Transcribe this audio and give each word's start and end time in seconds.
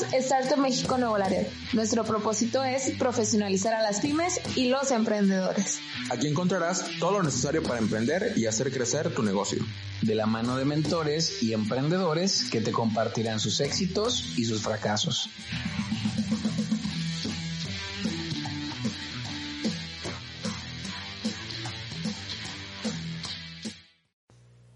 Somos 0.00 0.58
México 0.58 0.98
Nuevo 0.98 1.18
Laredo. 1.18 1.48
Nuestro 1.72 2.04
propósito 2.04 2.64
es 2.64 2.90
profesionalizar 2.98 3.74
a 3.74 3.82
las 3.82 4.00
pymes 4.00 4.40
y 4.56 4.68
los 4.68 4.90
emprendedores. 4.90 5.78
Aquí 6.10 6.26
encontrarás 6.26 6.84
todo 6.98 7.12
lo 7.12 7.22
necesario 7.22 7.62
para 7.62 7.78
emprender 7.78 8.32
y 8.36 8.46
hacer 8.46 8.72
crecer 8.72 9.14
tu 9.14 9.22
negocio. 9.22 9.64
De 10.02 10.14
la 10.14 10.26
mano 10.26 10.56
de 10.56 10.64
mentores 10.64 11.42
y 11.42 11.52
emprendedores 11.52 12.48
que 12.50 12.60
te 12.60 12.72
compartirán 12.72 13.40
sus 13.40 13.60
éxitos 13.60 14.38
y 14.38 14.44
sus 14.44 14.62
fracasos. 14.62 15.28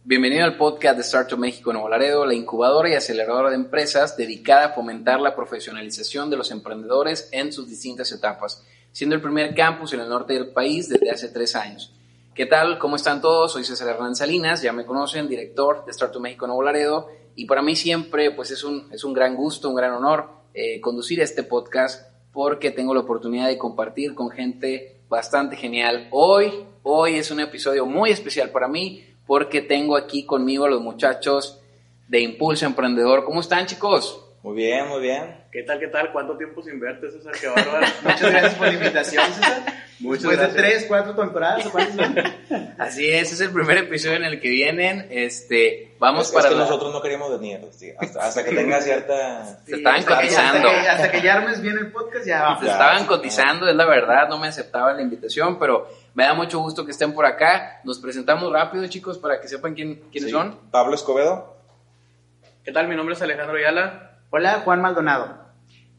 Bienvenido 0.07 0.45
al 0.45 0.59
podcast 0.59 0.97
de 0.97 1.01
Startup 1.01 1.39
México 1.39 1.73
Nuevo 1.73 1.89
Laredo, 1.89 2.27
la 2.27 2.35
incubadora 2.35 2.91
y 2.91 2.93
aceleradora 2.93 3.49
de 3.49 3.57
empresas 3.57 4.19
dedicada 4.19 4.67
a 4.67 4.73
fomentar 4.75 5.19
la 5.19 5.35
profesionalización 5.35 6.29
de 6.29 6.37
los 6.37 6.51
emprendedores 6.51 7.31
en 7.33 7.55
sus 7.55 7.71
distintas 7.71 8.13
etapas, 8.13 8.63
siendo 8.93 9.17
el 9.17 9.23
primer 9.23 9.55
campus 9.55 9.95
en 9.95 10.01
el 10.01 10.11
norte 10.11 10.35
del 10.35 10.49
país 10.49 10.91
desde 10.91 11.11
hace 11.11 11.31
tres 11.31 11.57
años. 11.57 11.95
¿Qué 12.35 12.45
tal? 12.45 12.79
¿Cómo 12.79 12.97
están 12.97 13.23
todos? 13.23 13.53
Soy 13.53 13.65
César 13.65 13.89
Hernán 13.89 14.15
Salinas, 14.15 14.61
ya 14.61 14.75
me 14.75 14.85
conocen, 14.85 15.27
director 15.27 15.87
de 15.87 15.93
Startup 15.93 16.21
México 16.21 16.47
Nuevo 16.47 16.63
Laredo, 16.63 17.09
y 17.35 17.47
para 17.47 17.63
mí 17.63 17.75
siempre 17.75 18.31
pues 18.31 18.51
es 18.51 18.63
un, 18.63 18.93
es 18.93 19.05
un 19.05 19.15
gran 19.15 19.35
gusto, 19.35 19.71
un 19.71 19.77
gran 19.77 19.93
honor 19.93 20.29
eh, 20.53 20.83
conducir 20.83 21.23
este 21.23 21.45
podcast 21.45 22.13
porque 22.31 22.71
tengo 22.73 22.93
la 22.93 23.01
oportunidad 23.01 23.49
de 23.49 23.57
compartir 23.57 24.15
con 24.15 24.29
gente 24.29 25.01
bastante 25.09 25.57
genial. 25.57 26.09
Hoy, 26.11 26.53
hoy 26.83 27.15
es 27.15 27.31
un 27.31 27.41
episodio 27.41 27.87
muy 27.87 28.11
especial 28.11 28.51
para 28.51 28.69
mí 28.69 29.14
porque 29.27 29.61
tengo 29.63 29.97
aquí 29.97 30.25
conmigo 30.27 30.65
a 30.67 30.71
los 30.71 30.81
muchachos 30.81 31.61
de 32.09 32.21
Impulso 32.21 32.67
Emprendedor. 32.67 33.25
¿Cómo 33.25 33.41
están, 33.41 33.67
chicos? 33.67 34.21
Muy 34.43 34.57
bien, 34.57 34.89
muy 34.89 35.01
bien. 35.01 35.43
¿Qué 35.51 35.63
tal, 35.63 35.79
qué 35.81 35.87
tal? 35.89 36.13
¿Cuánto 36.13 36.37
tiempo 36.37 36.63
sin 36.63 36.79
verte, 36.79 37.11
César? 37.11 37.33
Qué 37.41 37.47
bárbaro. 37.49 37.87
Muchas 38.03 38.31
gracias 38.31 38.55
por 38.57 38.67
la 38.67 38.73
invitación, 38.75 39.25
César. 39.33 39.63
Muchas 40.01 40.23
Después 40.25 40.37
gracias. 40.39 40.55
de 40.55 40.63
tres, 40.63 40.85
cuatro 40.87 41.15
temporadas, 41.15 41.65
¿o 41.67 41.71
¿cuántos 41.73 41.95
son? 41.95 42.15
Así 42.79 43.09
es, 43.09 43.33
es 43.33 43.41
el 43.41 43.53
primer 43.53 43.79
episodio 43.79 44.17
en 44.17 44.25
el 44.25 44.41
que 44.41 44.51
vienen. 44.51 45.07
Este, 45.09 45.95
vamos 45.99 46.27
es, 46.27 46.33
para 46.33 46.49
es 46.49 46.53
que 46.53 46.59
la- 46.59 46.65
nosotros 46.67 46.93
no 46.93 47.01
queríamos 47.01 47.31
venir, 47.41 47.61
sí, 47.71 47.91
hasta, 47.99 48.27
hasta 48.27 48.45
que 48.45 48.51
tenga 48.55 48.81
cierta... 48.83 49.61
Se 49.65 49.77
estaban 49.77 50.01
hasta 50.01 50.19
que- 50.19 50.23
cotizando. 50.27 50.69
Hasta 50.69 50.83
que, 50.83 50.89
hasta 50.89 51.11
que 51.13 51.23
ya 51.23 51.35
armes 51.35 51.63
bien 51.63 51.79
el 51.79 51.91
podcast, 51.93 52.27
ya 52.27 52.43
vamos. 52.43 52.61
Se 52.65 52.71
estaban 52.71 52.99
sí, 53.01 53.07
cotizando, 53.07 53.69
es 53.69 53.77
la 53.77 53.87
verdad, 53.87 54.29
no 54.29 54.39
me 54.39 54.49
aceptaban 54.49 54.97
la 54.97 55.03
invitación, 55.03 55.59
pero 55.59 55.89
me 56.15 56.25
da 56.25 56.35
mucho 56.35 56.61
gusto 56.61 56.85
que 56.85 56.93
estén 56.93 57.13
por 57.13 57.27
acá. 57.27 57.81
Nos 57.85 57.99
presentamos 57.99 58.53
rápido, 58.53 58.87
chicos, 58.87 59.19
para 59.19 59.41
que 59.41 59.49
sepan 59.49 59.75
quién, 59.75 59.97
quiénes 60.13 60.31
Sí. 60.31 60.37
son. 60.37 60.59
Pablo 60.71 60.95
Escobedo. 60.95 61.55
¿Qué 62.65 62.73
tal? 62.73 62.89
Mi 62.89 62.97
nombre 62.97 63.15
es 63.15 63.23
Alejandro 63.23 63.57
Ayala. 63.57 64.19
Hola, 64.31 64.63
Juan 64.65 64.81
Maldonado. 64.81 65.45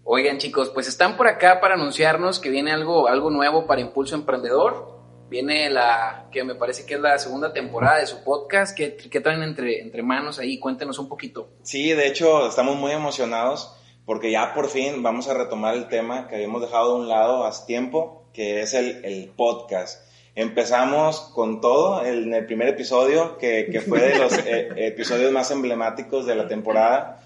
Oigan, 0.03 0.37
chicos, 0.37 0.69
pues 0.69 0.87
están 0.87 1.17
por 1.17 1.27
acá 1.27 1.59
para 1.59 1.75
anunciarnos 1.75 2.39
que 2.39 2.49
viene 2.49 2.71
algo, 2.71 3.07
algo 3.07 3.29
nuevo 3.29 3.65
para 3.65 3.81
Impulso 3.81 4.15
Emprendedor. 4.15 4.93
Viene 5.29 5.69
la, 5.71 6.27
que 6.31 6.43
me 6.43 6.53
parece 6.53 6.85
que 6.85 6.93
es 6.95 6.99
la 7.01 7.17
segunda 7.17 7.51
temporada 7.51 7.97
de 7.97 8.05
su 8.05 8.23
podcast. 8.23 8.77
¿Qué, 8.77 8.95
qué 8.95 9.19
traen 9.19 9.41
entre, 9.41 9.81
entre 9.81 10.03
manos 10.03 10.37
ahí? 10.37 10.59
Cuéntenos 10.59 10.99
un 10.99 11.09
poquito. 11.09 11.49
Sí, 11.63 11.91
de 11.93 12.07
hecho, 12.07 12.47
estamos 12.47 12.75
muy 12.75 12.91
emocionados 12.91 13.75
porque 14.05 14.29
ya 14.31 14.53
por 14.53 14.69
fin 14.69 15.01
vamos 15.01 15.27
a 15.27 15.33
retomar 15.33 15.73
el 15.73 15.87
tema 15.87 16.27
que 16.27 16.35
habíamos 16.35 16.61
dejado 16.61 16.93
de 16.95 17.01
un 17.01 17.09
lado 17.09 17.43
hace 17.45 17.65
tiempo, 17.65 18.24
que 18.35 18.61
es 18.61 18.73
el, 18.73 19.03
el 19.05 19.29
podcast. 19.29 20.03
Empezamos 20.35 21.21
con 21.33 21.61
todo 21.61 22.05
en 22.05 22.33
el 22.33 22.45
primer 22.45 22.67
episodio, 22.67 23.37
que, 23.37 23.69
que 23.71 23.79
fue 23.81 24.01
de 24.01 24.19
los 24.19 24.37
eh, 24.39 24.69
episodios 24.87 25.31
más 25.31 25.49
emblemáticos 25.51 26.25
de 26.25 26.35
la 26.35 26.47
temporada. 26.47 27.21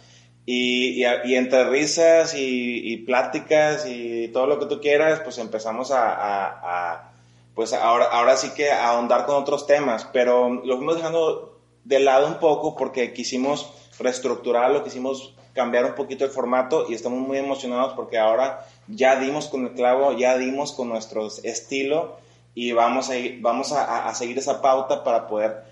Y, 0.46 1.04
y, 1.04 1.08
y 1.26 1.36
entre 1.36 1.64
risas 1.70 2.34
y, 2.36 2.94
y 2.94 2.98
pláticas 2.98 3.86
y 3.88 4.28
todo 4.30 4.48
lo 4.48 4.60
que 4.60 4.68
tú 4.68 4.80
quieras, 4.80 5.20
pues 5.22 5.38
empezamos 5.40 5.92
a, 5.92 6.08
a- 6.14 6.60
a, 6.94 7.12
pues 7.56 7.74
ahora, 7.74 8.06
ahora 8.06 8.38
sí 8.38 8.52
que 8.56 8.72
a 8.72 8.90
ahondar 8.90 9.26
con 9.26 9.36
otros 9.36 9.68
temas, 9.68 10.08
pero 10.14 10.50
lo 10.64 10.78
fuimos 10.78 10.96
dejando 10.96 11.60
de 11.84 12.00
lado 12.00 12.28
un 12.28 12.40
poco 12.40 12.76
porque 12.76 13.12
quisimos 13.14 13.72
reestructurarlo, 14.00 14.84
quisimos 14.84 15.34
cambiar 15.54 15.86
un 15.86 15.96
poquito 15.96 16.24
el 16.26 16.32
formato 16.32 16.86
y 16.90 16.94
estamos 16.94 17.20
muy 17.20 17.38
emocionados 17.38 17.94
porque 17.96 18.18
ahora 18.18 18.66
ya 18.90 19.20
dimos 19.20 19.48
con 19.48 19.66
el 19.66 19.74
clavo, 19.74 20.18
ya 20.18 20.38
dimos 20.38 20.74
con 20.74 20.90
nuestro 20.90 21.28
estilo 21.44 22.18
y 22.56 22.72
vamos 22.72 23.10
a, 23.10 23.18
ir- 23.18 23.40
vamos 23.42 23.72
a, 23.72 24.08
a- 24.10 24.16
seguir 24.16 24.38
esa 24.38 24.62
pauta 24.62 25.04
para 25.04 25.28
poder 25.28 25.64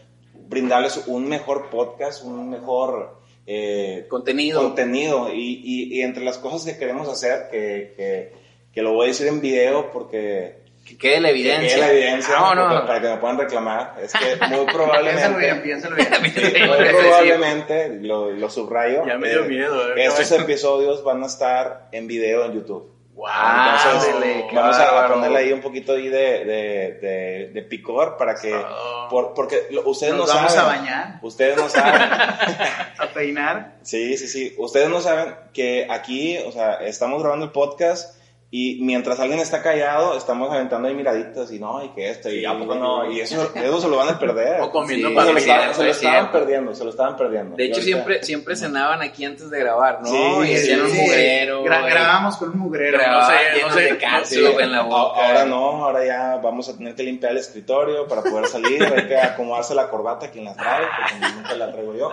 brindarles 0.47 1.03
un 1.07 1.27
mejor 1.27 1.69
podcast, 1.69 2.23
un 2.23 2.49
mejor 2.49 3.17
eh, 3.45 4.05
Contenido. 4.09 4.61
contenido 4.61 5.29
y, 5.33 5.61
y- 5.63 5.97
y 5.97 6.01
entre 6.01 6.23
las 6.23 6.37
cosas 6.37 6.63
que 6.71 6.77
queremos 6.79 7.07
hacer, 7.09 7.47
que, 7.49 7.93
que, 7.97 8.33
que 8.73 8.81
lo 8.81 8.93
voy 8.93 9.05
a 9.05 9.07
decir 9.09 9.27
en 9.27 9.41
video 9.41 9.91
porque 9.91 10.59
Que 10.85 10.97
quede 10.97 11.19
la 11.19 11.29
que 11.29 11.33
evidencia. 11.33 11.69
quede 11.75 11.79
la 11.87 11.91
evidencia 11.91 12.35
No, 12.39 12.55
no. 12.55 12.63
para, 12.67 12.85
para 12.87 13.01
que 13.01 13.07
me 13.09 13.17
puedan 13.17 13.37
reclamar, 13.39 13.95
es 14.01 14.13
que 14.13 14.25
muy 14.25 14.37
Piénsalo 14.37 14.65
probablemente... 14.67 15.39
bien, 15.39 15.61
piénsalo 15.63 15.95
bien. 15.95 16.07
Muy 16.67 16.87
probablemente, 16.89 17.89
lo, 18.01 18.31
lo 18.31 18.49
subrayo. 18.49 19.05
Ya 19.05 19.17
me 19.17 19.29
dio 19.29 19.43
eh, 19.45 19.47
miedo, 19.49 19.95
eh, 19.95 20.05
Estos 20.05 20.31
episodios 20.31 21.03
van 21.03 21.23
a 21.23 21.25
estar 21.27 21.89
en 21.91 22.07
video 22.07 22.45
en 22.45 22.53
YouTube. 22.53 22.91
Wow, 23.17 23.27
Entonces, 23.27 24.15
qué 24.47 24.55
vamos 24.55 24.77
a- 24.77 25.05
a 25.05 25.07
ponerle 25.11 25.37
ahí 25.39 25.51
un 25.51 25.59
poquito 25.61 25.93
ahí 25.93 26.07
de, 26.07 26.45
de, 26.45 26.97
de, 27.01 27.49
de 27.51 27.61
picor 27.63 28.15
para 28.15 28.35
que. 28.35 28.53
Oh. 28.55 29.07
por- 29.09 29.33
porque 29.33 29.65
lo- 29.71 29.89
ustedes 29.89 30.13
Nos 30.13 30.29
no 30.29 30.35
vamos 30.35 30.53
saben. 30.53 30.75
a 30.75 30.77
bañar, 30.79 31.19
Ustedes 31.23 31.57
no 31.57 31.67
saben. 31.67 31.99
a 32.99 33.07
peinar. 33.15 33.73
Sí, 33.81 34.17
sí, 34.17 34.27
sí. 34.27 34.53
Ustedes 34.59 34.89
no 34.89 35.01
saben 35.01 35.33
que 35.51 35.87
aquí, 35.89 36.37
o 36.45 36.51
sea, 36.51 36.75
estamos 36.75 37.19
grabando 37.21 37.45
el 37.45 37.51
podcast 37.51 38.16
y 38.49 38.79
mientras 38.81 39.19
alguien 39.19 39.39
está 39.41 39.61
callado, 39.61 40.17
estamos 40.17 40.49
aventando 40.53 40.87
ahí 40.87 40.93
miraditas 40.93 41.51
y 41.51 41.59
no, 41.59 41.83
y 41.83 41.89
que 41.89 42.09
esto, 42.09 42.29
y 42.29 42.39
Sí, 42.39 42.45
a 42.45 42.57
poco 42.57 42.75
no, 42.75 43.11
y 43.11 43.19
eso, 43.19 43.51
eso 43.55 43.81
se 43.81 43.87
lo 43.89 43.97
van 43.97 44.07
a 44.07 44.17
perder. 44.19 44.61
O 44.61 44.71
comiendo 44.71 45.09
Sí, 45.09 45.15
se 45.15 45.31
lo, 45.33 45.37
estaban- 45.37 45.73
se 45.75 45.83
lo 45.83 45.89
es 45.89 45.97
estaban 45.97 46.31
perdiendo, 46.31 46.73
se 46.73 46.83
lo 46.85 46.89
estaban 46.91 47.17
perdiendo. 47.17 47.57
De 47.57 47.65
hecho, 47.65 47.81
siempre, 47.81 48.23
siempre 48.23 48.55
cenaban 48.55 49.01
aquí 49.01 49.25
antes 49.25 49.49
de 49.49 49.59
grabar, 49.59 49.99
¿no? 50.01 50.07
Sí, 50.07 50.49
y 50.51 50.55
hacían 50.55 50.81
un 50.81 50.89
sí, 50.91 50.97
mugrero. 51.01 51.65
Gra- 51.65 51.85
y 51.87 51.89
grabamos 51.89 52.37
con 52.37 52.49
un 52.51 52.59
mugrero. 52.59 52.97
No 52.97 53.27
sé, 53.27 53.33
no 53.61 53.73
sé. 53.73 54.41
de 54.41 54.63
en 54.63 54.71
la 54.71 54.81
boca. 54.83 55.27
Ahora 55.27 55.43
no, 55.45 55.85
ahora 55.85 56.05
ya 56.05 56.35
vamos 56.41 56.69
a 56.69 56.77
tener 56.77 56.95
que 56.95 57.03
limpiar 57.03 57.33
el 57.33 57.39
escritorio 57.39 58.07
para 58.07 58.21
poder 58.23 58.47
salir, 58.47 58.81
hay 58.81 59.07
que 59.07 59.17
acomodarse 59.17 59.75
la 59.75 59.89
corbata 59.89 60.31
quien 60.31 60.45
la 60.45 60.53
trae, 60.53 60.85
porque 60.85 61.33
nunca 61.35 61.53
la 61.55 61.71
traigo 61.73 61.95
yo. 61.97 62.11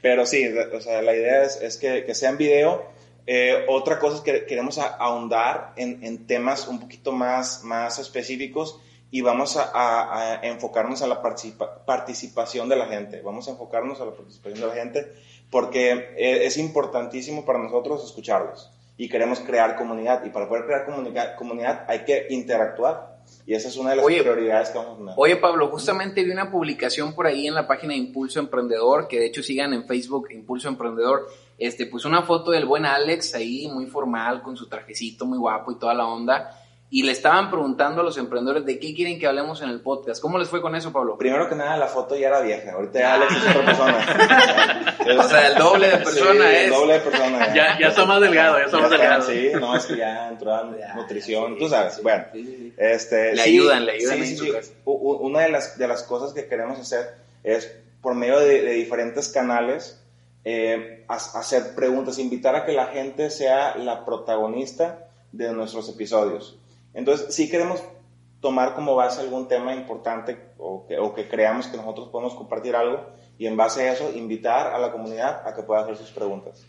Pero 0.00 0.24
sí, 0.24 0.46
o 0.74 0.80
sea, 0.80 1.02
la 1.02 1.14
idea 1.14 1.42
es, 1.44 1.60
es 1.60 1.76
que, 1.76 2.04
que 2.04 2.14
sea 2.14 2.30
en 2.30 2.38
video. 2.38 2.98
Eh, 3.26 3.64
otra 3.68 3.98
cosa 3.98 4.16
es 4.16 4.22
que 4.22 4.46
queremos 4.46 4.78
ahondar 4.78 5.72
en, 5.76 6.04
en 6.04 6.26
temas 6.26 6.66
un 6.68 6.80
poquito 6.80 7.12
más, 7.12 7.62
más 7.64 7.98
específicos 7.98 8.78
y 9.12 9.20
vamos 9.22 9.56
a, 9.56 9.64
a- 9.72 10.32
a 10.40 10.46
enfocarnos 10.46 11.02
a 11.02 11.06
la 11.06 11.22
participa- 11.22 11.84
participación 11.84 12.68
de 12.68 12.76
la 12.76 12.86
gente. 12.86 13.20
Vamos 13.22 13.48
a 13.48 13.52
enfocarnos 13.52 14.00
a 14.00 14.04
la 14.06 14.12
participación 14.12 14.60
de 14.60 14.66
la 14.66 14.74
gente 14.74 15.12
porque 15.50 15.90
eh, 16.16 16.44
es 16.46 16.56
importantísimo 16.58 17.44
para 17.44 17.58
nosotros 17.58 18.04
escucharlos 18.04 18.70
y 18.96 19.08
queremos 19.08 19.40
crear 19.40 19.76
comunidad. 19.76 20.24
Y 20.24 20.30
para 20.30 20.48
poder 20.48 20.64
crear 20.66 20.86
comunica- 20.86 21.34
comunidad 21.36 21.84
hay 21.88 22.04
que 22.04 22.26
interactuar. 22.30 23.10
Y 23.46 23.54
esa 23.54 23.68
es 23.68 23.76
una 23.76 23.90
de 23.90 23.96
las 23.96 24.04
Oye, 24.04 24.22
prioridades 24.22 24.70
que 24.70 24.78
vamos 24.78 24.94
a 24.94 24.98
tener. 24.98 25.14
Oye, 25.16 25.36
Pablo, 25.36 25.68
justamente 25.68 26.22
vi 26.24 26.30
una 26.30 26.50
publicación 26.50 27.14
por 27.14 27.26
ahí 27.26 27.46
en 27.46 27.54
la 27.54 27.66
página 27.66 27.92
de 27.94 27.98
Impulso 27.98 28.38
Emprendedor, 28.40 29.08
que 29.08 29.18
de 29.20 29.26
hecho 29.26 29.42
sigan 29.42 29.72
en 29.72 29.86
Facebook 29.86 30.28
Impulso 30.30 30.68
Emprendedor. 30.68 31.28
Este, 31.60 31.84
pues 31.84 32.06
una 32.06 32.22
foto 32.22 32.52
del 32.52 32.64
buen 32.64 32.86
Alex 32.86 33.34
ahí, 33.34 33.68
muy 33.68 33.84
formal, 33.84 34.40
con 34.42 34.56
su 34.56 34.66
trajecito 34.66 35.26
muy 35.26 35.36
guapo 35.36 35.70
y 35.70 35.78
toda 35.78 35.92
la 35.92 36.06
onda. 36.06 36.56
Y 36.92 37.02
le 37.04 37.12
estaban 37.12 37.50
preguntando 37.50 38.00
a 38.00 38.04
los 38.04 38.16
emprendedores 38.16 38.64
de 38.64 38.80
qué 38.80 38.94
quieren 38.94 39.18
que 39.18 39.26
hablemos 39.26 39.60
en 39.60 39.68
el 39.68 39.80
podcast. 39.80 40.22
¿Cómo 40.22 40.38
les 40.38 40.48
fue 40.48 40.62
con 40.62 40.74
eso, 40.74 40.90
Pablo? 40.90 41.18
Primero 41.18 41.48
que 41.50 41.54
nada, 41.54 41.76
la 41.76 41.86
foto 41.86 42.16
ya 42.16 42.28
era 42.28 42.40
vieja. 42.40 42.72
Ahorita 42.72 42.98
ya 42.98 43.14
Alex 43.14 43.32
es 43.36 43.42
otra 43.50 43.64
persona. 43.66 44.96
O 45.18 45.22
sea, 45.28 45.48
el 45.48 45.54
doble 45.56 45.88
de 45.88 45.96
persona 45.98 46.48
Sí, 46.48 46.56
es. 46.56 46.64
El 46.64 46.70
doble 46.70 46.92
de 46.94 47.00
persona. 47.00 47.46
Ya, 47.54 47.78
ya 47.78 47.88
está 47.88 48.04
más 48.06 48.20
delgado, 48.20 48.58
ya 48.58 48.64
está 48.64 48.78
más 48.78 48.90
delgado. 48.90 49.22
Sí, 49.22 49.48
no, 49.60 49.76
es 49.76 49.86
que 49.86 49.96
ya 49.96 50.28
entró 50.28 50.60
en 50.62 50.96
nutrición, 50.96 51.54
sí, 51.54 51.58
tú 51.58 51.68
sabes. 51.68 51.94
sí, 51.94 52.02
bueno, 52.02 52.24
sí, 52.32 52.44
sí, 52.44 52.56
sí. 52.56 52.74
este, 52.76 53.34
Le 53.34 53.42
sí, 53.42 53.50
ayudan, 53.50 53.86
le 53.86 53.92
ayudan 53.92 54.16
sí, 54.16 54.22
ahí 54.22 54.36
sí, 54.36 54.48
en 54.48 54.64
su 54.64 54.90
Una 54.90 55.40
de 55.40 55.50
las, 55.50 55.78
de 55.78 55.88
las 55.88 56.02
cosas 56.04 56.32
que 56.32 56.46
queremos 56.46 56.78
hacer 56.78 57.14
es, 57.44 57.70
por 58.02 58.14
medio 58.14 58.38
de, 58.40 58.62
de 58.62 58.72
diferentes 58.72 59.28
canales, 59.28 59.99
eh, 60.44 61.04
ha- 61.08 61.14
hacer 61.14 61.74
preguntas, 61.74 62.18
invitar 62.18 62.54
a 62.56 62.64
que 62.64 62.72
la 62.72 62.86
gente 62.86 63.30
sea 63.30 63.76
la 63.76 64.04
protagonista 64.04 65.08
de 65.32 65.52
nuestros 65.52 65.88
episodios. 65.88 66.58
Entonces, 66.94 67.34
sí 67.34 67.48
queremos 67.50 67.82
tomar 68.40 68.74
como 68.74 68.96
base 68.96 69.20
algún 69.20 69.48
tema 69.48 69.74
importante 69.74 70.38
o 70.58 70.86
que, 70.86 70.98
o 70.98 71.14
que 71.14 71.28
creamos 71.28 71.66
que 71.66 71.76
nosotros 71.76 72.08
podemos 72.08 72.34
compartir 72.34 72.74
algo 72.74 73.04
y 73.38 73.46
en 73.46 73.56
base 73.56 73.88
a 73.88 73.92
eso 73.92 74.10
invitar 74.14 74.68
a 74.74 74.78
la 74.78 74.92
comunidad 74.92 75.46
a 75.46 75.54
que 75.54 75.62
pueda 75.62 75.82
hacer 75.82 75.96
sus 75.96 76.10
preguntas. 76.10 76.64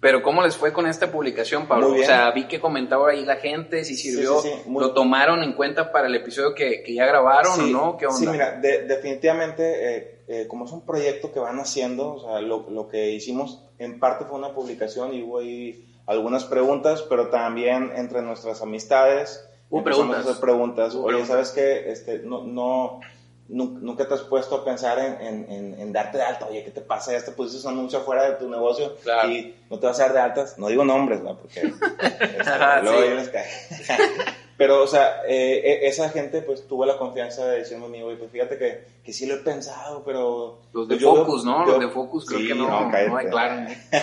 Pero 0.00 0.22
¿cómo 0.22 0.42
les 0.42 0.56
fue 0.56 0.72
con 0.72 0.86
esta 0.86 1.10
publicación, 1.10 1.66
Pablo? 1.66 1.92
O 1.92 1.96
sea, 1.98 2.30
vi 2.30 2.44
que 2.46 2.60
comentaba 2.60 3.10
ahí 3.10 3.24
la 3.24 3.34
gente, 3.36 3.84
si 3.84 3.96
sirvió, 3.96 4.40
sí, 4.40 4.48
sí, 4.48 4.70
muy- 4.70 4.80
lo 4.80 4.92
tomaron 4.92 5.42
en 5.42 5.54
cuenta 5.54 5.90
para 5.90 6.06
el 6.06 6.14
episodio 6.14 6.54
que, 6.54 6.82
que 6.84 6.94
ya 6.94 7.04
grabaron 7.04 7.60
o 7.60 7.66
no, 7.66 7.96
¿qué 7.96 8.06
onda? 8.06 8.18
Sí, 8.18 8.26
mira, 8.28 8.52
de- 8.52 8.84
definitivamente, 8.86 9.96
eh, 9.96 10.18
eh, 10.28 10.46
como 10.46 10.66
es 10.66 10.70
un 10.72 10.86
proyecto 10.86 11.32
que 11.32 11.40
van 11.40 11.58
haciendo, 11.58 12.14
o 12.14 12.20
sea, 12.20 12.40
lo, 12.40 12.70
lo 12.70 12.88
que 12.88 13.10
hicimos 13.10 13.64
en 13.78 13.98
parte 13.98 14.24
fue 14.24 14.38
una 14.38 14.52
publicación 14.54 15.14
y 15.14 15.22
hubo 15.24 15.40
ahí 15.40 15.84
algunas 16.06 16.44
preguntas, 16.44 17.02
pero 17.02 17.28
también 17.28 17.90
entre 17.96 18.22
nuestras 18.22 18.62
amistades. 18.62 19.44
Empezamos 19.70 19.82
preguntas. 20.06 20.26
a 20.26 20.30
hacer 20.30 20.40
preguntas. 20.40 20.94
Oye. 20.94 21.26
¿sabes 21.26 21.50
qué? 21.50 21.90
Este, 21.90 22.20
no, 22.20 22.44
no, 22.44 23.00
nunca 23.48 24.06
te 24.06 24.14
has 24.14 24.20
puesto 24.20 24.56
a 24.56 24.64
pensar 24.64 24.98
en, 24.98 25.20
en- 25.20 25.46
en- 25.52 25.80
en 25.80 25.92
darte 25.92 26.18
de 26.18 26.24
alta. 26.24 26.46
Oye, 26.46 26.64
¿qué 26.64 26.70
te 26.70 26.80
pasa? 26.82 27.12
Ya 27.12 27.24
te 27.24 27.30
pusiste 27.32 27.66
un 27.66 27.74
anuncio 27.74 27.98
afuera 28.00 28.24
de 28.28 28.36
tu 28.36 28.48
negocio 28.48 28.94
Claro. 29.02 29.28
y 29.30 29.54
no 29.70 29.78
te 29.78 29.86
vas 29.86 29.98
a 30.00 30.04
dar 30.04 30.12
de 30.12 30.20
altas. 30.20 30.58
No 30.58 30.68
digo 30.68 30.84
nombres, 30.84 31.22
¿no? 31.22 31.36
Porque 31.38 31.60
este, 32.00 32.40
Ajá, 32.50 32.82
luego 32.82 33.02
sí. 33.02 33.08
les 33.14 33.28
cae. 33.30 33.46
Pero, 34.58 34.82
o 34.82 34.86
sea, 34.88 35.22
eh, 35.28 35.60
e- 35.64 35.86
esa 35.86 36.08
gente 36.10 36.42
pues 36.42 36.66
tuvo 36.66 36.84
la 36.84 36.98
confianza 36.98 37.46
de 37.46 37.58
decirme 37.60 37.86
a 37.86 37.88
mí, 37.90 38.02
oye, 38.02 38.16
pues 38.16 38.28
fíjate 38.32 38.58
que, 38.58 38.84
que 39.04 39.12
sí 39.12 39.24
lo 39.24 39.36
he 39.36 39.38
pensado, 39.38 40.02
pero... 40.04 40.58
Los 40.72 40.88
de 40.88 40.96
pues, 40.96 41.00
yo- 41.00 41.14
Focus, 41.14 41.44
¿no? 41.44 41.64
yo- 41.64 41.72
Los 41.74 41.80
de 41.80 41.88
Focus 41.90 42.26
creo 42.26 42.40
Sí, 42.40 42.48
que 42.48 42.54
no, 42.56 42.68
no, 42.68 42.90
cállate. 42.90 43.16
hay 43.16 43.26
claro. 43.30 43.66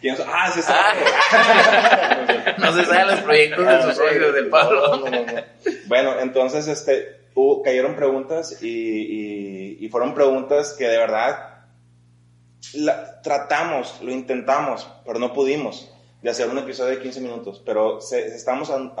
¿Quién 0.00 0.16
son? 0.16 0.26
Ah, 0.32 0.50
sí, 0.52 0.60
está. 0.60 0.94
No 2.58 2.72
se 2.72 2.84
saben 2.86 3.06
los 3.08 3.20
proyectos 3.20 3.66
de 3.66 3.82
sus 3.82 3.94
socios 3.96 4.34
del 4.34 4.48
Pablo. 4.48 4.96
No, 4.96 4.96
no, 4.96 5.10
no, 5.10 5.32
no. 5.32 5.42
Bueno, 5.86 6.18
entonces, 6.20 6.66
este, 6.66 7.23
hubo- 7.34 7.62
cayeron 7.62 7.94
preguntas 7.96 8.62
y, 8.62 8.68
y- 8.68 9.76
y 9.80 9.88
fueron 9.88 10.14
preguntas 10.14 10.74
que 10.78 10.88
de 10.88 10.98
verdad 10.98 11.50
la- 12.74 13.20
tratamos, 13.22 14.00
lo 14.02 14.10
intentamos, 14.10 14.88
pero 15.04 15.18
no 15.18 15.32
pudimos 15.32 15.90
de 16.22 16.30
hacer 16.30 16.48
un 16.48 16.58
episodio 16.58 16.96
de 16.96 17.02
15 17.02 17.20
minutos, 17.20 17.62
pero 17.64 18.00
se, 18.00 18.26
estábamos, 18.26 18.70
a- 18.70 18.92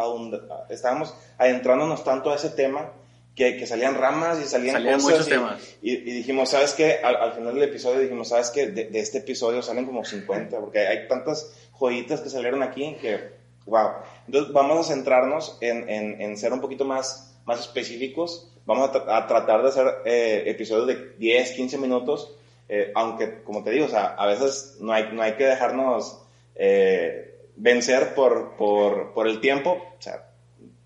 adentrándonos 1.38 2.04
tanto 2.04 2.30
a 2.30 2.36
ese 2.36 2.50
tema 2.50 2.90
que, 3.34 3.56
que 3.56 3.66
salían 3.66 3.96
ramas 3.96 4.40
y 4.40 4.44
salían, 4.44 4.74
Salían 4.76 4.94
cosas 5.00 5.10
muchos 5.10 5.26
y, 5.26 5.30
temas. 5.30 5.62
Y, 5.82 5.90
y 5.92 6.12
dijimos, 6.16 6.50
¿sabes 6.50 6.72
qué? 6.74 7.00
Al, 7.02 7.16
al 7.16 7.32
final 7.32 7.54
del 7.54 7.64
episodio 7.64 8.00
dijimos, 8.00 8.28
¿sabes 8.28 8.50
qué? 8.50 8.68
De, 8.68 8.84
de 8.90 9.00
este 9.00 9.18
episodio 9.18 9.60
salen 9.62 9.86
como 9.86 10.04
50, 10.04 10.60
porque 10.60 10.86
hay 10.86 11.08
tantas 11.08 11.50
joyitas 11.72 12.20
que 12.20 12.30
salieron 12.30 12.62
aquí 12.62 12.96
que, 13.00 13.30
wow. 13.66 13.88
Entonces 14.26 14.52
vamos 14.52 14.78
a 14.88 14.94
centrarnos 14.94 15.58
en, 15.60 15.88
en, 15.88 16.20
en 16.20 16.36
ser 16.36 16.52
un 16.52 16.60
poquito 16.60 16.84
más, 16.84 17.33
más 17.46 17.60
específicos. 17.60 18.50
Vamos 18.66 18.88
a, 18.88 18.92
tra- 18.92 19.04
a 19.16 19.26
tratar 19.26 19.62
de 19.62 19.68
hacer 19.68 19.86
eh, 20.06 20.44
episodios 20.46 20.86
de 20.86 21.10
10, 21.18 21.52
15 21.52 21.78
minutos, 21.78 22.34
eh, 22.68 22.92
aunque, 22.94 23.42
como 23.42 23.62
te 23.62 23.70
digo, 23.70 23.86
a 23.94 24.26
veces 24.26 24.76
no 24.80 24.92
hay, 24.92 25.10
no 25.12 25.22
hay 25.22 25.32
que 25.34 25.44
dejarnos 25.46 26.20
eh, 26.54 27.34
vencer 27.56 28.14
por, 28.14 28.56
por, 28.56 29.12
por 29.12 29.28
el 29.28 29.40
tiempo. 29.40 29.84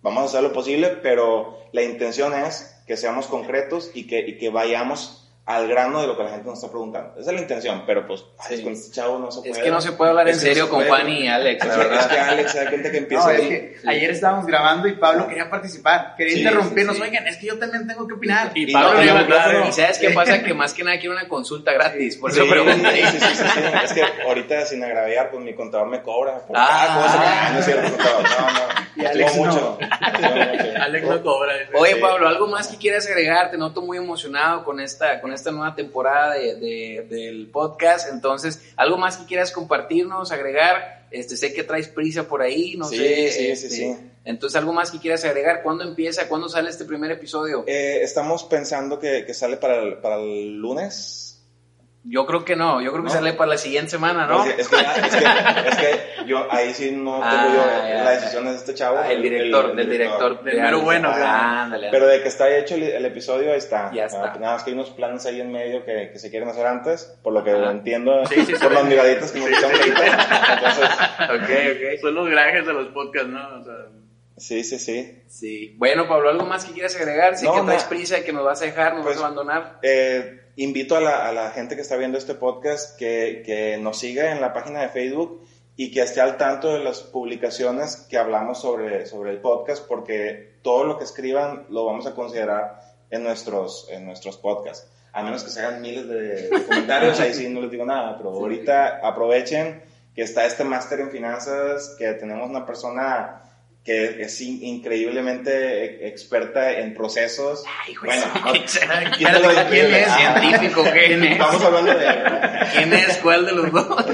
Vamos 0.03 0.23
a 0.23 0.27
hacer 0.27 0.43
lo 0.43 0.53
posible, 0.53 0.89
pero 1.03 1.59
la 1.73 1.83
intención 1.83 2.33
es 2.35 2.75
que 2.87 2.97
seamos 2.97 3.27
concretos 3.27 3.91
y 3.95 4.07
que, 4.07 4.21
y 4.21 4.39
que 4.39 4.49
vayamos 4.51 5.18
al 5.49 5.67
grano 5.67 6.03
de 6.03 6.07
lo 6.07 6.15
que 6.15 6.25
la 6.25 6.29
gente 6.31 6.45
nos 6.47 6.59
está 6.59 6.69
preguntando. 6.71 7.13
Esa 7.19 7.31
es 7.31 7.35
la 7.37 7.41
intención, 7.41 7.85
pero 7.87 8.07
pues 8.07 8.23
ay, 8.39 8.59
Sí. 8.59 8.63
con 8.63 8.73
este 8.75 8.93
chavo 8.95 9.19
no 9.19 9.31
se 9.31 9.41
puede. 9.41 9.53
Es 9.53 9.59
que 9.59 9.71
no 9.71 9.81
se 9.81 9.93
puede 9.93 10.11
hablar 10.11 10.29
en 10.29 10.35
no 10.35 10.41
serio 10.43 10.65
se 10.67 10.71
con. 10.71 10.85
Juan 10.87 11.09
y 11.09 11.27
Alex, 11.27 11.65
la 11.67 11.77
verdad. 11.77 12.01
Es 12.01 12.07
que 12.07 12.19
Alex 12.21 12.55
da 12.55 12.69
cuenta 12.69 12.91
que 12.91 12.99
empieza 12.99 13.25
No, 13.25 13.31
es 13.31 13.41
ahí. 13.41 13.49
que 13.49 13.79
Sí. 13.81 13.89
ayer 13.89 14.11
estábamos 14.11 14.45
grabando 14.47 14.89
y 14.89 14.93
Pablo 14.97 15.27
quería 15.27 15.49
participar, 15.49 16.15
quería 16.19 16.35
Sí, 16.35 16.41
interrumpirnos. 16.43 16.97
sí, 16.97 17.03
sí. 17.03 17.09
Oigan, 17.09 17.27
es 17.29 17.37
que 17.39 17.47
yo 17.47 17.59
también 17.59 17.87
tengo 17.87 18.07
que 18.07 18.13
opinar. 18.15 18.51
Y 18.55 18.69
Y 18.69 18.73
Pablo 18.75 18.89
no, 18.91 18.97
no 18.99 19.03
y 19.03 19.07
iba 19.07 19.23
no, 19.23 19.65
no, 19.65 19.73
sabes 19.73 19.99
qué 19.99 20.11
pasa? 20.11 20.43
Que 20.43 20.53
más 20.53 20.75
que 20.75 20.85
nada 20.85 20.99
quiero 20.99 21.15
una 21.15 21.27
consulta 21.29 21.73
gratis, 21.73 22.17
por 22.19 22.31
eso 22.31 22.43
Sí, 22.45 22.51
pregunta 22.51 22.89
ahí. 22.91 23.03
sí, 23.07 23.19
sí, 23.19 23.27
sí, 23.35 23.45
sí. 23.55 23.61
Es 23.85 23.93
que 23.95 24.03
ahorita 24.27 24.67
sin 24.67 24.85
agraviar, 24.85 25.31
pues 25.31 25.43
mi 25.43 25.55
contador 25.55 25.89
me 25.89 26.03
cobra. 26.03 26.41
Por 26.47 26.57
Ah. 26.59 26.69
cada 26.69 27.03
cosa 27.03 27.19
que- 27.23 27.27
Ah, 27.27 27.51
no 27.55 27.59
es 27.61 27.65
cierto, 27.65 27.89
contador. 27.89 28.23
No, 28.23 28.51
no. 28.53 28.79
Y 29.03 29.07
Alex 29.07 29.27
Estimo 29.31 29.47
no. 29.47 29.53
mucho. 29.55 29.79
Alex 30.83 31.07
no 31.09 31.23
cobra. 31.23 31.53
Oye. 31.75 31.97
Pablo, 31.97 32.29
¿algo 32.29 32.47
más 32.49 32.69
que 32.69 32.77
quieras 32.77 33.07
agregar? 33.07 33.51
Te 33.51 33.57
noto 33.59 33.81
muy 33.83 33.97
emocionado 33.99 34.65
con 34.65 34.81
esta, 34.81 35.21
con 35.21 35.33
esta 35.39 35.51
nueva 35.51 35.75
temporada 35.75 36.35
de, 36.35 36.57
de- 36.57 37.07
del 37.09 37.47
podcast. 37.49 38.13
Entonces, 38.13 38.61
¿algo 38.77 38.97
más 38.99 39.17
que 39.17 39.27
quieras 39.27 39.51
compartirnos, 39.53 40.31
agregar? 40.33 41.07
Este, 41.11 41.37
sé 41.39 41.55
que 41.55 41.65
traes 41.65 41.89
prisa 41.89 42.25
por 42.29 42.43
ahí, 42.43 42.77
no 42.77 42.85
Sí, 42.87 42.97
sé. 42.99 43.31
sí, 43.31 43.47
este, 43.47 43.69
sí, 43.71 43.77
sí. 43.77 43.97
Entonces, 44.25 44.57
¿algo 44.57 44.75
más 44.75 44.91
que 44.91 44.99
quieras 44.99 45.25
agregar? 45.25 45.63
¿Cuándo 45.63 45.85
empieza? 45.85 46.29
¿Cuándo 46.29 46.49
sale 46.51 46.69
este 46.69 46.85
primer 46.85 47.11
episodio? 47.11 47.65
Eh, 47.67 48.01
estamos 48.03 48.45
pensando 48.45 48.99
que, 48.99 49.25
que 49.25 49.33
sale 49.33 49.57
para 49.57 49.83
el, 49.83 49.95
para 49.99 50.17
el 50.17 50.57
lunes. 50.59 51.38
Yo 52.11 52.25
creo 52.25 52.43
que 52.45 52.57
no, 52.57 52.81
yo 52.81 52.91
creo 52.93 53.03
que 53.05 53.09
No. 53.11 53.15
sale 53.15 53.35
para 53.35 53.51
la 53.51 53.59
siguiente 53.59 53.91
semana, 53.91 54.27
¿no? 54.27 54.43
Es 54.45 54.55
que, 54.55 54.61
es 54.63 54.69
que, 54.69 54.77
es 54.77 55.17
que- 55.17 55.69
es 55.69 55.77
que 55.77 56.27
yo 56.27 56.47
ahí 56.51 56.73
sí 56.73 56.91
no 56.91 57.13
tengo 57.17 57.23
Ah, 57.25 57.49
yo 57.53 57.57
ya, 57.89 57.95
la 58.05 58.05
ya. 58.05 58.11
decisión 58.13 58.45
de 58.47 58.55
este 58.55 58.73
chavo. 58.75 58.99
Ah, 58.99 59.13
el 59.13 59.21
director, 59.23 59.77
del 59.77 59.91
director. 59.91 60.43
Del 60.43 60.57
de 60.57 60.63
mero 60.63 60.81
bueno, 60.81 61.11
Ah, 61.13 61.65
ándale, 61.65 61.89
Pero 61.91 62.07
de 62.07 62.23
que 62.23 62.29
está 62.29 62.49
hecho 62.57 62.77
el, 62.77 62.85
el 62.85 63.05
episodio, 63.05 63.53
ahí 63.53 63.59
está. 63.59 63.91
Ya 63.93 64.05
está. 64.07 64.33
Ah, 64.33 64.39
Nada 64.41 64.55
más 64.55 64.63
que 64.63 64.71
hay 64.71 64.75
unos 64.75 64.91
planes 64.91 65.27
ahí 65.27 65.41
en 65.41 65.53
medio 65.53 65.85
que, 65.85 66.11
que 66.13 66.19
se 66.19 66.31
quieren 66.31 66.49
hacer 66.49 66.67
antes, 66.67 67.05
por 67.23 67.33
lo 67.35 67.45
que 67.45 67.51
entiendo, 67.51 68.25
Sí, 68.27 68.37
sí, 68.47 68.53
por 68.55 68.69
sí. 68.69 68.75
las 68.75 68.85
miraditas 68.85 69.31
que 69.33 69.41
nos 69.41 69.63
ahorita. 69.65 70.05
Entonces, 70.55 70.89
ok, 71.21 71.51
ok. 71.77 72.01
Son 72.01 72.15
los 72.15 72.29
grajes 72.31 72.67
de 72.67 72.73
los 72.73 72.89
podcasts, 72.89 73.29
¿no? 73.29 73.61
O 73.61 73.65
sea, 73.65 73.75
sí, 74.39 74.65
sí, 74.65 74.79
sí. 74.79 75.23
Sí. 75.29 75.75
Bueno, 75.77 76.09
Pablo, 76.09 76.31
¿algo 76.31 76.47
más 76.47 76.65
que 76.65 76.73
quieras 76.73 76.97
agregar? 76.97 77.37
Sé 77.37 77.45
No, 77.45 77.55
que 77.55 77.61
traes 77.67 77.85
prisa, 77.85 78.25
que 78.25 78.33
nos 78.33 78.45
vas 78.45 78.63
a 78.63 78.65
dejar, 78.65 78.95
nos 78.95 79.03
Pues, 79.05 79.17
vas 79.17 79.25
a 79.25 79.27
abandonar. 79.27 79.79
Eh, 79.83 80.41
invito 80.59 80.97
a 80.97 81.01
la, 81.01 81.29
a 81.29 81.33
la 81.33 81.51
gente 81.51 81.77
que 81.77 81.83
está 81.83 81.97
viendo 81.97 82.19
este 82.19 82.35
podcast 82.35 82.99
que, 82.99 83.43
que 83.47 83.79
nos 83.79 83.99
siga 83.99 84.33
en 84.33 84.41
la 84.41 84.53
página 84.53 84.81
de 84.81 84.89
Facebook 84.89 85.47
y 85.77 85.93
que 85.93 86.03
esté 86.03 86.21
al 86.21 86.37
tanto 86.37 86.73
de 86.73 86.81
las 86.81 87.01
publicaciones 87.01 88.09
que 88.11 88.19
hablamos 88.19 88.61
sobre, 88.61 89.07
sobre 89.07 89.31
el 89.31 89.41
podcast, 89.41 89.87
porque 89.87 90.59
todo 90.63 90.83
lo 90.83 90.99
que 90.99 91.05
escriban 91.05 91.67
lo 91.71 91.85
vamos 91.85 92.09
a 92.09 92.15
considerar 92.15 92.81
en 93.09 93.23
nuestros, 93.23 93.87
en 93.91 94.05
nuestros 94.05 94.37
podcasts. 94.37 94.91
A 95.13 95.23
menos 95.23 95.45
que 95.45 95.51
se 95.51 95.61
hagan 95.61 95.81
miles 95.81 96.09
de, 96.09 96.49
de 96.49 96.65
comentarios, 96.67 97.21
ahí 97.21 97.33
sí 97.33 97.49
no 97.49 97.61
les 97.61 97.71
digo 97.71 97.87
nada, 97.87 98.17
pero 98.17 98.31
ahorita 98.31 98.99
aprovechen 99.07 99.81
que 100.13 100.23
está 100.23 100.45
este 100.45 100.65
máster 100.65 100.99
en 100.99 101.13
finanzas, 101.13 101.95
que 101.97 102.13
tenemos 102.15 102.51
una 102.51 102.67
persona 102.67 103.48
que 103.89 104.21
es 104.21 104.39
in- 104.43 104.63
increíblemente 104.63 106.07
experta 106.09 106.79
en 106.79 106.93
procesos. 106.93 107.65
Ay, 107.87 107.95
güey, 107.95 108.19
bueno, 108.19 108.33
no-. 108.45 108.53
¿Quién 109.17 109.95
es? 109.95 110.09
Ah. 110.09 110.41
¿Científico? 110.41 110.85
¿Quién 110.93 111.25
es? 111.25 111.33
Estamos 111.33 111.65
hablando 111.65 111.95
de 111.95 112.07
¿Quién 112.75 112.93
es? 112.93 113.17
¿Cuál 113.19 113.47
de 113.47 113.53
los 113.53 113.73
dos? 113.73 114.07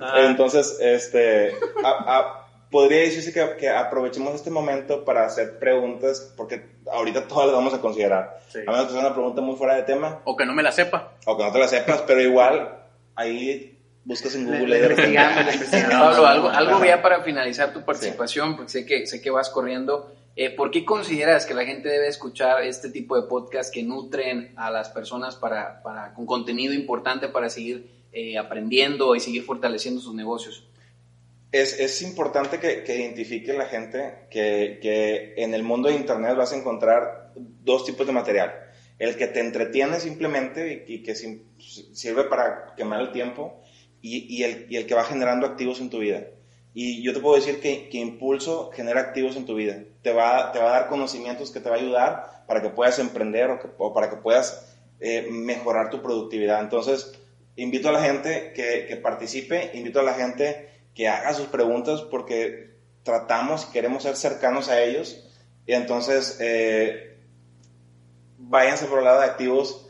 Ah. 0.00 0.20
Entonces, 0.26 0.78
este, 0.80 1.54
a- 1.82 2.16
a- 2.18 2.46
podría 2.70 3.00
decirse 3.00 3.32
que, 3.32 3.56
que 3.58 3.68
aprovechemos 3.68 4.32
este 4.34 4.50
momento 4.50 5.04
para 5.04 5.24
hacer 5.26 5.58
preguntas, 5.58 6.32
porque 6.36 6.62
ahorita 6.92 7.26
todas 7.26 7.46
las 7.46 7.56
vamos 7.56 7.74
a 7.74 7.80
considerar. 7.80 8.38
Sí. 8.52 8.60
A 8.66 8.70
menos 8.70 8.86
que 8.86 8.92
sea 8.92 9.00
una 9.00 9.12
pregunta 9.14 9.40
muy 9.40 9.56
fuera 9.56 9.74
de 9.74 9.82
tema, 9.82 10.20
o 10.24 10.36
que 10.36 10.46
no 10.46 10.52
me 10.54 10.62
la 10.62 10.70
sepa. 10.70 11.14
o 11.24 11.36
que 11.36 11.42
no 11.44 11.50
te 11.52 11.58
la 11.58 11.66
sepas, 11.68 12.02
pero 12.06 12.20
igual 12.20 12.78
ahí 13.16 13.75
buscas 14.06 14.34
en 14.36 14.50
Le- 14.50 14.58
Google. 14.60 14.80
le 14.80 14.88
le 14.88 14.94
investigamos. 14.94 16.16
Pablo, 16.16 16.26
algo, 16.26 16.48
algo 16.48 16.84
ya 16.84 17.02
para 17.02 17.22
finalizar 17.22 17.72
tu 17.74 17.84
participación, 17.84 18.56
porque 18.56 18.72
sé 18.72 18.86
que, 18.86 19.06
sé 19.06 19.20
que 19.20 19.30
vas 19.30 19.50
corriendo. 19.50 20.10
Eh, 20.36 20.50
¿Por 20.50 20.70
qué 20.70 20.84
consideras 20.84 21.44
que 21.46 21.54
la 21.54 21.64
gente 21.64 21.88
debe 21.88 22.08
escuchar 22.08 22.62
este 22.62 22.90
tipo 22.90 23.20
de 23.20 23.26
podcast 23.28 23.72
que 23.72 23.82
nutren 23.82 24.52
a 24.56 24.70
las 24.70 24.88
personas 24.90 25.34
para, 25.36 25.82
para, 25.82 26.12
con 26.14 26.24
contenido 26.26 26.72
importante 26.74 27.28
para 27.28 27.48
seguir 27.50 27.90
eh, 28.12 28.38
aprendiendo 28.38 29.14
y 29.14 29.20
seguir 29.20 29.42
fortaleciendo 29.44 30.00
sus 30.00 30.14
negocios? 30.14 30.66
Es, 31.52 31.78
es 31.80 32.02
importante 32.02 32.58
que, 32.60 32.82
que 32.84 32.96
identifique 32.96 33.52
la 33.54 33.64
gente 33.66 34.26
que, 34.30 34.78
que 34.82 35.34
en 35.38 35.54
el 35.54 35.62
mundo 35.62 35.88
de 35.88 35.94
Internet 35.94 36.36
vas 36.36 36.52
a 36.52 36.56
encontrar 36.56 37.32
dos 37.34 37.84
tipos 37.86 38.06
de 38.06 38.12
material. 38.12 38.52
El 38.98 39.16
que 39.16 39.26
te 39.28 39.40
entretiene 39.40 40.00
simplemente 40.00 40.84
y, 40.86 40.94
y 40.96 41.02
que 41.02 41.14
sim- 41.14 41.42
sirve 41.58 42.24
para 42.24 42.74
quemar 42.76 43.00
el 43.00 43.12
tiempo 43.12 43.62
y, 44.06 44.36
y 44.36 44.44
el, 44.44 44.66
y 44.68 44.84
que 44.84 44.94
va 44.94 45.04
generando 45.04 45.46
activos 45.46 45.80
en 45.80 45.90
tu 45.90 45.98
vida. 45.98 46.26
Y 46.78 47.02
yo 47.02 47.12
te 47.14 47.20
puedo 47.20 47.36
decir 47.36 47.60
que, 47.60 47.88
Impulso 47.98 48.70
genera 48.70 49.00
activos 49.00 49.34
en 49.36 49.46
tu 49.46 49.54
vida. 49.54 49.82
Te 50.02 50.12
va, 50.12 50.52
te 50.52 50.58
va 50.58 50.68
a 50.68 50.80
dar 50.80 50.88
conocimientos 50.88 51.50
que 51.50 51.60
te 51.60 51.70
va 51.70 51.76
a 51.76 51.78
ayudar 51.78 52.44
para 52.46 52.60
que 52.60 52.68
puedas 52.68 52.98
emprender 52.98 53.50
o, 53.78 53.94
para 53.94 54.10
que 54.10 54.16
puedas 54.16 54.76
eh, 55.00 55.26
mejorar 55.30 55.90
tu 55.90 56.02
productividad. 56.02 56.60
Entonces, 56.60 57.18
invito 57.56 57.88
a 57.88 57.92
la 57.92 58.02
gente 58.02 58.52
que, 58.54 58.94
participe, 59.02 59.70
invito 59.72 60.00
a 60.00 60.02
la 60.02 60.14
gente 60.14 60.68
que 60.94 61.08
haga 61.08 61.32
sus 61.32 61.46
preguntas 61.46 62.02
porque 62.02 62.76
tratamos, 63.02 63.64
queremos 63.64 64.02
ser 64.02 64.14
cercanos 64.14 64.68
a 64.68 64.82
ellos 64.82 65.30
y 65.66 65.72
entonces 65.72 66.36
eh, 66.40 67.18
váyanse 68.36 68.84
por 68.84 68.98
el 68.98 69.04
lado 69.04 69.20
de 69.20 69.26
activos 69.26 69.85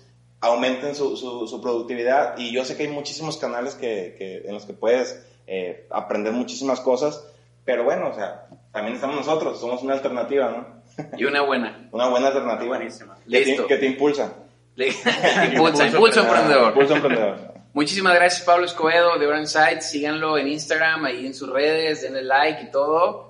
aumenten 0.46 0.94
su, 0.94 1.16
su, 1.16 1.46
su 1.46 1.60
productividad. 1.60 2.36
Y 2.38 2.52
yo 2.52 2.64
sé 2.64 2.76
que 2.76 2.84
hay 2.84 2.88
muchísimos 2.88 3.36
canales 3.36 3.74
que, 3.74 4.14
que 4.18 4.42
en 4.48 4.54
los 4.54 4.64
que 4.66 4.72
puedes 4.72 5.24
eh, 5.46 5.86
aprender 5.90 6.32
muchísimas 6.32 6.80
cosas, 6.80 7.24
pero 7.64 7.84
bueno, 7.84 8.08
o 8.08 8.14
sea, 8.14 8.46
también 8.72 8.94
estamos 8.96 9.16
nosotros, 9.16 9.60
somos 9.60 9.82
una 9.82 9.94
alternativa, 9.94 10.50
¿no? 10.50 10.76
Y 11.18 11.24
una 11.24 11.42
buena. 11.42 11.88
Una 11.92 12.08
buena 12.08 12.28
alternativa. 12.28 12.76
Buenísima. 12.76 13.16
Que 13.28 13.40
te, 13.40 13.44
Listo. 13.44 13.66
que 13.66 13.76
te 13.76 13.86
impulsa. 13.86 14.32
Le- 14.76 14.88
impulsa, 15.52 15.86
impulso 15.86 16.20
emprendedor. 16.20 16.68
Impulso 16.68 16.94
emprendedor. 16.96 17.54
Muchísimas 17.74 18.14
gracias 18.14 18.42
Pablo 18.46 18.64
Escobedo 18.64 19.18
de 19.18 19.26
Orange 19.26 19.48
Sites. 19.48 19.90
Síganlo 19.90 20.38
en 20.38 20.48
Instagram, 20.48 21.04
ahí 21.04 21.26
en 21.26 21.34
sus 21.34 21.50
redes, 21.50 22.00
denle 22.02 22.22
like 22.22 22.62
y 22.62 22.70
todo. 22.70 23.25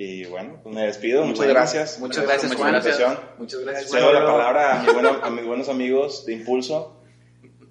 Y 0.00 0.26
bueno, 0.26 0.60
pues 0.62 0.72
me 0.76 0.82
despido. 0.86 1.22
Muchas 1.22 1.38
Bueno, 1.38 1.54
gracias. 1.54 1.98
Muchas 1.98 2.22
gracias, 2.24 2.52
por 2.52 2.60
Juan. 2.60 2.72
Muchas 3.38 3.60
gracias, 3.60 3.90
Cedo 3.90 4.12
la 4.12 4.24
palabra 4.24 4.78
a, 4.78 4.82
mi 4.84 4.92
bueno- 4.92 5.18
a 5.20 5.28
mis 5.30 5.44
buenos 5.44 5.68
amigos 5.68 6.24
de 6.24 6.34
Impulso. 6.34 6.94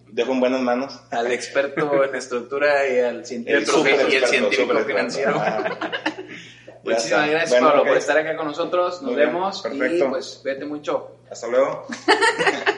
Dejo 0.10 0.34
en 0.34 0.42
buenas 0.42 0.60
manos. 0.62 1.00
Al 1.12 1.32
experto 1.32 2.04
en 2.04 2.16
estructura 2.16 2.86
y 2.90 3.00
al 3.00 3.26
científico, 3.26 3.72
súper 3.78 4.10
y 4.12 4.16
el 4.16 4.26
científico 4.26 4.78
financiero. 4.80 5.36
Ah. 5.40 5.64
Muchísimas 6.84 7.30
gracias, 7.30 7.50
Bueno, 7.52 7.68
Pablo, 7.68 7.82
ok. 7.84 7.88
por 7.88 7.98
estar 7.98 8.18
acá 8.18 8.36
con 8.36 8.48
nosotros. 8.48 8.94
Nos 9.02 9.12
Muy 9.12 9.16
bien, 9.16 9.28
vemos 9.30 9.60
y 9.60 9.64
perfecto. 9.70 10.10
pues 10.10 10.42
vete 10.44 10.66
mucho. 10.66 11.12
Hasta 11.32 11.48
luego. 11.48 11.86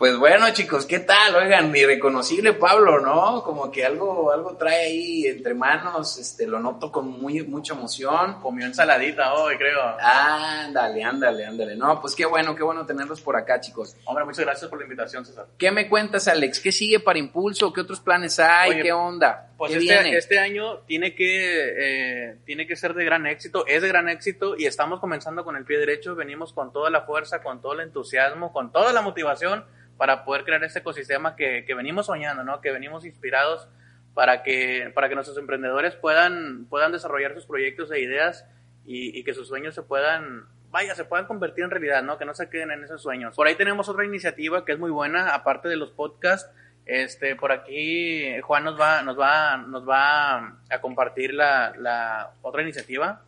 Pues 0.00 0.16
bueno, 0.16 0.46
chicos, 0.54 0.86
¿qué 0.86 1.00
tal? 1.00 1.36
Oigan, 1.36 1.76
irreconocible 1.76 2.54
Pablo, 2.54 3.00
¿no? 3.00 3.42
Como 3.42 3.70
que 3.70 3.84
algo, 3.84 4.32
algo 4.32 4.56
trae 4.56 4.86
ahí 4.86 5.26
entre 5.26 5.52
manos, 5.52 6.16
este, 6.16 6.46
lo 6.46 6.58
noto 6.58 6.90
con 6.90 7.06
muy, 7.06 7.42
mucha 7.42 7.74
emoción. 7.74 8.40
Comió 8.40 8.64
ensaladita 8.64 9.34
hoy, 9.34 9.58
creo. 9.58 9.78
Ándale, 10.00 11.04
ándale, 11.04 11.44
ándale. 11.44 11.76
No, 11.76 12.00
pues 12.00 12.14
qué 12.14 12.24
bueno, 12.24 12.56
qué 12.56 12.62
bueno 12.62 12.86
tenerlos 12.86 13.20
por 13.20 13.36
acá, 13.36 13.60
chicos. 13.60 13.94
Hombre, 14.06 14.24
muchas 14.24 14.46
gracias 14.46 14.70
por 14.70 14.78
la 14.78 14.86
invitación, 14.86 15.26
César. 15.26 15.48
¿Qué 15.58 15.70
me 15.70 15.86
cuentas, 15.86 16.28
Alex? 16.28 16.60
¿Qué 16.60 16.72
sigue 16.72 17.00
para 17.00 17.18
Impulso? 17.18 17.70
¿Qué 17.70 17.82
otros 17.82 18.00
planes 18.00 18.40
hay? 18.40 18.70
Oye, 18.70 18.82
¿Qué 18.82 18.92
onda? 18.94 19.50
Pues 19.58 19.72
¿Qué 19.72 19.78
este, 19.80 19.92
viene? 19.92 20.16
este 20.16 20.38
año 20.38 20.78
tiene 20.86 21.14
que, 21.14 21.74
eh, 21.76 22.38
tiene 22.46 22.66
que 22.66 22.74
ser 22.74 22.94
de 22.94 23.04
gran 23.04 23.26
éxito, 23.26 23.66
es 23.66 23.82
de 23.82 23.88
gran 23.88 24.08
éxito 24.08 24.54
y 24.56 24.64
estamos 24.64 24.98
comenzando 24.98 25.44
con 25.44 25.56
el 25.56 25.66
pie 25.66 25.76
derecho, 25.76 26.14
venimos 26.14 26.54
con 26.54 26.72
toda 26.72 26.88
la 26.88 27.02
fuerza, 27.02 27.42
con 27.42 27.60
todo 27.60 27.74
el 27.74 27.80
entusiasmo, 27.80 28.50
con 28.54 28.72
toda 28.72 28.94
la 28.94 29.02
motivación 29.02 29.66
para 30.00 30.24
poder 30.24 30.44
crear 30.44 30.64
este 30.64 30.78
ecosistema 30.78 31.36
que, 31.36 31.66
que 31.66 31.74
venimos 31.74 32.06
soñando, 32.06 32.42
¿no? 32.42 32.62
que 32.62 32.72
venimos 32.72 33.04
inspirados 33.04 33.68
para 34.14 34.42
que, 34.42 34.90
para 34.94 35.10
que 35.10 35.14
nuestros 35.14 35.36
emprendedores 35.36 35.94
puedan, 35.94 36.64
puedan 36.70 36.90
desarrollar 36.90 37.34
sus 37.34 37.44
proyectos 37.44 37.92
e 37.92 38.00
ideas 38.00 38.46
y, 38.86 39.18
y 39.18 39.22
que 39.24 39.34
sus 39.34 39.46
sueños 39.46 39.74
se 39.74 39.82
puedan, 39.82 40.46
vaya, 40.70 40.94
se 40.94 41.04
puedan 41.04 41.26
convertir 41.26 41.64
en 41.64 41.70
realidad, 41.70 42.02
¿no? 42.02 42.16
que 42.16 42.24
no 42.24 42.32
se 42.32 42.48
queden 42.48 42.70
en 42.70 42.82
esos 42.82 43.02
sueños. 43.02 43.36
Por 43.36 43.46
ahí 43.46 43.56
tenemos 43.56 43.90
otra 43.90 44.06
iniciativa 44.06 44.64
que 44.64 44.72
es 44.72 44.78
muy 44.78 44.90
buena, 44.90 45.34
aparte 45.34 45.68
de 45.68 45.76
los 45.76 45.90
podcasts, 45.90 46.50
este, 46.86 47.36
por 47.36 47.52
aquí 47.52 48.40
Juan 48.40 48.64
nos 48.64 48.80
va, 48.80 49.02
nos 49.02 49.20
va, 49.20 49.58
nos 49.58 49.86
va 49.86 50.56
a 50.70 50.80
compartir 50.80 51.34
la, 51.34 51.74
la 51.76 52.30
otra 52.40 52.62
iniciativa. 52.62 53.20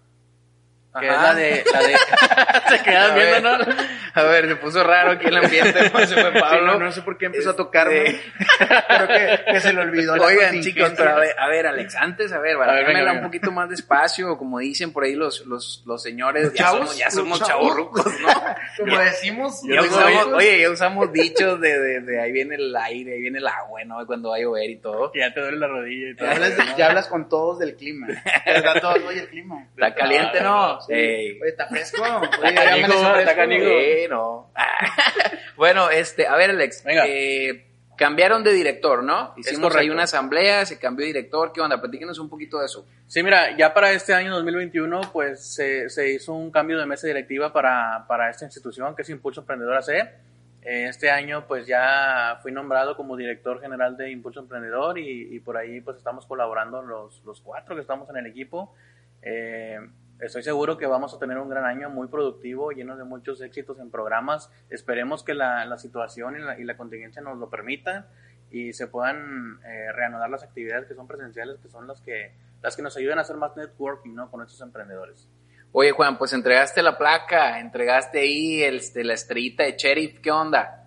Que 1.01 1.07
es 1.09 1.13
Ajá. 1.15 1.23
la 1.29 1.35
de, 1.35 1.65
la 1.73 1.79
de, 1.81 1.97
se 2.77 2.83
quedan 2.83 3.11
A 3.13 3.15
viendo, 3.15 3.59
ver, 3.59 3.67
¿no? 3.69 3.75
A 4.15 4.23
ver, 4.25 4.47
se 4.49 4.57
puso 4.57 4.85
raro 4.85 5.13
aquí 5.13 5.27
el 5.27 5.37
ambiente. 5.39 5.91
¿no? 5.91 5.99
Se 6.07 6.15
fue 6.21 6.33
Pablo. 6.39 6.73
Sí, 6.73 6.79
no, 6.79 6.85
no 6.85 6.93
sé 6.93 7.01
por 7.01 7.17
qué 7.17 7.27
empezó 7.27 7.51
a 7.51 7.57
tocarme. 7.57 8.05
Este, 8.09 8.21
Creo 8.59 9.09
que, 9.09 9.41
que 9.53 9.61
se 9.61 9.73
le 9.73 9.81
olvidó. 9.81 10.13
Oigan, 10.15 10.61
chicos, 10.61 10.93
pero 10.95 11.11
a 11.13 11.15
ver, 11.21 11.35
a 11.39 11.49
ver, 11.49 11.67
Alex, 11.67 11.97
antes, 11.97 12.31
a 12.33 12.39
ver, 12.41 12.57
A 12.57 12.59
ver, 12.59 12.67
venga, 12.67 12.73
barájamela 12.75 13.11
venga. 13.13 13.21
un 13.21 13.27
poquito 13.27 13.51
más 13.53 13.71
despacio, 13.71 14.37
como 14.37 14.59
dicen 14.59 14.93
por 14.93 15.05
ahí 15.05 15.15
los, 15.15 15.47
los, 15.47 15.83
los 15.87 16.03
señores. 16.03 16.45
Los 16.45 16.53
ya 16.55 16.65
chavos, 16.65 16.79
somos, 16.81 16.99
ya 16.99 17.11
somos 17.11 17.39
chavos. 17.41 17.69
chavorrucos, 17.69 18.21
¿no? 18.21 18.29
Como 18.79 18.99
decimos, 18.99 19.61
Ya 19.65 19.81
usamos, 19.83 20.27
oye, 20.35 20.61
ya 20.61 20.71
usamos 20.71 21.13
dichos 21.13 21.61
de, 21.61 21.79
de, 21.79 22.01
de 22.01 22.21
ahí 22.23 22.33
viene 22.33 22.55
el 22.57 22.75
aire, 22.77 23.15
ahí 23.15 23.21
viene 23.23 23.39
el 23.39 23.47
agua, 23.47 23.83
¿no? 23.85 24.05
Cuando 24.07 24.31
va 24.31 24.37
a 24.37 24.41
llover 24.41 24.69
y 24.71 24.77
todo. 24.77 25.13
Ya 25.15 25.33
te 25.33 25.41
duele 25.41 25.59
la 25.59 25.69
rodilla 25.69 26.11
y 26.11 26.17
todo. 26.17 26.27
ya 26.29 26.35
hablas, 26.35 26.57
de- 26.57 26.75
ya 26.77 26.87
hablas 26.89 27.07
con 27.09 27.29
todos 27.29 27.59
del 27.59 27.77
clima. 27.77 28.09
¿Verdad? 28.47 28.75
Todos, 28.81 28.99
oye, 29.07 29.21
el 29.21 29.29
clima. 29.29 29.67
Está 29.75 29.95
caliente, 29.95 30.41
¿no? 30.43 30.79
Sí. 30.87 30.93
Ey. 30.95 31.41
Oye, 31.41 31.51
está 31.51 31.67
fresco. 31.69 32.03
Está 32.23 32.39
Oye, 32.41 32.81
está 33.23 33.35
fresco. 33.35 34.15
no. 34.15 34.51
bueno, 35.57 35.91
este, 35.91 36.27
a 36.27 36.37
ver, 36.37 36.51
Alex. 36.51 36.85
Venga. 36.85 37.05
eh, 37.07 37.67
cambiaron 37.97 38.43
de 38.43 38.53
director, 38.53 39.03
¿no? 39.05 39.33
Hicimos 39.37 39.77
ahí 39.77 39.89
una 39.91 40.05
asamblea, 40.05 40.65
se 40.67 40.79
cambió 40.79 41.05
de 41.05 41.13
director. 41.13 41.53
¿Qué 41.53 41.61
onda? 41.61 41.81
Platíquenos 41.81 42.19
un 42.19 42.29
poquito 42.29 42.59
de 42.59 42.67
eso. 42.67 42.87
Sí, 43.07 43.23
mira, 43.23 43.57
ya 43.57 43.73
para 43.75 43.93
este 43.93 44.13
año 44.15 44.33
2021, 44.35 45.01
pues 45.13 45.55
se, 45.55 45.89
se 45.89 46.11
hizo 46.13 46.33
un 46.33 46.51
cambio 46.51 46.79
de 46.79 46.87
mesa 46.87 47.07
directiva 47.07 47.53
para, 47.53 48.05
para 48.09 48.31
esta 48.31 48.45
institución 48.45 48.97
que 48.97 49.03
es 49.03 49.11
Impulso 49.11 49.43
Emprendedor 49.43 49.77
AC. 49.77 49.89
Eh, 49.91 50.87
Este 50.89 51.11
año, 51.11 51.45
pues 51.47 51.67
ya 51.67 52.39
fui 52.43 52.51
nombrado 52.51 52.97
como 52.97 53.17
director 53.17 53.61
general 53.61 53.97
de 53.97 54.11
Impulso 54.11 54.41
Emprendedor 54.41 54.99
y, 54.99 55.37
y 55.37 55.41
por 55.41 55.57
ahí, 55.57 55.81
pues 55.81 55.97
estamos 55.99 56.27
colaborando 56.27 56.83
los, 56.83 57.23
los 57.25 57.41
cuatro 57.41 57.75
que 57.77 57.83
estamos 57.83 58.09
en 58.11 58.17
el 58.17 58.27
equipo. 58.27 58.75
Eh, 59.23 59.79
estoy 60.23 60.43
seguro 60.43 60.79
que 60.79 60.87
vamos 60.87 61.13
a 61.15 61.19
tener 61.19 61.37
un 61.39 61.49
gran 61.49 61.65
año 61.65 61.91
muy 61.91 62.07
productivo, 62.09 62.71
lleno 62.71 62.97
de 62.97 63.05
muchos 63.05 63.41
éxitos 63.43 63.79
en 63.81 63.91
programas. 63.91 64.51
Esperemos 64.71 65.25
que 65.25 65.35
la, 65.35 65.65
la 65.67 65.79
situación 65.79 66.37
y 66.37 66.39
la, 66.39 66.59
y 66.59 66.65
la 66.65 66.77
contingencia 66.77 67.21
nos 67.21 67.39
lo 67.39 67.51
permitan 67.51 68.07
y 68.51 68.73
se 68.73 68.87
puedan 68.87 69.61
eh, 69.65 69.93
reanudar 69.93 70.31
las 70.31 70.43
actividades 70.43 70.87
que 70.87 70.95
son 70.95 71.07
presenciales, 71.07 71.59
que 71.61 71.69
son 71.69 71.87
las 71.87 72.01
que, 72.01 72.33
las 72.63 72.77
que 72.77 72.83
nos 72.83 72.97
ayudan 72.97 73.19
a 73.19 73.23
hacer 73.23 73.37
más 73.37 73.57
networking 73.57 74.15
¿no? 74.15 74.31
con 74.31 74.43
estos 74.43 74.61
emprendedores. 74.61 75.29
Oye, 75.73 75.91
Juan, 75.93 76.19
pues 76.19 76.35
entregaste 76.35 76.83
la 76.83 76.99
placa, 76.99 77.59
entregaste 77.59 78.21
ahí 78.21 78.63
el, 78.63 78.77
este, 78.77 79.05
la 79.05 79.15
estrellita 79.15 79.65
de 79.65 79.73
sheriff. 79.73 80.21
¿Qué 80.21 80.31
onda? 80.31 80.87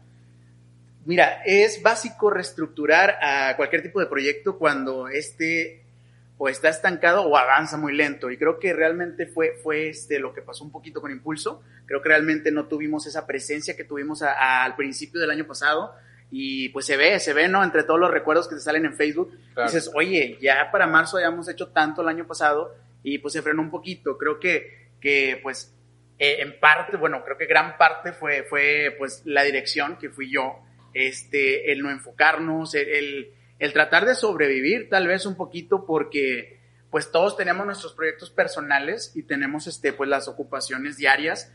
Mira, 1.06 1.42
es 1.44 1.82
básico 1.82 2.30
reestructurar 2.30 3.18
a 3.22 3.56
cualquier 3.58 3.82
tipo 3.82 4.00
de 4.00 4.06
proyecto 4.06 4.58
cuando 4.58 5.08
este 5.08 5.85
o 6.38 6.50
está 6.50 6.70
estancado 6.70 7.22
o 7.24 7.38
avanza 7.38 7.77
muy 7.77 7.94
lento. 7.94 8.30
Y 8.30 8.38
creo 8.38 8.60
que 8.60 8.74
realmente 8.74 9.25
fue, 9.27 9.54
fue 9.63 9.89
este, 9.89 10.20
lo 10.20 10.34
que 10.34 10.42
pasó 10.42 10.63
un 10.63 10.72
poquito 10.72 11.00
con 11.01 11.12
Impulso. 11.12 11.63
Creo 11.86 12.01
que 12.01 12.10
realmente 12.10 12.51
no 12.51 12.65
tuvimos 12.68 13.06
esa 13.08 13.25
presencia 13.25 13.75
que 13.77 13.84
tuvimos 13.86 14.22
a- 14.22 14.34
a- 14.34 14.63
al 14.65 14.75
principio 14.75 15.22
del 15.22 15.32
año 15.32 15.46
pasado. 15.48 15.94
Y 16.32 16.70
pues 16.70 16.86
se 16.88 16.98
ve, 16.98 17.20
se 17.20 17.34
ve, 17.34 17.48
¿no? 17.48 17.63
Entre 17.63 17.84
todos 17.84 18.00
los 18.00 18.12
recuerdos 18.12 18.48
que 18.50 18.56
te 18.56 18.62
salen 18.62 18.86
en 18.86 18.94
Facebook. 18.96 19.32
Claro. 19.54 19.70
Dices, 19.72 19.89
oye, 19.94 20.38
ya 20.42 20.70
para 20.72 20.88
marzo 20.88 21.18
habíamos 21.18 21.48
hecho 21.48 21.68
tanto 21.70 22.01
el 22.01 22.08
año 22.10 22.25
pasado 22.27 22.75
y 23.04 23.20
pues 23.20 23.34
se 23.34 23.42
frenó 23.42 23.62
un 23.62 23.70
poquito. 23.72 24.18
Creo 24.18 24.39
que, 24.39 24.89
que 25.00 25.39
pues 25.42 25.72
eh, 26.18 26.38
en 26.39 26.60
parte, 26.60 26.98
bueno, 26.98 27.24
creo 27.24 27.38
que 27.38 27.46
gran 27.46 27.77
parte 27.77 28.12
fue, 28.12 28.44
fue 28.44 28.94
pues 28.98 29.22
la 29.25 29.44
dirección 29.44 29.98
que 29.98 30.10
fui 30.10 30.30
yo, 30.32 30.60
este, 30.94 31.72
el 31.72 31.82
no 31.82 31.92
enfocarnos, 31.92 32.74
el, 32.74 32.88
el, 32.89 33.32
el 33.59 33.74
tratar 33.74 34.05
de 34.05 34.15
sobrevivir 34.15 34.89
tal 34.89 35.07
vez 35.07 35.25
un 35.25 35.35
poquito 35.35 35.85
porque 35.85 36.59
pues 36.89 37.12
todos 37.12 37.35
tenemos 37.35 37.65
nuestros 37.65 37.93
proyectos 37.93 38.29
personales 38.29 39.12
y 39.15 39.24
tenemos 39.24 39.67
este, 39.67 39.91
pues 39.91 40.09
las 40.09 40.27
ocupaciones 40.27 40.97
diarias. 40.97 41.51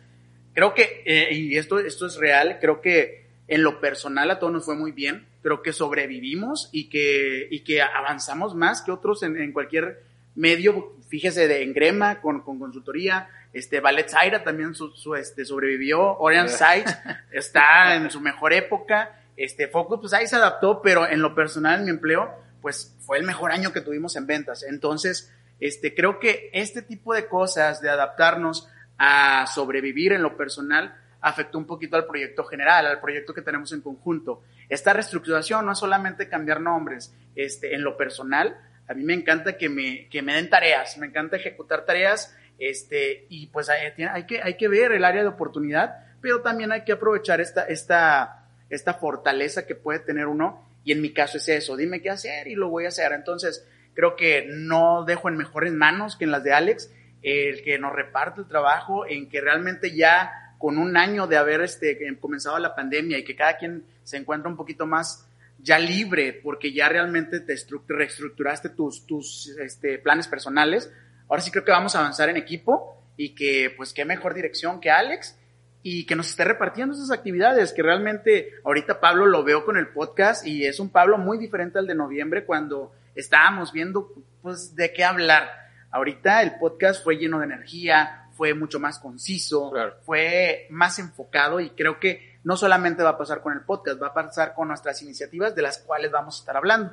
Creo 0.52 0.75
que, 0.75 1.02
eh, 1.07 1.35
y 1.35 1.57
esto, 1.57 1.78
esto 1.78 2.07
es 2.07 2.16
real, 2.16 2.59
creo 2.61 2.80
que 2.80 3.26
en 3.49 3.62
lo 3.62 3.80
personal 3.80 4.30
a 4.30 4.38
todos 4.38 4.52
nos 4.52 4.64
fue 4.64 4.76
muy 4.76 4.92
bien, 4.92 5.26
creo 5.42 5.62
que 5.62 5.73
sobrevivimos 5.73 6.69
y 6.73 6.88
que, 6.88 7.49
y 7.50 7.61
que 7.61 7.83
avanzamos 7.83 8.54
más 8.54 8.83
que 8.83 8.92
otros 8.92 9.23
en, 9.23 9.40
en 9.40 9.52
cualquier 9.52 10.02
medio, 10.35 10.97
fíjese, 11.09 11.49
de 11.49 11.62
Engrema 11.62 12.21
con, 12.21 12.42
con 12.42 12.59
consultoría, 12.59 13.28
este, 13.52 13.80
Ballet 13.80 14.09
Zaira 14.09 14.45
también 14.45 14.75
su, 14.75 14.90
su, 14.90 15.14
este, 15.14 15.45
sobrevivió, 15.45 16.19
Orion 16.19 16.49
Sites 16.50 16.97
está 17.33 17.97
en 17.97 18.11
su 18.11 18.21
mejor 18.21 18.52
época, 18.52 19.20
este, 19.45 19.69
Focus, 19.69 20.01
pues 20.01 20.13
ahí 20.13 20.27
se 20.27 20.37
adaptó, 20.37 20.83
pero 20.83 21.09
en 21.09 21.23
lo 21.23 21.35
personal, 21.35 21.81
en 21.81 21.85
mi 21.87 21.91
empleo, 21.91 22.31
pues 22.61 22.97
fue 23.01 23.19
el 23.19 23.25
mejor 23.25 23.53
año 23.53 23.73
que 23.73 23.81
tuvimos 23.81 24.15
en 24.17 24.27
ventas. 24.27 24.63
Entonces, 24.63 25.33
este, 25.61 25.95
creo 25.95 26.19
que 26.19 26.51
este 26.53 26.83
tipo 26.83 27.15
de 27.15 27.27
cosas, 27.27 27.81
de 27.81 27.89
adaptarnos 27.89 28.69
a 28.99 29.47
sobrevivir 29.47 30.13
en 30.13 30.23
lo 30.23 30.37
personal, 30.37 30.95
afectó 31.23 31.57
un 31.59 31.67
poquito 31.67 31.97
al 31.97 32.07
proyecto 32.07 32.45
general, 32.45 32.87
al 32.87 33.01
proyecto 33.01 33.33
que 33.33 33.43
tenemos 33.43 33.73
en 33.73 33.81
conjunto. 33.81 34.43
Esta 34.69 34.93
reestructuración 34.93 35.65
no 35.65 35.73
es 35.73 35.79
solamente 35.79 36.29
cambiar 36.29 36.61
nombres, 36.61 37.15
este, 37.35 37.75
en 37.75 37.83
lo 37.83 37.97
personal, 37.97 38.59
a 38.91 38.95
mí 38.95 39.05
me 39.05 39.15
encanta 39.15 39.57
que 39.57 39.69
me, 39.69 40.09
que 40.09 40.21
me 40.21 40.35
den 40.35 40.51
tareas, 40.51 40.99
me 40.99 41.07
encanta 41.07 41.37
ejecutar 41.37 41.85
tareas, 41.85 42.37
este, 42.59 43.25
y 43.29 43.47
pues 43.47 43.69
hay, 43.71 43.93
que, 44.27 44.43
hay 44.43 44.57
que 44.57 44.69
ver 44.69 44.91
el 44.91 45.05
área 45.05 45.23
de 45.23 45.29
oportunidad, 45.29 45.95
pero 46.21 46.43
también 46.43 46.73
hay 46.73 46.83
que 46.83 46.93
aprovechar 46.93 47.41
esta, 47.41 47.63
esta, 47.63 48.50
esta 48.71 48.95
fortaleza 48.95 49.67
que 49.67 49.75
puede 49.75 49.99
tener 49.99 50.27
uno, 50.27 50.67
y 50.85 50.93
en 50.93 51.03
mi 51.03 51.12
caso 51.12 51.37
es 51.37 51.49
eso, 51.49 51.77
dime 51.77 52.00
qué 52.00 52.09
hacer 52.09 52.49
y 52.49 52.55
lo 52.55 52.71
voy 52.71 52.87
a 52.87 52.89
hacer. 52.89 53.12
Entonces, 53.12 53.67
creo 53.95 54.17
que 54.17 54.47
no 54.49 55.05
dejo 55.05 55.29
en 55.29 55.37
mejores 55.37 55.73
manos 55.73 56.17
que 56.17 56.25
en 56.25 56.31
las 56.31 56.43
de 56.43 56.55
Alex, 56.55 56.91
el 57.23 57.62
que 57.62 57.79
nos 57.79 57.93
reparte 57.93 58.41
el 58.41 58.49
trabajo, 58.49 59.05
en 59.07 59.29
que 59.29 59.41
realmente 59.43 59.95
ya 59.95 60.33
con 60.59 60.79
un 60.79 60.97
año 60.97 61.27
de 61.27 61.37
haber 61.37 61.61
este, 61.61 61.99
comenzado 62.19 62.59
la 62.59 62.75
pandemia 62.75 63.19
y 63.19 63.25
que 63.25 63.37
cada 63.37 63.57
quien 63.59 63.85
se 64.05 64.17
encuentra 64.17 64.49
un 64.49 64.57
poquito 64.57 64.87
más 64.87 65.27
ya 65.59 65.79
libre, 65.79 66.33
porque 66.33 66.73
ya 66.73 66.89
realmente 66.89 67.41
te 67.41 67.53
estru- 67.53 67.83
reestructuraste 67.87 68.71
tus, 68.71 69.07
tus 69.07 69.49
este, 69.59 69.99
planes 69.99 70.29
personales, 70.29 70.91
ahora 71.29 71.43
sí 71.43 71.50
creo 71.50 71.65
que 71.65 71.73
vamos 71.73 71.95
a 71.95 72.00
avanzar 72.00 72.31
en 72.31 72.39
equipo 72.39 72.97
y 73.17 73.35
que 73.35 73.73
pues 73.77 73.93
qué 73.93 74.07
mejor 74.07 74.33
dirección 74.33 74.81
que 74.81 74.91
Alex 74.91 75.37
y 75.83 76.05
que 76.05 76.15
nos 76.15 76.29
esté 76.29 76.45
repartiendo 76.45 76.95
esas 76.95 77.11
actividades, 77.11 77.73
que 77.73 77.83
realmente 77.83 78.55
ahorita 78.65 79.01
Pablo 79.01 79.27
lo 79.27 79.43
veo 79.43 79.65
con 79.65 79.77
el 79.77 79.89
podcast 79.89 80.47
y 80.47 80.67
es 80.67 80.79
un 80.79 80.91
Pablo 80.91 81.17
muy 81.17 81.39
diferente 81.39 81.79
al 81.79 81.87
de 81.87 81.95
noviembre 81.95 82.45
cuando 82.45 82.93
estábamos 83.15 83.73
viendo 83.73 84.13
pues 84.43 84.75
de 84.75 84.93
qué 84.93 85.05
hablar. 85.05 85.49
Ahorita 85.91 86.43
el 86.43 86.59
podcast 86.59 87.03
fue 87.03 87.17
lleno 87.17 87.39
de 87.39 87.47
energía, 87.47 88.29
fue 88.33 88.55
mucho 88.55 88.79
más 88.79 88.99
conciso, 88.99 89.73
fue 90.03 90.67
más 90.71 90.99
enfocado 90.99 91.61
y 91.61 91.71
creo 91.71 91.99
que 91.99 92.39
no 92.45 92.57
solamente 92.57 93.03
va 93.03 93.11
a 93.11 93.19
pasar 93.19 93.41
con 93.41 93.55
el 93.55 93.63
podcast, 93.63 94.01
va 94.01 94.09
a 94.09 94.15
pasar 94.15 94.55
con 94.55 94.69
nuestras 94.69 95.03
iniciativas 95.03 95.55
de 95.55 95.63
las 95.63 95.79
cuales 95.79 96.11
vamos 96.11 96.37
a 96.37 96.41
estar 96.41 96.57
hablando. 96.57 96.93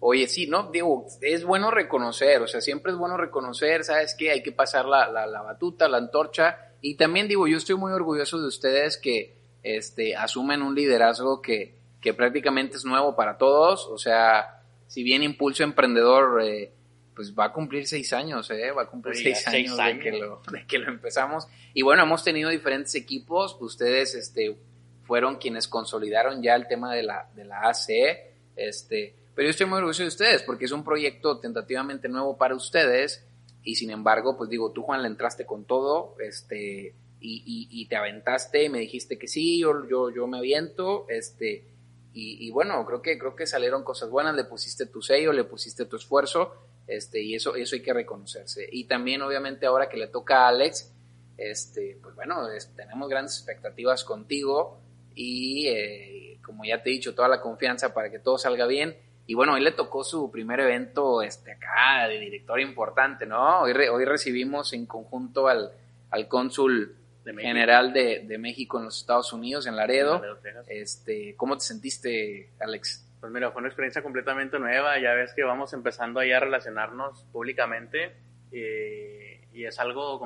Oye, 0.00 0.28
sí, 0.28 0.46
¿no? 0.46 0.70
Digo, 0.70 1.06
es 1.22 1.44
bueno 1.44 1.70
reconocer, 1.70 2.42
o 2.42 2.46
sea, 2.46 2.60
siempre 2.60 2.92
es 2.92 2.98
bueno 2.98 3.16
reconocer, 3.16 3.82
¿sabes 3.82 4.14
qué? 4.16 4.30
Hay 4.30 4.42
que 4.42 4.52
pasar 4.52 4.84
la, 4.84 5.08
la, 5.08 5.26
la 5.26 5.40
batuta, 5.40 5.88
la 5.88 5.96
antorcha 5.96 6.65
y 6.80 6.94
también 6.96 7.28
digo, 7.28 7.46
yo 7.46 7.56
estoy 7.56 7.76
muy 7.76 7.92
orgulloso 7.92 8.40
de 8.40 8.48
ustedes 8.48 8.96
que 8.96 9.34
este, 9.62 10.14
asumen 10.14 10.62
un 10.62 10.74
liderazgo 10.74 11.42
que, 11.42 11.74
que 12.00 12.14
prácticamente 12.14 12.76
es 12.76 12.84
nuevo 12.84 13.16
para 13.16 13.38
todos. 13.38 13.86
O 13.86 13.98
sea, 13.98 14.62
si 14.86 15.02
bien 15.02 15.22
Impulso 15.22 15.64
Emprendedor 15.64 16.42
eh, 16.42 16.70
pues 17.14 17.34
va 17.34 17.46
a 17.46 17.52
cumplir 17.52 17.86
seis 17.86 18.12
años, 18.12 18.50
¿eh? 18.50 18.70
va 18.70 18.82
a 18.82 18.86
cumplir 18.86 19.16
seis, 19.16 19.46
años, 19.48 19.76
De, 19.76 19.98
que 19.98 20.12
lo, 20.12 20.42
de 20.52 20.66
que 20.66 20.78
lo 20.78 20.88
empezamos. 20.88 21.48
Y 21.72 21.82
bueno, 21.82 22.02
hemos 22.02 22.22
tenido 22.22 22.50
diferentes 22.50 22.94
equipos. 22.94 23.56
Ustedes 23.58 24.14
este, 24.14 24.56
fueron 25.04 25.36
quienes 25.36 25.66
consolidaron 25.66 26.42
ya 26.42 26.54
el 26.54 26.68
tema 26.68 26.94
de 26.94 27.02
la, 27.02 27.28
de 27.34 27.44
la 27.44 27.62
ACE. 27.62 28.34
Este, 28.54 29.14
pero 29.34 29.46
yo 29.46 29.50
estoy 29.50 29.66
muy 29.66 29.78
orgulloso 29.78 30.02
de 30.02 30.08
ustedes 30.08 30.42
porque 30.42 30.66
es 30.66 30.72
un 30.72 30.84
proyecto 30.84 31.38
tentativamente 31.38 32.08
nuevo 32.08 32.36
para 32.36 32.54
ustedes 32.54 33.26
y 33.66 33.74
sin 33.74 33.90
embargo, 33.90 34.36
pues 34.36 34.48
digo, 34.48 34.70
tú 34.70 34.82
Juan 34.82 35.02
le 35.02 35.08
entraste 35.08 35.44
con 35.44 35.64
todo, 35.64 36.14
este, 36.20 36.94
y, 37.20 37.68
y, 37.68 37.88
te 37.88 37.96
aventaste 37.96 38.62
y 38.62 38.68
me 38.68 38.78
dijiste 38.78 39.18
que 39.18 39.26
sí, 39.26 39.58
yo, 39.58 39.88
yo, 39.88 40.08
yo 40.10 40.28
me 40.28 40.38
aviento, 40.38 41.04
este, 41.08 41.64
y, 42.12 42.46
y, 42.46 42.50
bueno, 42.52 42.86
creo 42.86 43.02
que, 43.02 43.18
creo 43.18 43.34
que 43.34 43.44
salieron 43.44 43.82
cosas 43.82 44.08
buenas, 44.08 44.36
le 44.36 44.44
pusiste 44.44 44.86
tu 44.86 45.02
sello, 45.02 45.32
le 45.32 45.42
pusiste 45.42 45.84
tu 45.84 45.96
esfuerzo, 45.96 46.54
este, 46.86 47.20
y 47.20 47.34
eso, 47.34 47.56
eso 47.56 47.74
hay 47.74 47.82
que 47.82 47.92
reconocerse. 47.92 48.68
Y 48.70 48.84
también, 48.84 49.20
obviamente, 49.22 49.66
ahora 49.66 49.88
que 49.88 49.96
le 49.96 50.06
toca 50.06 50.44
a 50.44 50.48
Alex, 50.48 50.92
este, 51.36 51.98
pues 52.00 52.14
bueno, 52.14 52.46
tenemos 52.76 53.08
grandes 53.08 53.36
expectativas 53.36 54.04
contigo 54.04 54.78
y 55.12 55.66
eh, 55.66 56.38
como 56.44 56.64
ya 56.64 56.84
te 56.84 56.90
he 56.90 56.92
dicho, 56.92 57.16
toda 57.16 57.26
la 57.26 57.40
confianza 57.40 57.92
para 57.92 58.12
que 58.12 58.20
todo 58.20 58.38
salga 58.38 58.68
bien 58.68 58.96
y 59.26 59.34
bueno, 59.34 59.54
hoy 59.54 59.60
le 59.60 59.72
tocó 59.72 60.04
su 60.04 60.30
primer 60.30 60.60
evento 60.60 61.20
este, 61.20 61.52
acá 61.52 62.06
de 62.08 62.20
director 62.20 62.60
importante, 62.60 63.26
¿no? 63.26 63.62
Hoy, 63.62 63.72
hoy 63.72 64.04
recibimos 64.04 64.72
en 64.72 64.86
conjunto 64.86 65.48
al, 65.48 65.72
al 66.10 66.28
cónsul 66.28 66.94
general 67.24 67.92
de, 67.92 68.24
de, 68.24 68.38
México 68.38 68.78
en 68.78 68.84
los 68.84 68.98
Estados 68.98 69.32
Unidos, 69.32 69.66
en 69.66 69.74
Laredo. 69.74 70.22
este, 70.68 71.34
¿Cómo 71.36 71.58
te 71.58 71.64
sentiste, 71.64 72.50
Alex? 72.60 73.04
Pues 73.18 73.32
mira, 73.32 73.50
fue 73.50 73.60
una 73.60 73.68
experiencia 73.68 74.00
completamente 74.00 74.60
nueva. 74.60 74.96
Ya 75.00 75.12
ves 75.14 75.32
que 75.34 75.42
vamos 75.42 75.72
empezando 75.72 76.20
ahí 76.20 76.30
a 76.30 76.38
relacionarnos 76.38 77.24
públicamente 77.32 78.14
eh, 78.52 79.40
y 79.52 79.64
es 79.64 79.80
algo 79.80 80.20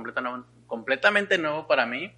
completamente 0.66 1.38
nuevo 1.38 1.66
para 1.66 1.86
mí. 1.86 2.12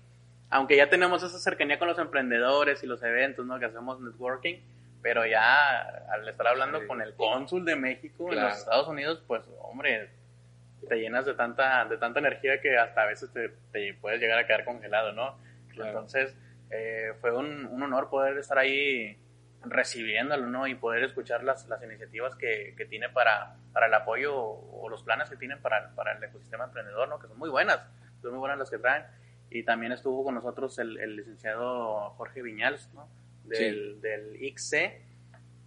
Aunque 0.51 0.77
ya 0.77 0.91
tenemos 0.91 1.23
esa 1.23 1.39
cercanía 1.39 1.79
con 1.79 1.87
los 1.87 1.99
emprendedores 1.99 2.83
y 2.83 2.87
los 2.87 3.03
eventos, 3.05 3.47
¿no? 3.47 3.61
Que 3.61 3.67
hacemos 3.67 4.01
networking 4.01 4.57
pero 5.03 5.27
ya 5.27 5.81
al 6.11 6.29
estar 6.29 6.47
hablando 6.47 6.87
con 6.87 7.03
el 7.03 7.15
cónsul 7.15 7.65
de 7.65 7.75
México 7.75 8.33
en 8.33 8.41
los 8.41 8.59
Estados 8.59 8.87
Unidos, 8.87 9.23
pues 9.27 9.43
hombre, 9.61 10.11
te 10.89 10.97
llenas 10.97 11.27
de 11.27 11.35
tanta, 11.35 11.85
de 11.85 11.99
tanta 11.99 12.21
energía 12.21 12.61
que 12.61 12.79
hasta 12.79 13.03
a 13.03 13.07
veces 13.07 13.31
te, 13.33 13.95
puedes 13.95 14.21
llegar 14.21 14.39
a 14.39 14.47
quedar 14.47 14.65
congelado, 14.65 15.13
¿no? 15.13 15.37
Entonces, 15.77 16.37
eh, 16.71 17.15
fue 17.21 17.37
un, 17.37 17.67
un, 17.67 17.83
honor 17.83 18.11
poder 18.11 18.39
estar 18.39 18.59
ahí 18.59 19.19
recibiéndolo, 19.65 20.47
¿no? 20.47 20.67
Y 20.67 20.75
poder 20.75 21.03
escuchar 21.03 21.43
las, 21.43 21.67
las 21.69 21.83
iniciativas 21.83 22.37
que, 22.37 22.75
que, 22.77 22.85
tiene 22.85 23.09
para, 23.09 23.57
para 23.73 23.87
el 23.87 23.95
apoyo 23.95 24.37
o, 24.37 24.89
los 24.89 25.03
planes 25.03 25.31
que 25.31 25.37
tienen 25.37 25.61
para, 25.61 25.95
para, 25.95 26.13
el 26.13 26.23
ecosistema 26.23 26.65
emprendedor, 26.65 27.09
¿no? 27.09 27.19
Que 27.19 27.27
son 27.27 27.39
muy 27.39 27.51
buenas, 27.51 27.81
son 28.21 28.33
muy 28.33 28.41
buenas 28.41 28.59
las 28.59 28.71
que 28.71 28.79
traen. 28.79 29.05
Y 29.51 29.65
también 29.65 29.93
estuvo 29.93 30.25
con 30.25 30.35
nosotros 30.35 30.79
el, 30.79 30.99
el 30.99 31.17
licenciado 31.17 32.11
Jorge 32.11 32.43
Viñals, 32.43 32.91
¿no? 32.95 33.09
Del, 33.45 34.01
del 34.01 34.43
ICC, 34.43 34.73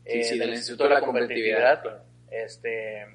eh, 0.06 0.38
del, 0.38 0.54
Instituto 0.54 0.86
de 0.86 0.90
la, 0.90 1.02
Competitividad. 1.02 2.04
Este, 2.30 3.06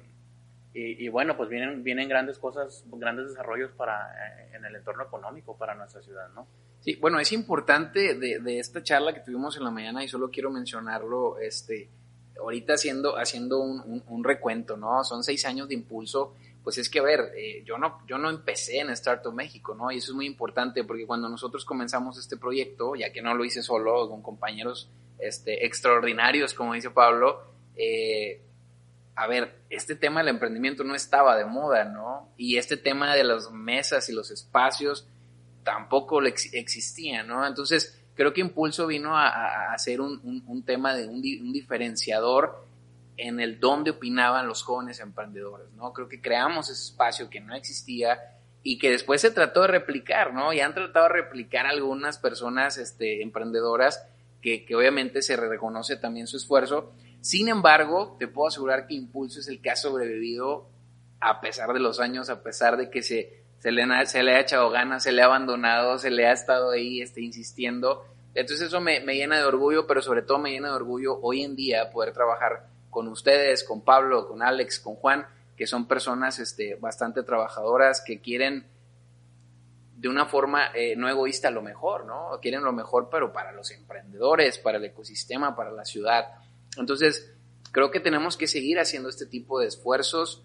y, 0.73 1.05
y, 1.05 1.09
bueno, 1.09 1.35
pues 1.35 1.49
vienen, 1.49 1.83
vienen 1.83 2.07
grandes 2.07 2.37
cosas, 2.37 2.83
grandes 2.87 3.29
desarrollos 3.29 3.71
para, 3.71 4.11
eh, 4.11 4.55
en 4.55 4.65
el 4.65 4.75
entorno 4.75 5.03
económico 5.03 5.57
para 5.57 5.75
nuestra 5.75 6.01
ciudad, 6.01 6.29
¿no? 6.33 6.47
Sí, 6.79 6.95
bueno, 6.95 7.19
es 7.19 7.31
importante 7.31 8.15
de, 8.15 8.39
de, 8.39 8.59
esta 8.59 8.81
charla 8.81 9.13
que 9.13 9.19
tuvimos 9.19 9.55
en 9.57 9.63
la 9.63 9.71
mañana 9.71 10.03
y 10.03 10.07
solo 10.07 10.31
quiero 10.31 10.49
mencionarlo, 10.49 11.37
este, 11.39 11.89
ahorita 12.39 12.73
haciendo, 12.73 13.17
haciendo 13.17 13.61
un, 13.61 14.03
un, 14.07 14.23
recuento, 14.23 14.77
¿no? 14.77 15.03
Son 15.03 15.23
seis 15.23 15.45
años 15.45 15.67
de 15.67 15.75
impulso 15.75 16.35
pues 16.63 16.77
es 16.77 16.89
que, 16.89 16.99
a 16.99 17.03
ver, 17.03 17.31
eh, 17.35 17.63
yo, 17.65 17.77
no, 17.77 18.05
yo 18.07 18.17
no 18.17 18.29
empecé 18.29 18.79
en 18.79 18.91
Startup 18.91 19.33
México, 19.33 19.73
¿no? 19.73 19.91
Y 19.91 19.97
eso 19.97 20.11
es 20.11 20.15
muy 20.15 20.27
importante 20.27 20.83
porque 20.83 21.07
cuando 21.07 21.27
nosotros 21.27 21.65
comenzamos 21.65 22.17
este 22.19 22.37
proyecto, 22.37 22.95
ya 22.95 23.11
que 23.11 23.21
no 23.21 23.33
lo 23.33 23.43
hice 23.43 23.63
solo, 23.63 24.07
con 24.09 24.21
compañeros 24.21 24.89
este, 25.17 25.65
extraordinarios, 25.65 26.53
como 26.53 26.73
dice 26.73 26.91
Pablo, 26.91 27.41
eh, 27.75 28.41
a 29.15 29.27
ver, 29.27 29.55
este 29.69 29.95
tema 29.95 30.21
del 30.21 30.29
emprendimiento 30.29 30.83
no 30.83 30.95
estaba 30.95 31.35
de 31.35 31.45
moda, 31.45 31.85
¿no? 31.85 32.29
Y 32.37 32.57
este 32.57 32.77
tema 32.77 33.15
de 33.15 33.23
las 33.23 33.51
mesas 33.51 34.07
y 34.09 34.13
los 34.13 34.29
espacios 34.31 35.07
tampoco 35.63 36.21
existía, 36.21 37.23
¿no? 37.23 37.45
Entonces, 37.45 37.99
creo 38.15 38.33
que 38.33 38.41
Impulso 38.41 38.87
vino 38.87 39.17
a, 39.17 39.73
a 39.73 39.77
ser 39.79 40.01
un, 40.01 40.43
un, 40.47 40.63
tema 40.63 40.95
de 40.95 41.07
un 41.07 41.21
diferenciador 41.21 42.65
en 43.17 43.39
el 43.39 43.59
dónde 43.59 43.91
opinaban 43.91 44.47
los 44.47 44.63
jóvenes 44.63 44.99
emprendedores, 44.99 45.71
¿no? 45.73 45.93
Creo 45.93 46.07
que 46.07 46.21
creamos 46.21 46.69
ese 46.69 46.91
espacio 46.91 47.29
que 47.29 47.39
no 47.39 47.55
existía 47.55 48.19
y 48.63 48.77
que 48.77 48.91
después 48.91 49.21
se 49.21 49.31
trató 49.31 49.61
de 49.61 49.67
replicar, 49.67 50.33
¿no? 50.33 50.53
Y 50.53 50.59
han 50.59 50.73
tratado 50.73 51.07
de 51.07 51.13
replicar 51.13 51.65
algunas 51.65 52.17
personas 52.17 52.77
este, 52.77 53.21
emprendedoras 53.21 54.05
que, 54.41 54.65
que 54.65 54.75
obviamente 54.75 55.21
se 55.21 55.35
reconoce 55.35 55.97
también 55.97 56.27
su 56.27 56.37
esfuerzo. 56.37 56.93
Sin 57.21 57.47
embargo, 57.49 58.15
te 58.19 58.27
puedo 58.27 58.47
asegurar 58.47 58.87
que 58.87 58.95
Impulso 58.95 59.39
es 59.39 59.47
el 59.47 59.61
que 59.61 59.71
ha 59.71 59.75
sobrevivido 59.75 60.69
a 61.19 61.39
pesar 61.39 61.73
de 61.73 61.79
los 61.79 61.99
años, 61.99 62.29
a 62.29 62.41
pesar 62.41 62.77
de 62.77 62.89
que 62.89 63.03
se, 63.03 63.43
se, 63.59 63.71
le, 63.71 63.83
se 64.07 64.23
le 64.23 64.35
ha 64.35 64.39
echado 64.39 64.69
ganas, 64.71 65.03
se 65.03 65.11
le 65.11 65.21
ha 65.21 65.25
abandonado, 65.25 65.99
se 65.99 66.09
le 66.09 66.27
ha 66.27 66.31
estado 66.31 66.71
ahí 66.71 67.01
este, 67.01 67.21
insistiendo. 67.21 68.03
Entonces 68.33 68.67
eso 68.67 68.81
me, 68.81 69.01
me 69.01 69.15
llena 69.15 69.37
de 69.37 69.43
orgullo, 69.43 69.85
pero 69.85 70.01
sobre 70.01 70.23
todo 70.23 70.39
me 70.39 70.51
llena 70.51 70.69
de 70.69 70.75
orgullo 70.75 71.19
hoy 71.21 71.43
en 71.43 71.55
día 71.55 71.91
poder 71.91 72.13
trabajar 72.13 72.70
con 72.91 73.07
ustedes, 73.07 73.63
con 73.63 73.83
Pablo, 73.83 74.27
con 74.27 74.43
Alex, 74.43 74.79
con 74.79 74.95
Juan, 74.95 75.25
que 75.57 75.65
son 75.65 75.87
personas 75.87 76.37
este, 76.37 76.75
bastante 76.75 77.23
trabajadoras, 77.23 78.03
que 78.05 78.21
quieren 78.21 78.67
de 79.95 80.09
una 80.09 80.25
forma 80.25 80.71
eh, 80.73 80.95
no 80.95 81.07
egoísta 81.09 81.51
lo 81.51 81.61
mejor, 81.61 82.05
¿no? 82.05 82.39
Quieren 82.41 82.63
lo 82.63 82.73
mejor, 82.73 83.09
pero 83.11 83.31
para 83.31 83.51
los 83.51 83.71
emprendedores, 83.71 84.57
para 84.57 84.77
el 84.77 84.85
ecosistema, 84.85 85.55
para 85.55 85.71
la 85.71 85.85
ciudad. 85.85 86.25
Entonces, 86.75 87.31
creo 87.71 87.91
que 87.91 87.99
tenemos 87.99 88.35
que 88.35 88.47
seguir 88.47 88.79
haciendo 88.79 89.09
este 89.09 89.25
tipo 89.25 89.59
de 89.59 89.67
esfuerzos 89.67 90.43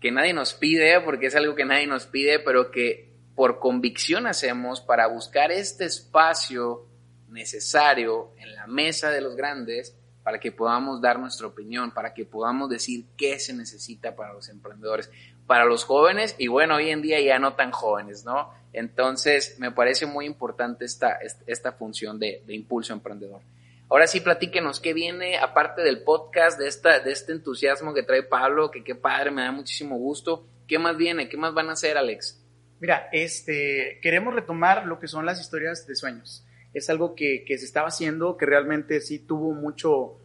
que 0.00 0.12
nadie 0.12 0.32
nos 0.32 0.54
pide, 0.54 1.00
porque 1.00 1.26
es 1.26 1.34
algo 1.34 1.54
que 1.54 1.64
nadie 1.64 1.86
nos 1.86 2.06
pide, 2.06 2.38
pero 2.38 2.70
que 2.70 3.12
por 3.34 3.58
convicción 3.58 4.26
hacemos 4.26 4.80
para 4.80 5.08
buscar 5.08 5.50
este 5.50 5.84
espacio 5.84 6.86
necesario 7.28 8.32
en 8.36 8.54
la 8.54 8.66
mesa 8.66 9.10
de 9.10 9.20
los 9.20 9.36
grandes 9.36 9.96
para 10.22 10.38
que 10.38 10.52
podamos 10.52 11.00
dar 11.00 11.18
nuestra 11.18 11.46
opinión, 11.46 11.92
para 11.92 12.12
que 12.12 12.24
podamos 12.24 12.68
decir 12.68 13.06
qué 13.16 13.38
se 13.38 13.54
necesita 13.54 14.14
para 14.14 14.32
los 14.32 14.48
emprendedores, 14.48 15.10
para 15.46 15.64
los 15.64 15.84
jóvenes 15.84 16.34
y 16.38 16.48
bueno, 16.48 16.76
hoy 16.76 16.90
en 16.90 17.02
día 17.02 17.20
ya 17.20 17.38
no 17.38 17.54
tan 17.54 17.70
jóvenes, 17.70 18.24
¿no? 18.24 18.52
Entonces, 18.72 19.56
me 19.58 19.72
parece 19.72 20.06
muy 20.06 20.26
importante 20.26 20.84
esta, 20.84 21.18
esta 21.46 21.72
función 21.72 22.18
de, 22.18 22.42
impulso 22.48 22.92
emprendedor. 22.92 23.40
Ahora 23.88 24.06
sí, 24.06 24.20
platíquenos 24.20 24.78
qué 24.78 24.92
viene, 24.92 25.38
aparte 25.38 25.82
del 25.82 26.02
podcast, 26.02 26.58
de, 26.58 26.68
esta, 26.68 27.00
de 27.00 27.10
este 27.10 27.32
entusiasmo 27.32 27.92
que 27.92 28.04
trae 28.04 28.22
Pablo, 28.22 28.70
que 28.70 28.84
qué 28.84 28.94
padre, 28.94 29.32
me 29.32 29.42
da 29.42 29.50
muchísimo 29.50 29.96
gusto. 29.96 30.46
¿Qué 30.68 30.78
más 30.78 30.96
viene? 30.96 31.28
¿Qué 31.28 31.36
más 31.36 31.52
van 31.52 31.70
a 31.70 31.72
hacer, 31.72 31.98
Alex? 31.98 32.40
Mira, 32.78 33.08
este, 33.10 33.98
queremos 34.00 34.32
retomar 34.32 34.86
lo 34.86 35.00
que 35.00 35.08
son 35.08 35.26
las 35.26 35.40
historias 35.40 35.88
de 35.88 35.96
sueños 35.96 36.44
es 36.72 36.90
algo 36.90 37.14
que, 37.14 37.44
que, 37.44 37.58
se 37.58 37.64
estaba 37.64 37.88
haciendo, 37.88 38.36
que 38.36 38.46
realmente 38.46 39.00
sí 39.00 39.20
tuvo 39.20 39.52
mucho, 39.52 40.18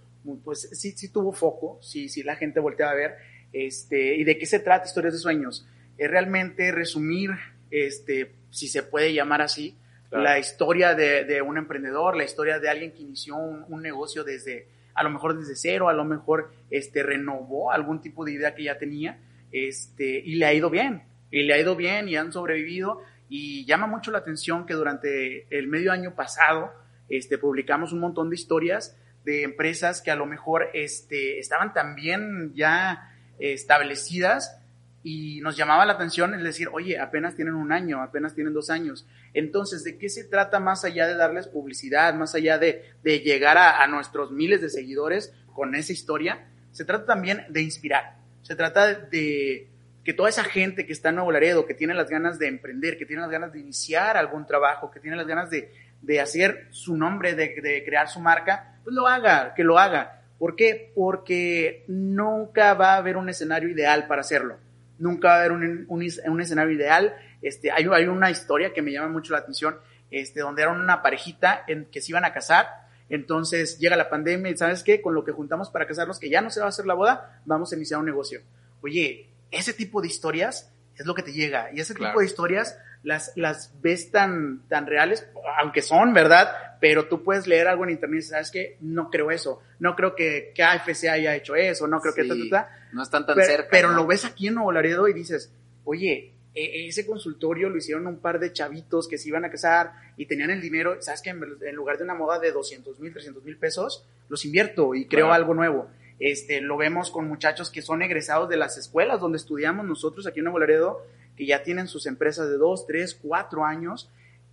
pues 0.44 0.70
sí, 0.74 0.92
sí 0.92 1.10
tuvo 1.10 1.32
foco, 1.32 1.80
sí, 1.82 2.10
sí 2.10 2.24
la 2.24 2.36
gente 2.36 2.60
volteaba 2.60 2.92
a 2.92 2.96
ver, 2.96 3.16
este, 3.52 4.16
y 4.16 4.24
de 4.24 4.38
qué 4.38 4.46
se 4.46 4.60
trata 4.60 4.86
Historias 4.86 5.14
de 5.14 5.20
Sueños. 5.20 5.68
Es 5.98 6.10
realmente 6.10 6.72
resumir, 6.72 7.32
este, 7.72 8.34
si 8.52 8.68
se 8.68 8.84
puede 8.84 9.14
llamar 9.14 9.42
así, 9.42 9.76
la 10.12 10.40
historia 10.40 10.94
de, 10.94 11.26
de, 11.26 11.42
un 11.42 11.58
emprendedor, 11.58 12.16
la 12.16 12.24
historia 12.24 12.60
de 12.60 12.70
alguien 12.70 12.92
que 12.92 13.02
inició 13.02 13.36
un, 13.36 13.66
un, 13.68 13.82
negocio 13.82 14.24
desde, 14.24 14.68
a 14.94 15.04
lo 15.04 15.10
mejor 15.10 15.38
desde 15.38 15.56
cero, 15.56 15.90
a 15.90 15.94
lo 15.94 16.06
mejor, 16.06 16.52
este, 16.70 17.04
renovó 17.04 17.72
algún 17.72 18.02
tipo 18.02 18.24
de 18.24 18.34
idea 18.34 18.56
que 18.56 18.64
ya 18.64 18.78
tenía, 18.78 19.20
este, 19.52 20.20
y 20.20 20.36
le 20.36 20.46
ha 20.46 20.54
ido 20.54 20.70
bien, 20.70 21.04
y 21.32 21.44
le 21.44 21.54
ha 21.54 21.60
ido 21.60 21.76
bien 21.76 22.08
y 22.08 22.16
han 22.16 22.32
sobrevivido 22.32 23.02
Y 23.30 23.66
llama 23.66 23.88
mucho 23.88 24.12
la 24.12 24.20
atención 24.20 24.66
que 24.66 24.74
durante 24.74 25.48
el 25.58 25.68
medio 25.68 25.92
año 25.92 26.16
pasado 26.16 26.72
este, 27.10 27.38
publicamos 27.38 27.94
un 27.94 28.00
montón 28.00 28.30
de 28.30 28.36
historias 28.36 28.98
de 29.24 29.44
empresas 29.44 30.02
que 30.02 30.12
a 30.12 30.16
lo 30.16 30.26
mejor 30.26 30.70
este, 30.74 31.40
estaban 31.40 31.74
también 31.74 32.54
ya 32.54 33.12
establecidas 33.40 34.62
y 35.04 35.40
nos 35.42 35.56
llamaba 35.56 35.86
la 35.86 35.94
atención 35.94 36.34
el 36.34 36.44
decir, 36.44 36.68
oye, 36.72 37.00
apenas 37.00 37.36
tienen 37.36 37.54
un 37.54 37.72
año, 37.72 38.02
apenas 38.02 38.34
tienen 38.34 38.54
dos 38.54 38.72
años. 38.72 39.06
Entonces, 39.36 39.84
¿de 39.84 40.00
qué 40.00 40.10
se 40.10 40.24
trata 40.24 40.60
más 40.60 40.84
allá 40.84 41.06
de 41.06 41.16
darles 41.16 41.48
publicidad, 41.48 42.16
más 42.16 42.34
allá 42.34 42.58
de, 42.58 42.84
de 43.04 43.20
llegar 43.20 43.58
a, 43.58 43.86
nuestros 43.88 44.32
miles 44.32 44.62
de 44.62 44.70
seguidores 44.70 45.32
con 45.54 45.76
esa 45.76 45.94
historia? 45.94 46.48
Se 46.72 46.86
trata 46.86 47.06
también 47.06 47.46
de 47.50 47.62
inspirar. 47.62 48.18
Se 48.42 48.56
trata 48.56 48.96
de 48.96 49.70
que 50.06 50.14
toda 50.14 50.30
esa 50.30 50.44
gente 50.44 50.86
que 50.86 50.94
está 50.94 51.10
en 51.10 51.16
Nuevo 51.16 51.32
Laredo, 51.32 51.66
que 51.66 51.74
tiene 51.74 51.96
las 51.96 52.12
ganas 52.12 52.38
de 52.38 52.48
emprender, 52.48 52.96
que 52.96 53.08
tiene 53.08 53.24
las 53.24 53.32
ganas 53.32 53.52
de 53.52 53.60
iniciar 53.60 54.18
algún 54.18 54.46
trabajo, 54.46 54.92
que 54.92 55.00
tiene 55.00 55.18
las 55.18 55.26
ganas 55.26 55.50
de, 55.50 55.72
de 56.04 56.22
hacer 56.22 56.68
su 56.70 56.96
nombre, 56.96 57.34
de, 57.34 57.60
de 57.60 57.84
crear 57.84 58.08
su 58.08 58.20
marca, 58.20 58.78
pues 58.84 58.96
lo 58.96 59.08
haga, 59.08 59.56
que 59.56 59.64
lo 59.64 59.80
haga. 59.80 60.22
¿Por 60.38 60.56
qué? 60.56 60.92
Porque 60.94 61.86
nunca 61.88 62.76
va 62.76 62.94
a 62.94 62.98
haber 62.98 63.18
un 63.18 63.30
escenario 63.30 63.68
ideal 63.68 64.06
para 64.06 64.22
hacerlo. 64.22 64.58
Nunca 65.00 65.30
va 65.30 65.34
a 65.34 65.40
haber 65.40 65.52
un, 65.54 65.86
un, 65.90 66.42
escenario 66.42 66.74
ideal. 66.74 67.16
Este, 67.42 67.72
hay, 67.72 67.88
hay, 67.92 68.06
una 68.06 68.30
historia 68.30 68.74
que 68.74 68.84
me 68.84 68.92
llama 68.92 69.10
mucho 69.10 69.34
la 69.34 69.40
atención, 69.40 69.78
este, 70.12 70.42
donde 70.42 70.62
era 70.62 70.72
una 70.72 71.02
parejita 71.02 71.64
en, 71.68 71.86
que 71.86 72.00
se 72.00 72.12
iban 72.12 72.26
a 72.26 72.32
casar. 72.32 72.68
Entonces 73.10 73.80
llega 73.80 73.96
la 73.96 74.10
pandemia 74.10 74.52
y 74.52 74.58
¿sabes 74.58 74.84
qué? 74.84 75.02
Con 75.02 75.16
lo 75.16 75.24
que 75.26 75.32
juntamos 75.32 75.72
para 75.72 75.88
casarnos, 75.88 76.20
que 76.20 76.30
ya 76.30 76.42
no 76.42 76.52
se 76.52 76.60
va 76.60 76.68
a 76.68 76.70
hacer 76.70 76.86
la 76.86 76.94
boda, 76.94 77.42
vamos 77.46 77.72
a 77.72 77.76
iniciar 77.76 78.00
un 78.00 78.06
negocio. 78.06 78.42
Oye, 78.82 79.30
ese 79.56 79.74
tipo 79.74 80.02
de 80.02 80.08
historias 80.08 80.72
es 80.98 81.06
lo 81.06 81.16
que 81.16 81.24
te 81.24 81.34
llega. 81.34 81.70
Y 81.74 81.80
ese 81.80 81.94
claro. 81.94 82.12
tipo 82.12 82.20
de 82.20 82.26
historias 82.26 82.78
las, 83.04 83.34
las 83.36 83.72
ves 83.82 84.12
tan, 84.12 84.68
tan 84.68 84.88
reales, 84.88 85.28
aunque 85.62 85.82
son, 85.82 86.14
¿verdad? 86.14 86.78
Pero 86.82 87.08
tú 87.08 87.24
puedes 87.24 87.48
leer 87.48 87.68
algo 87.68 87.84
en 87.84 87.92
internet 87.92 88.20
y 88.20 88.24
sabes 88.24 88.52
que 88.52 88.78
no 88.82 89.10
creo 89.10 89.32
eso, 89.32 89.62
no 89.80 89.96
creo 89.96 90.16
que, 90.16 90.54
AFC 90.58 91.06
haya 91.10 91.36
hecho 91.36 91.56
eso, 91.56 91.88
no 91.88 92.00
creo 92.02 92.14
sí, 92.14 92.22
que... 92.22 92.28
Ta, 92.28 92.36
ta, 92.36 92.50
ta. 92.50 92.88
No 92.94 93.04
están 93.04 93.26
tan 93.26 93.36
pero, 93.36 93.48
cerca. 93.48 93.68
Pero 93.70 93.90
¿no? 93.92 93.98
lo 93.98 94.08
ves 94.08 94.26
aquí 94.26 94.48
en 94.48 94.56
Nuevo 94.56 94.72
Laredo 94.72 95.08
y 95.08 95.14
dices, 95.14 95.52
oye, 95.84 96.34
ese 96.56 97.06
consultorio 97.06 97.70
lo 97.70 97.78
hicieron 97.78 98.08
un 98.08 98.20
par 98.20 98.40
de 98.40 98.54
chavitos 98.54 99.08
que 99.08 99.18
se 99.18 99.28
iban 99.28 99.44
a 99.46 99.52
casar 99.52 99.92
y 100.16 100.26
tenían 100.26 100.50
el 100.50 100.62
dinero, 100.62 101.02
sabes 101.02 101.22
que 101.22 101.30
en 101.30 101.76
lugar 101.76 101.98
de 101.98 102.06
una 102.06 102.16
moda 102.16 102.40
de 102.40 102.52
200 102.52 103.00
mil, 103.00 103.12
300 103.12 103.44
mil 103.44 103.58
pesos, 103.58 104.06
los 104.30 104.46
invierto 104.46 104.96
y 104.96 105.06
creo 105.06 105.26
claro. 105.26 105.34
algo 105.34 105.54
nuevo. 105.54 105.90
Este, 106.20 106.62
lo 106.62 106.78
vemos 106.78 107.12
con 107.12 107.28
muchachos 107.28 107.70
que 107.70 107.82
son 107.82 108.02
egresados 108.02 108.48
de 108.50 108.58
las 108.58 108.78
escuelas 108.78 109.20
donde 109.20 109.38
estudiamos 109.38 109.86
nosotros 109.86 110.26
aquí 110.28 110.40
en 110.40 110.46
Nuevo 110.46 110.60
Laredo, 110.60 111.06
que 111.36 111.46
ya 111.46 111.64
tienen 111.64 111.88
sus 111.88 112.06
empresas 112.06 112.50
de 112.50 112.58
dos, 112.58 112.88
tres, 112.88 113.18
cuatro 113.22 113.66
años. 113.66 114.10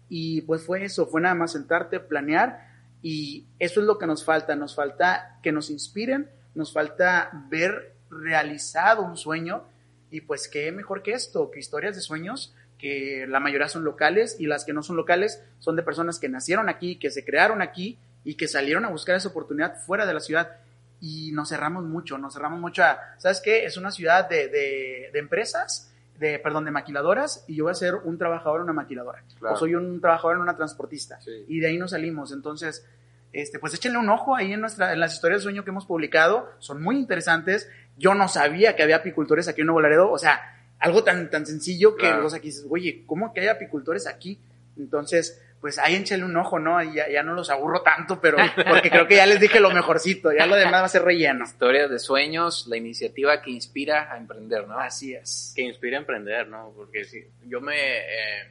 Y 0.08 0.42
pues 0.42 0.64
fue 0.64 0.84
eso, 0.84 1.06
fue 1.06 1.20
nada 1.20 1.34
más 1.34 1.52
sentarte, 1.52 2.00
planear. 2.00 2.68
Y 3.00 3.46
eso 3.58 3.80
es 3.80 3.86
lo 3.86 3.98
que 3.98 4.06
nos 4.06 4.24
falta. 4.24 4.56
Nos 4.56 4.74
falta 4.74 5.38
que 5.42 5.52
nos 5.52 5.70
inspiren, 5.70 6.28
nos 6.54 6.72
falta 6.72 7.30
ver 7.48 7.94
realizado 8.10 9.02
un 9.02 9.16
sueño. 9.16 9.64
Y 10.10 10.22
pues 10.22 10.48
qué 10.48 10.70
mejor 10.72 11.02
que 11.02 11.12
esto, 11.12 11.50
que 11.50 11.60
historias 11.60 11.94
de 11.94 12.02
sueños, 12.02 12.54
que 12.76 13.26
la 13.28 13.40
mayoría 13.40 13.68
son 13.68 13.84
locales 13.84 14.36
y 14.38 14.46
las 14.46 14.64
que 14.64 14.72
no 14.72 14.82
son 14.82 14.96
locales 14.96 15.42
son 15.60 15.76
de 15.76 15.84
personas 15.84 16.18
que 16.18 16.28
nacieron 16.28 16.68
aquí, 16.68 16.96
que 16.96 17.10
se 17.10 17.24
crearon 17.24 17.62
aquí 17.62 17.96
y 18.24 18.34
que 18.34 18.48
salieron 18.48 18.84
a 18.84 18.90
buscar 18.90 19.16
esa 19.16 19.28
oportunidad 19.28 19.80
fuera 19.86 20.04
de 20.04 20.14
la 20.14 20.20
ciudad 20.20 20.56
y 21.02 21.32
nos 21.32 21.48
cerramos 21.48 21.84
mucho, 21.84 22.16
nos 22.16 22.32
cerramos 22.32 22.60
mucho 22.60 22.84
a, 22.84 22.96
¿sabes 23.18 23.40
qué? 23.44 23.64
Es 23.64 23.76
una 23.76 23.90
ciudad 23.90 24.28
de, 24.28 24.46
de, 24.46 25.10
de, 25.12 25.18
empresas, 25.18 25.92
de, 26.16 26.38
perdón, 26.38 26.64
de 26.64 26.70
maquiladoras, 26.70 27.44
y 27.48 27.56
yo 27.56 27.64
voy 27.64 27.72
a 27.72 27.74
ser 27.74 27.96
un 27.96 28.18
trabajador 28.18 28.60
en 28.60 28.64
una 28.64 28.72
maquiladora, 28.72 29.24
claro. 29.40 29.56
o 29.56 29.58
soy 29.58 29.74
un 29.74 30.00
trabajador 30.00 30.36
en 30.36 30.42
una 30.42 30.56
transportista, 30.56 31.20
sí. 31.20 31.44
y 31.48 31.58
de 31.58 31.66
ahí 31.66 31.76
nos 31.76 31.90
salimos, 31.90 32.30
entonces, 32.30 32.86
este, 33.32 33.58
pues 33.58 33.74
échenle 33.74 33.98
un 33.98 34.10
ojo 34.10 34.36
ahí 34.36 34.52
en, 34.52 34.60
nuestra, 34.60 34.92
en 34.92 35.00
las 35.00 35.12
historias 35.14 35.40
de 35.40 35.42
sueño 35.42 35.64
que 35.64 35.70
hemos 35.70 35.86
publicado, 35.86 36.48
son 36.60 36.80
muy 36.80 36.96
interesantes, 36.96 37.68
yo 37.98 38.14
no 38.14 38.28
sabía 38.28 38.76
que 38.76 38.84
había 38.84 38.96
apicultores 38.96 39.48
aquí 39.48 39.62
en 39.62 39.66
Nuevo 39.66 39.80
Laredo, 39.80 40.08
o 40.08 40.18
sea, 40.18 40.40
algo 40.78 41.02
tan, 41.02 41.30
tan 41.30 41.46
sencillo 41.46 41.96
que 41.96 42.02
claro. 42.06 42.22
los 42.22 42.32
aquí 42.32 42.48
dices, 42.48 42.66
oye, 42.70 43.02
¿cómo 43.06 43.34
que 43.34 43.40
hay 43.40 43.48
apicultores 43.48 44.06
aquí? 44.06 44.38
Entonces, 44.76 45.42
pues 45.62 45.78
ahí 45.78 45.94
échale 45.94 46.24
un 46.24 46.36
ojo, 46.36 46.58
¿no? 46.58 46.82
Y 46.82 46.92
ya, 46.92 47.08
ya, 47.08 47.22
no 47.22 47.34
los 47.34 47.48
aburro 47.48 47.82
tanto, 47.82 48.20
pero 48.20 48.36
porque 48.68 48.90
creo 48.90 49.06
que 49.06 49.14
ya 49.14 49.26
les 49.26 49.38
dije 49.38 49.60
lo 49.60 49.70
mejorcito, 49.70 50.32
ya 50.32 50.44
lo 50.44 50.56
demás 50.56 50.82
va 50.82 50.86
a 50.86 50.88
ser 50.88 51.02
relleno. 51.02 51.44
Historias 51.44 51.88
de 51.88 52.00
sueños, 52.00 52.66
la 52.66 52.76
iniciativa 52.76 53.40
que 53.40 53.52
inspira 53.52 54.12
a 54.12 54.18
emprender, 54.18 54.66
¿no? 54.66 54.80
Así 54.80 55.14
es. 55.14 55.52
Que 55.54 55.62
inspira 55.62 55.98
a 55.98 56.00
emprender, 56.00 56.48
¿no? 56.48 56.72
Porque 56.76 57.04
si 57.04 57.24
yo 57.46 57.60
me... 57.60 57.76
Eh, 57.76 58.50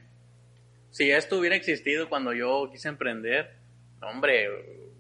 si 0.92 1.12
esto 1.12 1.38
hubiera 1.38 1.58
existido 1.58 2.08
cuando 2.08 2.32
yo 2.32 2.70
quise 2.72 2.88
emprender, 2.88 3.58
hombre, 4.02 4.48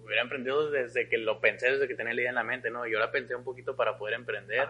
hubiera 0.03 0.21
emprendido 0.21 0.69
desde 0.69 1.07
que 1.07 1.17
lo 1.17 1.39
pensé, 1.39 1.71
desde 1.71 1.87
que 1.87 1.95
tenía 1.95 2.13
la 2.13 2.19
idea 2.19 2.29
en 2.31 2.35
la 2.35 2.43
mente, 2.43 2.69
¿no? 2.69 2.85
Yo 2.87 2.99
la 2.99 3.09
pensé 3.09 3.35
un 3.35 3.45
poquito 3.45 3.77
para 3.77 3.97
poder 3.97 4.15
emprender. 4.15 4.67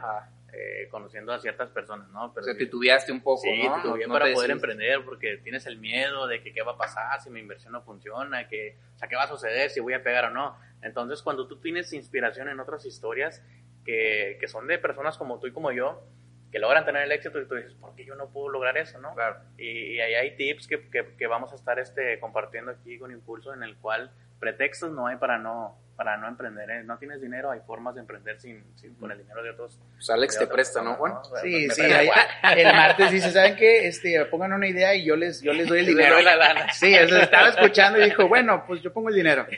Eh, 0.53 0.89
conociendo 0.89 1.31
a 1.31 1.39
ciertas 1.39 1.69
personas, 1.69 2.09
¿no? 2.09 2.33
Pero 2.33 2.43
o 2.43 2.49
sea, 2.49 2.57
titubeaste 2.57 3.09
un 3.13 3.21
poco, 3.21 3.43
sí, 3.43 3.63
¿no? 3.63 3.75
titubeé 3.77 4.05
no, 4.05 4.13
para 4.13 4.25
poder 4.33 4.49
decís. 4.49 4.63
emprender 4.63 5.05
porque 5.05 5.37
tienes 5.37 5.65
el 5.65 5.77
miedo 5.77 6.27
de 6.27 6.43
que 6.43 6.51
qué 6.51 6.61
va 6.61 6.73
a 6.73 6.77
pasar 6.77 7.21
si 7.21 7.29
mi 7.29 7.39
inversión 7.39 7.71
no 7.71 7.81
funciona, 7.83 8.49
que, 8.49 8.75
o 8.93 8.97
sea, 8.97 9.07
qué 9.07 9.15
va 9.15 9.23
a 9.23 9.27
suceder 9.29 9.69
si 9.69 9.79
voy 9.79 9.93
a 9.93 10.03
pegar 10.03 10.25
o 10.25 10.29
no. 10.29 10.57
Entonces, 10.81 11.21
cuando 11.21 11.47
tú 11.47 11.61
tienes 11.61 11.93
inspiración 11.93 12.49
en 12.49 12.59
otras 12.59 12.85
historias 12.85 13.41
que, 13.85 14.35
que 14.41 14.47
son 14.49 14.67
de 14.67 14.77
personas 14.77 15.17
como 15.17 15.39
tú 15.39 15.47
y 15.47 15.53
como 15.53 15.71
yo, 15.71 16.03
que 16.51 16.59
logran 16.59 16.83
tener 16.83 17.03
el 17.03 17.11
éxito 17.13 17.39
y 17.39 17.47
tú 17.47 17.55
dices, 17.55 17.73
¿por 17.75 17.95
qué 17.95 18.03
yo 18.03 18.15
no 18.15 18.27
puedo 18.29 18.49
lograr 18.49 18.77
eso, 18.77 18.99
no? 18.99 19.13
Claro. 19.15 19.37
Y, 19.57 19.93
y 19.93 20.01
ahí 20.01 20.15
hay 20.15 20.35
tips 20.35 20.67
que, 20.67 20.89
que, 20.89 21.15
que, 21.17 21.27
vamos 21.27 21.53
a 21.53 21.55
estar 21.55 21.79
este, 21.79 22.19
compartiendo 22.19 22.71
aquí 22.71 22.99
con 22.99 23.11
Impulso 23.11 23.53
en 23.53 23.63
el 23.63 23.77
cual 23.77 24.11
pretextos 24.37 24.91
no 24.91 25.07
hay 25.07 25.15
para 25.15 25.37
no 25.37 25.77
para 26.03 26.17
no 26.17 26.27
emprender. 26.27 26.67
¿eh? 26.71 26.83
No 26.83 26.97
tienes 26.97 27.21
dinero, 27.21 27.51
hay 27.51 27.59
formas 27.59 27.93
de 27.93 28.01
emprender 28.01 28.39
sin, 28.41 28.63
sin 28.75 28.95
con 28.95 29.11
el 29.11 29.19
dinero 29.19 29.43
de 29.43 29.51
otros. 29.51 29.77
Pues 29.93 30.09
Alex 30.09 30.39
te 30.39 30.47
presta, 30.47 30.79
persona, 30.79 30.89
¿no, 30.89 30.95
Juan? 30.95 31.13
¿no? 31.13 31.23
Sí, 31.43 31.69
sí. 31.69 31.81
Ahí, 31.83 32.09
el 32.57 32.75
martes 32.75 33.11
dice, 33.11 33.29
¿saben 33.29 33.55
qué? 33.55 33.85
Este, 33.85 34.25
pongan 34.25 34.51
una 34.53 34.67
idea 34.67 34.95
y 34.95 35.05
yo 35.05 35.15
les, 35.15 35.43
yo 35.43 35.53
les 35.53 35.67
doy 35.67 35.81
el 35.81 35.85
dinero. 35.95 36.15
doy 36.15 36.23
la 36.23 36.35
lana. 36.35 36.73
Sí, 36.73 36.91
eso, 36.91 37.17
estaba 37.17 37.49
escuchando 37.49 37.99
y 37.99 38.05
dijo, 38.05 38.27
bueno, 38.27 38.63
pues 38.65 38.81
yo 38.81 38.91
pongo 38.91 39.09
el 39.09 39.15
dinero. 39.15 39.45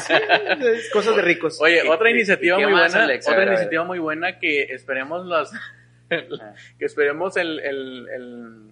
Sí, 0.00 0.12
cosas 0.92 1.16
de 1.16 1.22
ricos. 1.22 1.60
Oye, 1.60 1.82
otra 1.88 2.10
iniciativa 2.10 2.56
muy 2.58 2.72
buena, 2.72 3.02
Alex? 3.02 3.26
otra 3.28 3.46
iniciativa 3.46 3.84
muy 3.84 3.98
buena 3.98 4.38
que 4.38 4.62
esperemos 4.62 5.26
los, 5.26 5.50
que 6.08 6.84
esperemos 6.84 7.36
el, 7.36 7.60
el, 7.60 8.08
el 8.14 8.70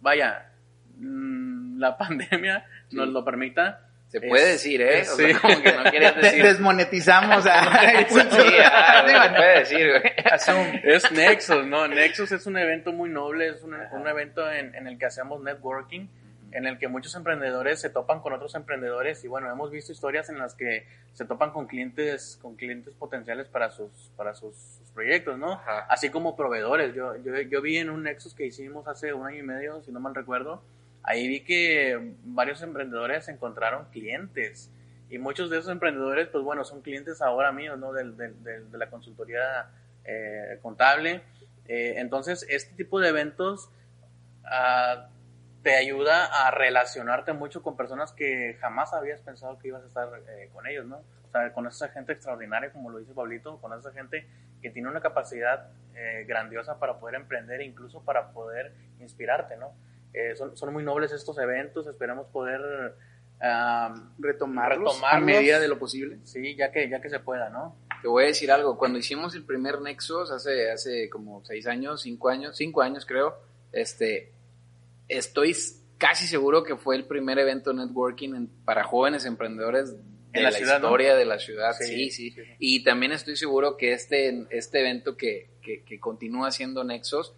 vaya, 0.00 0.50
mm, 0.96 1.78
la 1.78 1.98
pandemia 1.98 2.64
sí. 2.88 2.96
nos 2.96 3.08
lo 3.08 3.24
permita 3.24 3.89
se 4.10 4.20
puede 4.20 4.42
es, 4.42 4.52
decir, 4.54 4.82
¿eh? 4.82 5.02
O 5.02 5.16
sí. 5.16 5.34
como 5.34 5.62
que 5.62 5.72
no 5.72 5.84
quieres 5.90 6.16
decir. 6.16 6.42
Desmonetizamos 6.42 7.46
a... 7.46 7.62
sí, 8.08 8.18
ah, 8.64 9.04
se 9.06 9.36
puede 9.36 9.58
decir, 9.60 9.88
güey. 9.88 10.12
Es 10.82 11.12
Nexus, 11.12 11.64
¿no? 11.66 11.86
Nexus 11.86 12.32
es 12.32 12.44
un 12.46 12.58
evento 12.58 12.92
muy 12.92 13.08
noble, 13.08 13.50
es 13.50 13.62
un, 13.62 13.72
un 13.72 14.08
evento 14.08 14.50
en, 14.50 14.74
en, 14.74 14.88
el 14.88 14.98
que 14.98 15.06
hacemos 15.06 15.40
networking, 15.40 16.08
en 16.50 16.66
el 16.66 16.76
que 16.78 16.88
muchos 16.88 17.14
emprendedores 17.14 17.80
se 17.80 17.88
topan 17.88 18.18
con 18.18 18.32
otros 18.32 18.56
emprendedores 18.56 19.22
y 19.22 19.28
bueno, 19.28 19.48
hemos 19.48 19.70
visto 19.70 19.92
historias 19.92 20.28
en 20.28 20.38
las 20.38 20.56
que 20.56 20.88
se 21.12 21.24
topan 21.24 21.52
con 21.52 21.68
clientes, 21.68 22.36
con 22.42 22.56
clientes 22.56 22.92
potenciales 22.94 23.46
para 23.46 23.70
sus, 23.70 24.10
para 24.16 24.34
sus, 24.34 24.56
sus 24.56 24.90
proyectos, 24.90 25.38
¿no? 25.38 25.52
Ajá. 25.52 25.86
Así 25.88 26.10
como 26.10 26.34
proveedores. 26.34 26.96
Yo, 26.96 27.14
yo, 27.18 27.38
yo 27.42 27.62
vi 27.62 27.76
en 27.76 27.90
un 27.90 28.02
Nexus 28.02 28.34
que 28.34 28.44
hicimos 28.44 28.88
hace 28.88 29.14
un 29.14 29.24
año 29.24 29.38
y 29.38 29.44
medio, 29.44 29.80
si 29.82 29.92
no 29.92 30.00
mal 30.00 30.16
recuerdo, 30.16 30.60
ahí 31.02 31.28
vi 31.28 31.40
que 31.40 32.14
varios 32.24 32.62
emprendedores 32.62 33.28
encontraron 33.28 33.86
clientes 33.90 34.70
y 35.08 35.18
muchos 35.18 35.50
de 35.50 35.58
esos 35.58 35.70
emprendedores, 35.70 36.28
pues 36.28 36.44
bueno, 36.44 36.64
son 36.64 36.82
clientes 36.82 37.20
ahora 37.20 37.50
míos, 37.52 37.78
¿no? 37.78 37.92
De, 37.92 38.04
de, 38.12 38.30
de, 38.60 38.78
la 38.78 38.88
consultoría 38.88 39.70
eh, 40.04 40.58
contable. 40.62 41.22
Eh, 41.66 41.94
entonces, 41.96 42.46
este 42.48 42.74
tipo 42.76 43.00
de 43.00 43.08
eventos 43.08 43.70
uh, 44.44 45.10
te 45.62 45.76
ayuda 45.76 46.46
a 46.46 46.50
relacionarte 46.50 47.32
mucho 47.32 47.62
con 47.62 47.76
personas 47.76 48.12
que 48.12 48.56
jamás 48.60 48.94
habías 48.94 49.20
pensado 49.20 49.58
que 49.58 49.68
ibas 49.68 49.82
a 49.82 49.86
estar 49.86 50.08
eh, 50.28 50.48
con 50.52 50.66
ellos, 50.66 50.86
¿no? 50.86 50.98
O 50.98 51.30
sea, 51.32 51.52
con 51.52 51.66
esa 51.66 51.88
gente 51.88 52.12
extraordinaria, 52.12 52.72
como 52.72 52.90
lo 52.90 52.98
dice 52.98 53.12
Pablito, 53.12 53.60
con 53.60 53.76
esa 53.78 53.92
gente 53.92 54.26
que 54.62 54.70
tiene 54.70 54.88
una 54.88 55.00
capacidad 55.00 55.68
eh, 55.94 56.24
grandiosa 56.26 56.78
para 56.78 56.98
poder 56.98 57.16
emprender, 57.16 57.60
incluso 57.60 58.02
para 58.02 58.30
poder 58.32 58.72
inspirarte, 59.00 59.56
¿no? 59.56 59.72
Eh, 60.12 60.34
son, 60.36 60.56
son, 60.56 60.72
muy 60.72 60.82
nobles 60.82 61.12
estos 61.12 61.38
eventos, 61.38 61.86
esperamos 61.86 62.26
poder 62.28 62.60
uh, 62.60 63.94
retomarlos, 64.18 64.94
retomarlos, 64.94 65.02
a 65.04 65.20
medida 65.20 65.60
de 65.60 65.68
lo 65.68 65.78
posible. 65.78 66.18
Sí, 66.24 66.56
ya 66.56 66.72
que, 66.72 66.88
ya 66.88 67.00
que 67.00 67.08
se 67.08 67.20
pueda, 67.20 67.48
¿no? 67.48 67.76
Te 68.02 68.08
voy 68.08 68.24
a 68.24 68.26
decir 68.28 68.50
algo, 68.50 68.76
cuando 68.76 68.98
hicimos 68.98 69.34
el 69.34 69.44
primer 69.44 69.80
Nexus, 69.80 70.30
hace, 70.30 70.70
hace 70.70 71.08
como 71.10 71.44
seis 71.44 71.66
años, 71.66 72.02
cinco 72.02 72.28
años, 72.28 72.56
cinco 72.56 72.82
años 72.82 73.06
creo, 73.06 73.38
este, 73.72 74.32
estoy 75.08 75.54
casi 75.98 76.26
seguro 76.26 76.64
que 76.64 76.76
fue 76.76 76.96
el 76.96 77.04
primer 77.04 77.38
evento 77.38 77.72
networking 77.72 78.34
en, 78.34 78.48
para 78.64 78.84
jóvenes 78.84 79.26
emprendedores 79.26 79.94
de 80.32 80.42
la, 80.42 80.50
la 80.50 80.56
ciudad, 80.56 80.76
historia 80.76 81.12
¿no? 81.12 81.18
de 81.18 81.24
la 81.26 81.38
ciudad, 81.38 81.72
sí 81.78 82.10
sí, 82.10 82.10
sí 82.10 82.30
sí, 82.30 82.42
Y 82.58 82.84
también 82.84 83.12
estoy 83.12 83.36
seguro 83.36 83.76
que 83.76 83.92
este, 83.92 84.46
este 84.50 84.80
evento 84.80 85.16
que, 85.16 85.50
que, 85.62 85.84
que 85.84 86.00
continúa 86.00 86.50
siendo 86.50 86.84
Nexus 86.84 87.34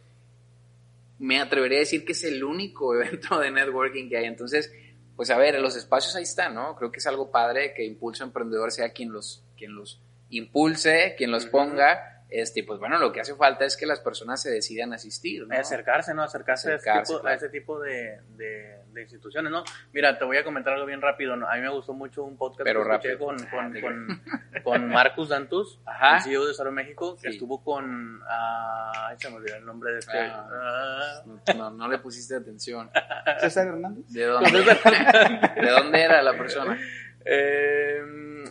me 1.22 1.40
atrevería 1.40 1.78
a 1.78 1.80
decir 1.80 2.04
que 2.04 2.12
es 2.12 2.24
el 2.24 2.42
único 2.42 2.94
evento 3.00 3.38
de 3.38 3.50
networking 3.50 4.08
que 4.08 4.18
hay. 4.18 4.24
Entonces, 4.24 4.72
pues 5.14 5.30
a 5.30 5.38
ver, 5.38 5.58
los 5.60 5.76
espacios 5.76 6.16
ahí 6.16 6.24
están, 6.24 6.54
¿no? 6.54 6.74
Creo 6.74 6.90
que 6.90 6.98
es 6.98 7.06
algo 7.06 7.30
padre 7.30 7.74
que 7.74 7.84
Impulso 7.84 8.24
Emprendedor 8.24 8.72
sea 8.72 8.92
quien 8.92 9.12
los, 9.12 9.44
quien 9.56 9.74
los 9.74 10.02
impulse, 10.30 11.14
quien 11.16 11.30
los 11.30 11.46
ponga 11.46 12.11
este, 12.32 12.64
pues 12.64 12.78
bueno, 12.78 12.98
lo 12.98 13.12
que 13.12 13.20
hace 13.20 13.34
falta 13.34 13.66
es 13.66 13.76
que 13.76 13.84
las 13.84 14.00
personas 14.00 14.40
se 14.40 14.50
decidan 14.50 14.94
asistir, 14.94 15.46
¿no? 15.46 15.54
Acercarse, 15.54 16.14
¿no? 16.14 16.22
Acercarse, 16.22 16.72
a, 16.72 17.34
ese 17.34 17.48
tipo, 17.50 17.78
de, 17.78 18.20
de, 18.36 19.00
instituciones, 19.00 19.52
¿no? 19.52 19.64
Mira, 19.92 20.18
te 20.18 20.24
voy 20.24 20.38
a 20.38 20.44
comentar 20.44 20.72
algo 20.72 20.86
bien 20.86 21.02
rápido, 21.02 21.36
¿no? 21.36 21.46
A 21.46 21.56
mí 21.56 21.60
me 21.60 21.68
gustó 21.68 21.92
mucho 21.92 22.24
un 22.24 22.38
podcast 22.38 22.62
Pero 22.64 22.84
que 22.84 22.90
escuché 22.94 23.18
con, 23.18 23.36
con, 23.46 23.80
con, 23.80 24.22
con, 24.64 24.88
Marcus 24.88 25.28
Dantus, 25.28 25.80
Ajá. 25.84 26.16
el 26.16 26.22
CEO 26.22 26.46
de 26.46 26.54
Salud 26.54 26.72
México, 26.72 27.18
que 27.20 27.28
estuvo 27.28 27.62
con... 27.62 28.22
Ah, 28.26 29.08
ay, 29.10 29.16
se 29.18 29.28
me 29.28 29.36
olvidó 29.36 29.56
el 29.56 29.66
nombre 29.66 29.92
de 29.92 29.98
este... 29.98 30.18
Ah, 30.18 30.48
ah. 30.50 31.52
no, 31.54 31.70
no 31.70 31.88
le 31.88 31.98
pusiste 31.98 32.36
atención. 32.36 32.90
¿César 33.40 33.68
Hernández? 33.68 34.06
¿De 34.08 34.24
dónde, 34.24 34.50
¿De 34.52 35.70
dónde 35.70 36.02
era 36.02 36.22
la 36.22 36.36
persona? 36.36 36.78
Eh, 37.24 38.02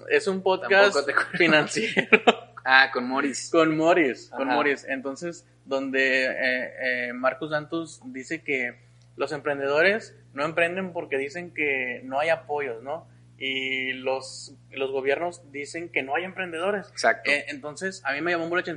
es 0.08 0.28
un 0.28 0.41
podcast 0.41 0.98
financiero. 1.34 2.50
Ah, 2.63 2.89
con 2.91 3.08
Morris. 3.08 3.50
Con 3.52 3.76
Morris, 3.76 4.30
con 4.36 4.47
Morris. 4.47 4.86
Entonces, 4.88 5.45
donde 5.65 6.26
eh, 6.26 7.10
eh, 7.10 7.13
Marcus 7.13 7.52
Santos 7.52 8.02
dice 8.06 8.43
que 8.43 8.80
los 9.15 9.32
emprendedores 9.32 10.15
no 10.34 10.45
emprenden 10.45 10.93
porque 10.93 11.17
dicen 11.17 11.54
que 11.54 12.02
no 12.04 12.19
hay 12.19 12.30
apoyos, 12.30 12.82
¿no? 12.84 13.08
Y 13.43 13.93
los, 13.93 14.54
los 14.69 14.91
gobiernos 14.91 15.51
dicen 15.51 15.89
que 15.89 16.04
no 16.04 16.13
hay 16.13 16.25
emprendedores. 16.25 16.88
Exacto. 16.89 17.32
Eh, 17.32 17.45
entonces, 17.47 18.04
a 18.06 18.13
mí 18.13 18.21
me 18.21 18.30
llamó 18.34 18.45
mucho, 18.45 18.71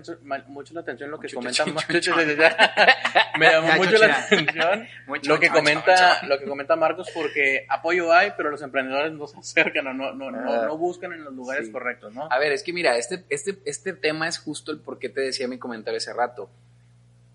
la 0.73 0.81
atención 0.81 1.11
lo 1.11 1.21
que 1.21 1.29
comenta 1.29 1.67
me 3.39 3.51
llamó 3.51 3.75
mucho 3.75 3.99
la 3.99 4.17
atención 4.17 4.89
lo 5.29 5.39
que 5.39 5.51
comenta 5.51 6.27
lo 6.27 6.39
que 6.39 6.47
comenta 6.47 6.77
Marcos 6.77 7.11
porque 7.13 7.67
apoyo 7.69 8.11
hay, 8.11 8.33
pero 8.39 8.51
los 8.51 8.63
emprendedores 8.63 9.13
no 9.13 9.27
se 9.27 9.39
acercan 9.41 9.89
o 9.89 9.93
no, 9.93 10.15
no, 10.15 10.31
no, 10.31 10.51
ah, 10.51 10.65
no 10.67 10.79
buscan 10.79 11.13
en 11.13 11.25
los 11.25 11.35
lugares 11.35 11.69
correctos, 11.69 12.15
¿no? 12.15 12.27
A 12.33 12.39
ver, 12.39 12.53
es 12.53 12.63
que 12.63 12.73
mira, 12.73 12.97
este, 12.97 13.23
este, 13.29 13.59
este 13.67 13.93
tema 13.93 14.29
es 14.29 14.39
justo 14.39 14.73
el 14.73 14.79
por 14.79 14.99
qué 14.99 15.11
te 15.11 15.21
decía 15.21 15.47
mi 15.47 15.59
comentario 15.59 15.99
hace 15.99 16.15
rato. 16.15 16.49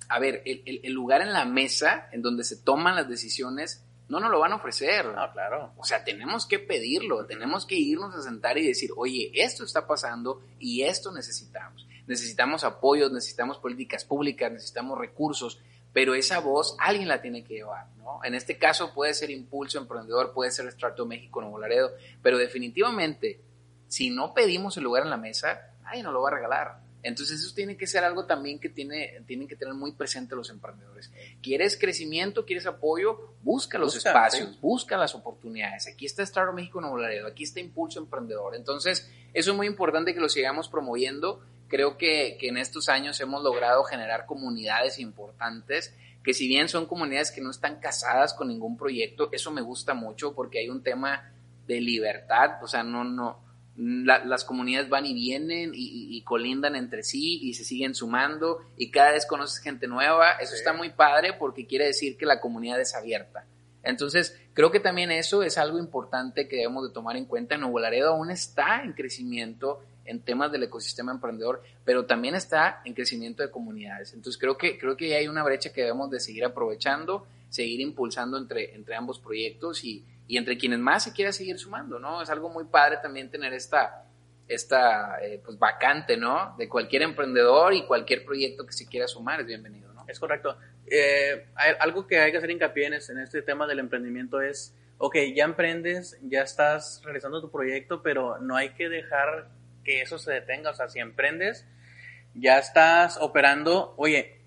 A 0.08 0.18
ver, 0.18 0.42
el, 0.46 0.64
el, 0.66 0.80
el 0.82 0.94
lugar 0.94 1.22
en 1.22 1.32
la 1.32 1.46
mesa 1.46 2.10
en 2.12 2.24
donde 2.24 2.44
se 2.44 2.56
toman 2.56 2.96
las 2.96 3.08
decisiones 3.08 3.86
no 4.10 4.20
nos 4.20 4.32
lo 4.32 4.40
van 4.40 4.52
a 4.52 4.56
ofrecer. 4.56 5.06
Ah, 5.16 5.30
claro. 5.32 5.72
O 5.78 5.86
sea, 5.86 6.04
tenemos 6.04 6.46
que 6.46 6.60
pedirlo, 6.60 7.26
tenemos 7.26 7.66
que 7.66 7.76
irnos 7.76 8.14
a 8.16 8.22
sentar 8.22 8.58
y 8.58 8.68
decir, 8.68 8.90
oye, 8.98 9.32
esto 9.36 9.64
está 9.64 9.88
pasando 9.88 10.42
y 10.60 10.82
esto 10.82 11.12
necesitamos. 11.12 11.88
Necesitamos 12.08 12.64
apoyos, 12.64 13.12
necesitamos 13.12 13.60
políticas 13.60 14.04
públicas, 14.04 14.52
necesitamos 14.52 14.98
recursos, 14.98 15.60
pero 15.94 16.16
esa 16.16 16.40
voz 16.40 16.76
alguien 16.80 17.08
la 17.08 17.22
tiene 17.22 17.44
que 17.44 17.54
llevar, 17.54 17.86
¿no? 17.98 18.20
En 18.24 18.34
este 18.34 18.58
caso 18.58 18.94
puede 18.96 19.14
ser 19.14 19.30
Impulso 19.30 19.78
Emprendedor, 19.78 20.34
puede 20.34 20.52
ser 20.52 20.66
Extracto 20.66 21.06
México, 21.06 21.40
Nuevo 21.40 21.60
Laredo, 21.60 21.92
pero 22.24 22.40
definitivamente, 22.40 23.42
si 23.88 24.10
no 24.10 24.34
pedimos 24.34 24.76
el 24.78 24.86
lugar 24.86 25.04
en 25.04 25.12
la 25.12 25.18
mesa, 25.18 25.72
nadie 25.84 26.02
nos 26.02 26.14
lo 26.14 26.24
va 26.24 26.30
a 26.30 26.34
regalar. 26.34 26.80
Entonces 27.02 27.42
eso 27.42 27.56
tiene 27.56 27.78
que 27.78 27.88
ser 27.88 28.04
algo 28.04 28.26
también 28.26 28.60
que 28.60 28.70
tiene, 28.70 29.22
tienen 29.26 29.48
que 29.48 29.56
tener 29.56 29.74
muy 29.74 29.94
presente 29.94 30.36
los 30.36 30.50
emprendedores. 30.50 31.12
¿Quieres 31.42 31.78
crecimiento? 31.78 32.46
¿Quieres 32.46 32.66
apoyo? 32.66 33.34
Busca 33.42 33.78
los 33.78 33.96
espacios, 33.96 34.60
busca 34.60 34.98
las 34.98 35.16
oportunidades. 35.16 35.88
Aquí 35.88 36.06
está 36.06 36.24
Startup 36.24 36.54
México 36.54 36.82
Nuevo 36.82 36.98
Laredo, 36.98 37.28
aquí 37.28 37.44
está 37.44 37.60
Impulso 37.60 38.00
Emprendedor. 38.00 38.56
Entonces 38.56 39.10
eso 39.34 39.52
es 39.52 39.58
muy 39.58 39.68
importante 39.68 40.14
que 40.14 40.20
lo 40.20 40.30
sigamos 40.30 40.68
promoviendo. 40.68 41.42
Creo 41.68 41.98
que, 41.98 42.38
que 42.40 42.48
en 42.50 42.58
estos 42.58 42.90
años 42.90 43.20
hemos 43.22 43.44
logrado 43.44 43.84
generar 43.84 44.26
comunidades 44.26 45.00
importantes 45.00 45.94
que 46.24 46.34
si 46.34 46.48
bien 46.48 46.68
son 46.68 46.86
comunidades 46.86 47.32
que 47.32 47.42
no 47.42 47.52
están 47.52 47.80
casadas 47.80 48.34
con 48.34 48.50
ningún 48.50 48.78
proyecto, 48.78 49.30
eso 49.32 49.52
me 49.52 49.62
gusta 49.62 49.94
mucho 49.94 50.34
porque 50.34 50.60
hay 50.60 50.70
un 50.70 50.84
tema 50.84 51.32
de 51.66 51.80
libertad, 51.80 52.62
o 52.64 52.68
sea, 52.68 52.84
no, 52.84 53.04
no, 53.04 53.40
las 53.80 54.44
comunidades 54.44 54.90
van 54.90 55.06
y 55.06 55.14
vienen 55.14 55.72
y, 55.74 56.22
colindan 56.24 56.76
entre 56.76 57.02
sí 57.02 57.40
y 57.42 57.54
se 57.54 57.64
siguen 57.64 57.96
sumando 57.96 58.60
y 58.78 58.92
cada 58.92 59.12
vez 59.12 59.26
conoces 59.26 59.64
gente 59.64 59.88
nueva. 59.88 60.34
Eso 60.34 60.54
está 60.54 60.74
muy 60.74 60.90
padre 60.90 61.34
porque 61.34 61.66
quiere 61.66 61.86
decir 61.86 62.18
que 62.18 62.26
la 62.26 62.42
comunidad 62.42 62.80
es 62.82 62.94
abierta. 62.94 63.46
Entonces, 63.82 64.38
creo 64.54 64.70
que 64.70 64.82
también 64.82 65.12
eso 65.12 65.44
es 65.44 65.58
algo 65.58 65.80
importante 65.80 66.50
que 66.50 66.58
debemos 66.58 66.88
de 66.88 66.94
tomar 66.94 67.16
en 67.16 67.26
cuenta. 67.26 67.58
Nuevo 67.58 67.80
Laredo 67.80 68.10
aún 68.10 68.32
está 68.32 68.84
en 68.84 68.92
crecimiento 68.92 69.82
en 70.04 70.20
temas 70.20 70.52
del 70.52 70.64
ecosistema 70.64 71.14
emprendedor, 71.14 71.64
pero 71.86 72.06
también 72.06 72.36
está 72.36 72.82
en 72.84 72.94
crecimiento 72.94 73.44
de 73.44 73.50
comunidades. 73.50 74.14
Entonces, 74.14 74.40
creo 74.40 74.58
que, 74.58 74.78
creo 74.78 74.98
que 74.98 75.16
hay 75.16 75.28
una 75.28 75.44
brecha 75.44 75.72
que 75.72 75.82
debemos 75.82 76.10
de 76.10 76.20
seguir 76.20 76.44
aprovechando, 76.44 77.28
seguir 77.50 77.80
impulsando 77.80 78.38
entre, 78.38 78.76
entre 78.76 78.96
ambos 78.96 79.20
proyectos 79.20 79.86
y, 79.86 80.04
y 80.30 80.38
entre 80.38 80.60
quienes 80.60 80.78
más 80.78 81.04
se 81.04 81.12
quiera 81.12 81.34
seguir 81.34 81.58
sumando, 81.58 81.98
¿no? 81.98 82.22
Es 82.22 82.30
algo 82.30 82.50
muy 82.50 82.66
padre 82.66 82.98
también 83.02 83.32
tener 83.32 83.52
esta, 83.52 84.06
esta 84.48 85.18
eh, 85.24 85.42
pues, 85.44 85.58
vacante, 85.58 86.18
¿no? 86.18 86.56
De 86.56 86.70
cualquier 86.70 87.02
emprendedor 87.02 87.74
y 87.74 87.88
cualquier 87.88 88.24
proyecto 88.24 88.64
que 88.64 88.72
se 88.72 88.88
quiera 88.88 89.08
sumar 89.08 89.42
es 89.42 89.48
bienvenido, 89.48 89.92
¿no? 89.92 90.06
Es 90.08 90.20
correcto. 90.20 90.56
Eh, 90.86 91.48
algo 91.80 92.06
que 92.06 92.20
hay 92.20 92.32
que 92.32 92.38
hacer 92.38 92.52
hincapié 92.52 92.86
en, 92.86 92.94
en 92.94 93.18
este 93.18 93.42
tema 93.42 93.66
del 93.66 93.80
emprendimiento 93.80 94.40
es, 94.40 94.76
ok, 95.00 95.16
ya 95.36 95.46
emprendes, 95.46 96.20
ya 96.22 96.44
estás 96.44 97.02
realizando 97.04 97.42
tu 97.42 97.50
proyecto, 97.50 98.04
pero 98.04 98.38
no 98.38 98.56
hay 98.56 98.76
que 98.76 98.88
dejar 98.88 99.50
que 99.84 100.04
eso 100.04 100.20
se 100.20 100.32
detenga, 100.32 100.70
o 100.70 100.76
sea, 100.76 100.90
si 100.90 101.00
emprendes, 101.00 101.66
ya 102.36 102.60
estás 102.60 103.18
operando, 103.20 103.96
oye, 103.98 104.39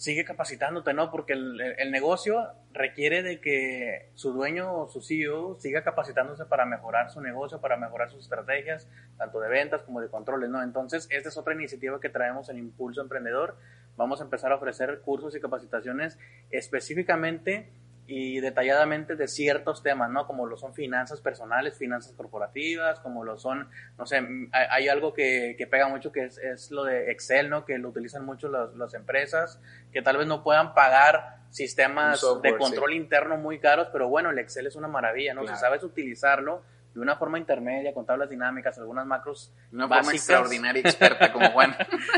sigue 0.00 0.24
capacitándote, 0.24 0.94
¿no? 0.94 1.10
Porque 1.10 1.34
el, 1.34 1.90
negocio 1.90 2.54
requiere 2.72 3.22
de 3.22 3.38
que 3.38 4.08
su 4.14 4.32
dueño 4.32 4.74
o 4.74 4.88
su 4.88 5.02
CEO 5.02 5.56
siga 5.60 5.84
capacitándose 5.84 6.46
para 6.46 6.64
mejorar 6.64 7.10
su 7.10 7.20
negocio, 7.20 7.60
para 7.60 7.76
mejorar 7.76 8.10
sus 8.10 8.20
estrategias, 8.22 8.88
tanto 9.18 9.40
de 9.40 9.50
ventas 9.50 9.82
como 9.82 10.00
de 10.00 10.08
controles, 10.08 10.48
¿no? 10.48 10.62
Entonces, 10.62 11.06
esta 11.10 11.28
es 11.28 11.36
otra 11.36 11.52
iniciativa 11.52 12.00
que 12.00 12.08
traemos 12.08 12.48
en 12.48 12.56
Impulso 12.56 13.02
Emprendedor. 13.02 13.58
Vamos 13.98 14.22
a 14.22 14.24
empezar 14.24 14.52
a 14.52 14.54
ofrecer 14.54 15.00
cursos 15.00 15.36
y 15.36 15.40
capacitaciones 15.40 16.18
específicamente 16.50 17.70
y 18.12 18.40
detalladamente 18.40 19.14
de 19.14 19.28
ciertos 19.28 19.84
temas, 19.84 20.10
¿no? 20.10 20.26
Como 20.26 20.44
lo 20.44 20.56
son 20.56 20.74
finanzas 20.74 21.20
personales, 21.20 21.78
finanzas 21.78 22.12
corporativas, 22.16 22.98
como 22.98 23.24
lo 23.24 23.38
son, 23.38 23.70
no 23.96 24.04
sé, 24.04 24.20
hay, 24.50 24.88
algo 24.88 25.14
que, 25.14 25.54
que, 25.56 25.68
pega 25.68 25.86
mucho 25.86 26.10
que 26.10 26.24
es, 26.24 26.36
es, 26.38 26.72
lo 26.72 26.82
de 26.82 27.12
Excel, 27.12 27.48
¿no? 27.48 27.64
Que 27.64 27.78
lo 27.78 27.90
utilizan 27.90 28.24
mucho 28.26 28.48
las, 28.48 28.74
las 28.74 28.94
empresas, 28.94 29.60
que 29.92 30.02
tal 30.02 30.16
vez 30.16 30.26
no 30.26 30.42
puedan 30.42 30.74
pagar 30.74 31.36
sistemas 31.50 32.20
de 32.42 32.56
control 32.56 32.94
interno 32.94 33.36
muy 33.36 33.60
caros, 33.60 33.88
pero 33.92 34.08
bueno, 34.08 34.30
el 34.30 34.40
Excel 34.40 34.66
es 34.66 34.74
una 34.74 34.88
maravilla, 34.88 35.32
¿no? 35.32 35.46
Si 35.46 35.54
sabes 35.54 35.84
utilizarlo, 35.84 36.62
de 36.94 37.00
una 37.00 37.16
forma 37.16 37.38
intermedia, 37.38 37.94
con 37.94 38.04
tablas 38.04 38.30
dinámicas, 38.30 38.76
algunas 38.78 39.06
macros 39.06 39.52
una 39.72 39.86
forma 39.86 40.12
extraordinaria 40.12 40.80
experta 40.80 41.32
como 41.32 41.48
Juan. 41.52 41.74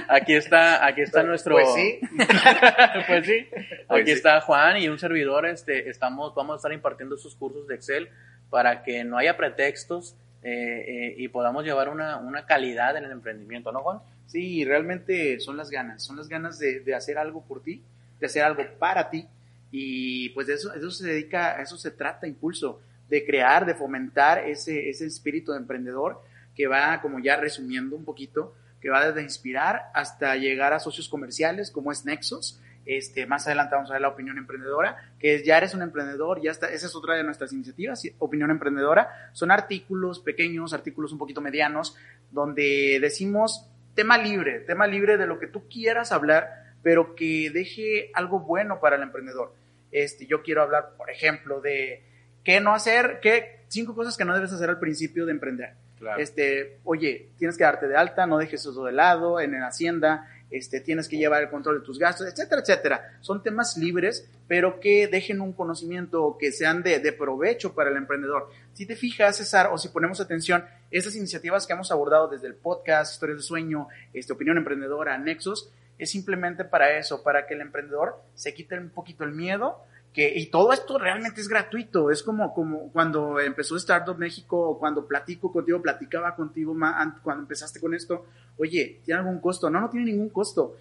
aquí 0.09 0.35
está, 0.35 0.87
aquí 0.87 1.03
está 1.03 1.21
pues, 1.21 1.29
nuestro. 1.29 1.55
Pues 1.55 1.75
sí. 1.75 2.01
pues 3.07 3.27
sí. 3.27 3.47
Pues 3.87 4.03
aquí 4.03 4.11
está 4.11 4.41
Juan 4.41 4.79
y 4.79 4.89
un 4.89 4.99
servidor. 4.99 5.47
Este, 5.47 5.91
estamos, 5.91 6.35
vamos 6.35 6.55
a 6.55 6.57
estar 6.57 6.73
impartiendo 6.73 7.17
sus 7.17 7.35
cursos 7.37 7.67
de 7.69 7.75
Excel 7.75 8.09
para 8.51 8.83
que 8.83 9.05
no 9.05 9.19
haya 9.19 9.37
pretextos 9.37 10.17
eh, 10.43 10.85
eh, 10.87 11.15
y 11.19 11.29
podamos 11.29 11.65
llevar 11.65 11.89
una, 11.89 12.17
una, 12.19 12.47
calidad 12.47 12.97
en 12.97 13.05
el 13.05 13.13
emprendimiento, 13.13 13.73
¿no, 13.73 13.81
Juan? 13.81 14.01
Sí, 14.27 14.65
realmente 14.65 15.39
son 15.41 15.57
las 15.57 15.71
ganas, 15.71 16.03
son 16.03 16.17
las 16.17 16.29
ganas 16.29 16.59
de, 16.59 16.81
de 16.81 16.95
hacer 16.95 17.19
algo 17.19 17.45
por 17.45 17.63
ti, 17.63 17.83
de 18.19 18.27
hacer 18.27 18.43
algo 18.43 18.63
para 18.79 19.09
ti 19.09 19.29
y 19.73 20.29
pues 20.31 20.47
de 20.47 20.55
eso, 20.55 20.73
eso 20.75 20.91
se 20.91 21.09
dedica, 21.09 21.57
a 21.57 21.63
eso 21.63 21.79
se 21.79 21.91
trata 21.91 22.27
Impulso 22.27 22.81
de 23.09 23.25
crear, 23.25 23.67
de 23.67 23.75
fomentar 23.75 24.39
ese, 24.49 24.89
ese 24.89 25.07
espíritu 25.07 25.53
de 25.53 25.59
emprendedor 25.59 26.23
que 26.55 26.67
va, 26.67 27.01
como 27.01 27.19
ya 27.19 27.37
resumiendo 27.37 27.97
un 27.97 28.05
poquito, 28.05 28.55
que 28.81 28.91
va 28.91 29.07
desde 29.07 29.23
inspirar 29.23 29.91
hasta 29.95 30.37
llegar 30.37 30.73
a 30.73 30.81
socios 30.81 31.09
comerciales 31.09 31.71
como 31.71 31.93
es 31.93 32.05
Nexos. 32.05 32.61
Este, 32.85 33.27
más 33.27 33.47
adelante 33.47 33.77
vamos 33.77 33.91
a 33.91 33.93
ver 33.93 34.03
la 34.03 34.09
opinión 34.09 34.39
emprendedora, 34.39 34.97
que 35.21 35.45
ya 35.45 35.57
eres 35.57 35.73
un 35.73 35.83
emprendedor, 35.83 36.43
ya 36.43 36.51
está, 36.51 36.69
esa 36.69 36.87
es 36.87 36.97
otra 36.97 37.15
de 37.15 37.23
nuestras 37.23 37.53
iniciativas, 37.53 38.03
opinión 38.19 38.51
emprendedora. 38.51 39.31
Son 39.33 39.53
artículos 39.53 40.19
pequeños, 40.19 40.73
artículos 40.73 41.13
un 41.13 41.19
poquito 41.19 41.41
medianos, 41.41 41.97
donde 42.33 42.99
decimos 43.01 43.69
tema 43.95 44.19
libre, 44.19 44.61
tema 44.61 44.89
libre 44.89 45.17
de 45.17 45.29
lo 45.29 45.39
que 45.39 45.47
tú 45.47 45.69
quieras 45.69 46.11
hablar, 46.11 46.75
pero 46.83 47.15
que 47.15 47.51
deje 47.51 48.11
algo 48.15 48.41
bueno 48.41 48.81
para 48.81 48.97
el 48.97 49.03
emprendedor. 49.03 49.55
Este, 49.93 50.27
yo 50.27 50.43
quiero 50.43 50.63
hablar, 50.63 50.95
por 50.97 51.09
ejemplo, 51.09 51.61
de 51.61 52.03
qué 52.45 52.61
no 52.61 52.75
hacer, 52.75 53.21
qué 53.21 53.61
cinco 53.69 53.95
cosas 53.95 54.17
que 54.17 54.25
no 54.25 54.35
debes 54.35 54.53
hacer 54.53 54.69
al 54.69 54.79
principio 54.79 55.27
de 55.27 55.33
emprender. 55.33 55.75
Este, 56.19 56.79
oye, 56.85 57.29
tienes 57.39 57.57
que 57.57 57.65
darte 57.65 57.87
de 57.87 57.97
alta, 57.97 58.27
no 58.27 58.39
dejes 58.39 58.61
eso 58.61 58.85
de 58.85 58.93
lado, 58.93 59.41
en 59.41 59.53
la 59.53 59.69
hacienda, 59.69 60.29
este, 60.51 60.81
tienes 60.81 61.09
que 61.09 61.17
llevar 61.17 61.43
el 61.43 61.49
control 61.49 61.79
de 61.79 61.87
tus 61.87 61.99
gastos, 61.99 62.27
etcétera, 62.27 62.61
etcétera. 62.61 63.19
Son 63.21 63.43
temas 63.43 63.77
libres, 63.79 64.29
pero 64.49 64.81
que 64.81 65.07
dejen 65.07 65.41
un 65.41 65.53
conocimiento 65.53 66.37
que 66.39 66.53
sean 66.53 66.83
de, 66.83 66.99
de 66.99 67.13
provecho 67.13 67.75
para 67.75 67.91
el 67.91 67.97
emprendedor. 67.97 68.51
Si 68.75 68.85
te 68.85 68.97
fijas, 68.97 69.37
César, 69.37 69.71
o 69.73 69.79
si 69.79 69.89
ponemos 69.89 70.21
atención, 70.21 70.65
estas 70.91 71.17
iniciativas 71.17 71.67
que 71.67 71.73
hemos 71.73 71.91
abordado 71.91 72.29
desde 72.29 72.49
el 72.49 72.55
podcast, 72.55 73.15
Historias 73.15 73.39
de 73.39 73.45
Sueño, 73.45 73.89
este, 74.13 74.33
Opinión 74.33 74.59
Emprendedora, 74.59 75.17
Nexus, 75.17 75.71
es 75.99 76.11
simplemente 76.11 76.65
para 76.65 76.99
eso, 76.99 77.23
para 77.23 77.47
que 77.47 77.55
el 77.55 77.61
emprendedor 77.61 78.21
se 78.35 78.53
quite 78.53 78.77
un 78.77 78.91
poquito 78.91 79.25
el 79.25 79.33
miedo, 79.33 79.85
que, 80.13 80.31
y 80.37 80.47
todo 80.47 80.73
esto 80.73 80.99
realmente 80.99 81.41
es 81.41 81.49
gratuito, 81.49 82.11
es 82.11 82.23
como, 82.23 82.53
como 82.53 82.93
cuando 82.93 83.41
empezó 83.41 83.77
Startup 83.77 84.17
México, 84.17 84.59
o 84.59 84.79
cuando 84.79 85.07
platico 85.07 85.51
contigo, 85.51 85.81
platicaba 85.81 86.37
contigo 86.37 86.77
cuando 87.23 87.43
empezaste 87.43 87.81
con 87.81 87.95
esto, 87.95 88.27
oye, 88.59 89.01
¿tiene 89.05 89.21
algún 89.21 89.41
costo? 89.41 89.71
No, 89.71 89.81
no 89.81 89.89
tiene 89.89 90.07
ningún 90.07 90.29
costo. 90.29 90.77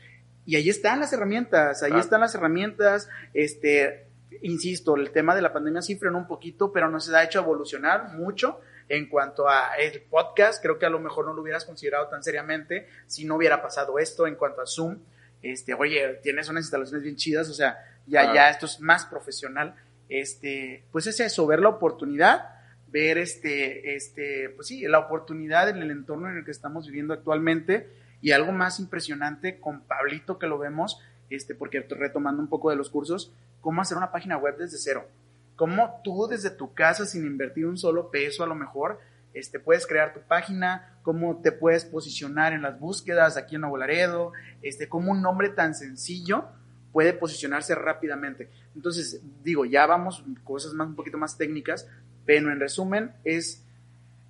Y 0.46 0.56
ahí 0.56 0.70
están 0.70 1.00
las 1.00 1.13
herramientas, 1.13 1.82
ahí 1.84 1.98
están 1.98 2.22
las 2.22 2.36
herramientas, 2.36 3.10
este, 3.34 4.08
insisto, 4.41 4.96
el 4.96 5.12
tema 5.12 5.34
de 5.36 5.41
la 5.41 5.54
pandemia 5.54 5.82
sí 5.82 5.96
frenó 5.96 6.17
un 6.17 6.28
poquito, 6.28 6.74
pero 6.74 6.89
nos 6.89 7.10
ha 7.13 7.24
hecho 7.24 7.39
evolucionar 7.39 8.13
mucho 8.15 8.60
en 8.89 9.08
cuanto 9.08 9.48
a 9.48 9.76
el 9.80 10.02
podcast, 10.02 10.62
creo 10.62 10.78
que 10.78 10.86
a 10.86 10.89
lo 10.89 11.00
mejor 11.00 11.26
no 11.26 11.34
lo 11.34 11.41
hubieras 11.41 11.63
considerado 11.63 12.10
tan 12.10 12.22
seriamente 12.24 12.88
si 13.08 13.24
no 13.24 13.36
hubiera 13.36 13.62
pasado 13.62 13.98
esto 14.00 14.28
en 14.28 14.36
cuanto 14.36 14.62
a 14.62 14.65
Zoom, 14.65 14.98
este, 15.41 15.74
oye, 15.74 16.20
tienes 16.22 16.50
unas 16.50 16.63
instalaciones 16.63 17.04
bien 17.04 17.15
chidas, 17.15 17.50
o 17.50 17.54
sea, 17.54 17.78
ya, 18.07 18.33
ya 18.33 18.49
esto 18.49 18.65
es 18.65 18.79
más 18.79 19.05
profesional, 19.05 19.75
este, 20.09 20.83
pues 20.91 21.07
es 21.07 21.19
eso, 21.19 21.47
ver 21.47 21.61
la 21.61 21.69
oportunidad, 21.69 22.49
ver 22.87 23.17
este, 23.17 23.95
este, 23.95 24.49
pues 24.49 24.67
sí, 24.67 24.81
la 24.87 24.99
oportunidad 24.99 25.69
en 25.69 25.77
el 25.77 25.91
entorno 25.91 26.29
en 26.29 26.37
el 26.37 26.45
que 26.45 26.51
estamos 26.51 26.85
viviendo 26.87 27.13
actualmente. 27.13 27.89
Y 28.21 28.31
algo 28.31 28.51
más 28.51 28.79
impresionante 28.79 29.59
con 29.59 29.81
Pablito 29.81 30.37
que 30.37 30.45
lo 30.45 30.59
vemos, 30.59 31.01
este, 31.29 31.55
porque 31.55 31.79
retomando 31.89 32.41
un 32.41 32.49
poco 32.49 32.69
de 32.69 32.75
los 32.75 32.89
cursos, 32.89 33.33
cómo 33.61 33.81
hacer 33.81 33.97
una 33.97 34.11
página 34.11 34.37
web 34.37 34.57
desde 34.57 34.77
cero, 34.77 35.07
cómo 35.55 36.01
tú 36.03 36.27
desde 36.27 36.51
tu 36.51 36.73
casa 36.73 37.05
sin 37.05 37.25
invertir 37.25 37.65
un 37.65 37.77
solo 37.77 38.11
peso 38.11 38.43
a 38.43 38.47
lo 38.47 38.53
mejor, 38.53 38.99
este, 39.33 39.59
puedes 39.59 39.87
crear 39.87 40.13
tu 40.13 40.19
página, 40.19 40.99
cómo 41.03 41.41
te 41.41 41.51
puedes 41.51 41.85
posicionar 41.85 42.53
en 42.53 42.61
las 42.61 42.79
búsquedas 42.79 43.37
aquí 43.37 43.55
en 43.55 43.61
Nuevo 43.61 43.77
Laredo, 43.77 44.33
este, 44.61 44.89
cómo 44.89 45.13
un 45.13 45.21
nombre 45.21 45.49
tan 45.49 45.73
sencillo 45.73 46.49
puede 46.91 47.13
posicionarse 47.13 47.75
rápidamente. 47.75 48.49
Entonces, 48.75 49.21
digo, 49.43 49.65
ya 49.65 49.86
vamos 49.86 50.23
cosas 50.43 50.73
más 50.73 50.88
un 50.88 50.95
poquito 50.95 51.17
más 51.17 51.38
técnicas, 51.38 51.88
pero 52.25 52.51
en 52.51 52.60
resumen 52.60 53.12
es 53.23 53.63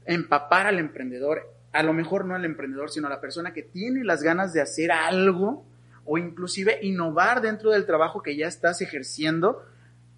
empapar 0.06 0.68
al 0.68 0.80
emprendedor, 0.80 1.52
a 1.72 1.84
lo 1.84 1.94
mejor 1.94 2.26
no 2.26 2.36
al 2.36 2.46
emprendedor, 2.46 2.92
sino 2.92 3.08
a 3.08 3.10
la 3.10 3.22
persona 3.22 3.54
que 3.54 3.64
tiene 3.64 4.04
las 4.04 4.24
ganas 4.24 4.54
de 4.54 4.62
hacer 4.62 4.92
algo 4.92 5.66
o 6.06 6.18
inclusive 6.18 6.80
innovar 6.82 7.42
dentro 7.42 7.72
del 7.72 7.86
trabajo 7.86 8.22
que 8.22 8.36
ya 8.36 8.48
estás 8.48 8.82
ejerciendo, 8.82 9.64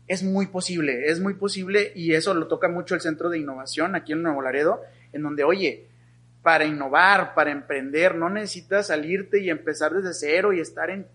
es 0.07 0.23
muy 0.23 0.47
posible, 0.47 1.07
es 1.07 1.19
muy 1.19 1.33
posible 1.33 1.91
y 1.95 2.13
eso 2.13 2.33
lo 2.33 2.47
toca 2.47 2.67
mucho 2.67 2.95
el 2.95 3.01
Centro 3.01 3.29
de 3.29 3.39
Innovación 3.39 3.95
aquí 3.95 4.13
en 4.13 4.21
Nuevo 4.21 4.41
Laredo, 4.41 4.81
en 5.13 5.23
donde, 5.23 5.43
oye, 5.43 5.87
para 6.43 6.65
innovar, 6.65 7.33
para 7.33 7.51
emprender, 7.51 8.15
no 8.15 8.29
necesitas 8.29 8.87
salirte 8.87 9.39
y 9.39 9.49
empezar 9.49 9.93
desde 9.93 10.13
cero 10.13 10.51
y 10.51 10.59
estar 10.59 10.89
en, 10.89 11.07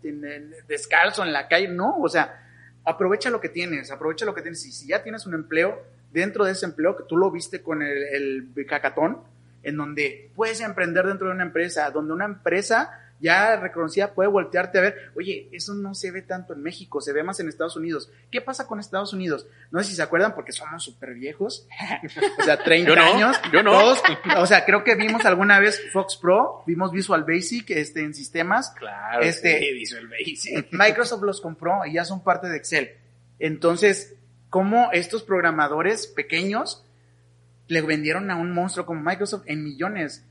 descalzo 0.66 1.22
en 1.22 1.34
la 1.34 1.46
calle, 1.46 1.68
no, 1.68 1.98
o 2.00 2.08
sea, 2.08 2.42
aprovecha 2.82 3.28
lo 3.28 3.38
que 3.38 3.50
tienes, 3.50 3.90
aprovecha 3.90 4.24
lo 4.24 4.34
que 4.34 4.40
tienes. 4.40 4.64
Y 4.64 4.72
si 4.72 4.88
ya 4.88 5.02
tienes 5.02 5.26
un 5.26 5.34
empleo, 5.34 5.84
dentro 6.10 6.46
de 6.46 6.52
ese 6.52 6.64
empleo 6.64 6.96
que 6.96 7.04
tú 7.04 7.18
lo 7.18 7.30
viste 7.30 7.60
con 7.62 7.82
el, 7.82 8.48
el 8.56 8.66
cacatón, 8.66 9.18
en 9.62 9.76
donde 9.76 10.30
puedes 10.34 10.62
emprender 10.62 11.06
dentro 11.06 11.28
de 11.28 11.34
una 11.34 11.44
empresa, 11.44 11.90
donde 11.90 12.14
una 12.14 12.24
empresa 12.24 13.07
ya 13.20 13.56
reconocida 13.56 14.14
puede 14.14 14.28
voltearte 14.28 14.78
a 14.78 14.82
ver, 14.82 15.12
oye, 15.16 15.48
eso 15.52 15.74
no 15.74 15.94
se 15.94 16.10
ve 16.10 16.22
tanto 16.22 16.52
en 16.52 16.62
México, 16.62 17.00
se 17.00 17.12
ve 17.12 17.22
más 17.22 17.40
en 17.40 17.48
Estados 17.48 17.76
Unidos. 17.76 18.10
¿Qué 18.30 18.40
pasa 18.40 18.66
con 18.66 18.78
Estados 18.78 19.12
Unidos? 19.12 19.46
No 19.70 19.80
sé 19.80 19.90
si 19.90 19.96
se 19.96 20.02
acuerdan 20.02 20.34
porque 20.34 20.52
somos 20.52 20.82
súper 20.84 21.14
viejos, 21.14 21.66
o 22.38 22.42
sea, 22.42 22.62
30 22.62 22.92
años. 22.92 23.36
Yo 23.52 23.62
no. 23.62 23.76
o 24.36 24.46
sea, 24.46 24.64
creo 24.64 24.84
que 24.84 24.94
vimos 24.94 25.24
alguna 25.24 25.58
vez 25.58 25.80
Fox 25.92 26.16
Pro, 26.16 26.62
vimos 26.66 26.92
Visual 26.92 27.24
Basic 27.24 27.70
este, 27.70 28.02
en 28.02 28.14
sistemas. 28.14 28.70
Claro, 28.70 29.22
este, 29.22 29.58
sí, 29.58 29.72
Visual 29.72 30.08
Basic. 30.08 30.68
Microsoft 30.72 31.22
los 31.22 31.40
compró 31.40 31.84
y 31.86 31.94
ya 31.94 32.04
son 32.04 32.22
parte 32.22 32.48
de 32.48 32.56
Excel. 32.56 32.92
Entonces, 33.38 34.14
¿cómo 34.50 34.90
estos 34.92 35.22
programadores 35.22 36.06
pequeños 36.06 36.84
le 37.66 37.82
vendieron 37.82 38.30
a 38.30 38.36
un 38.36 38.52
monstruo 38.52 38.86
como 38.86 39.02
Microsoft 39.02 39.44
en 39.46 39.64
millones? 39.64 40.24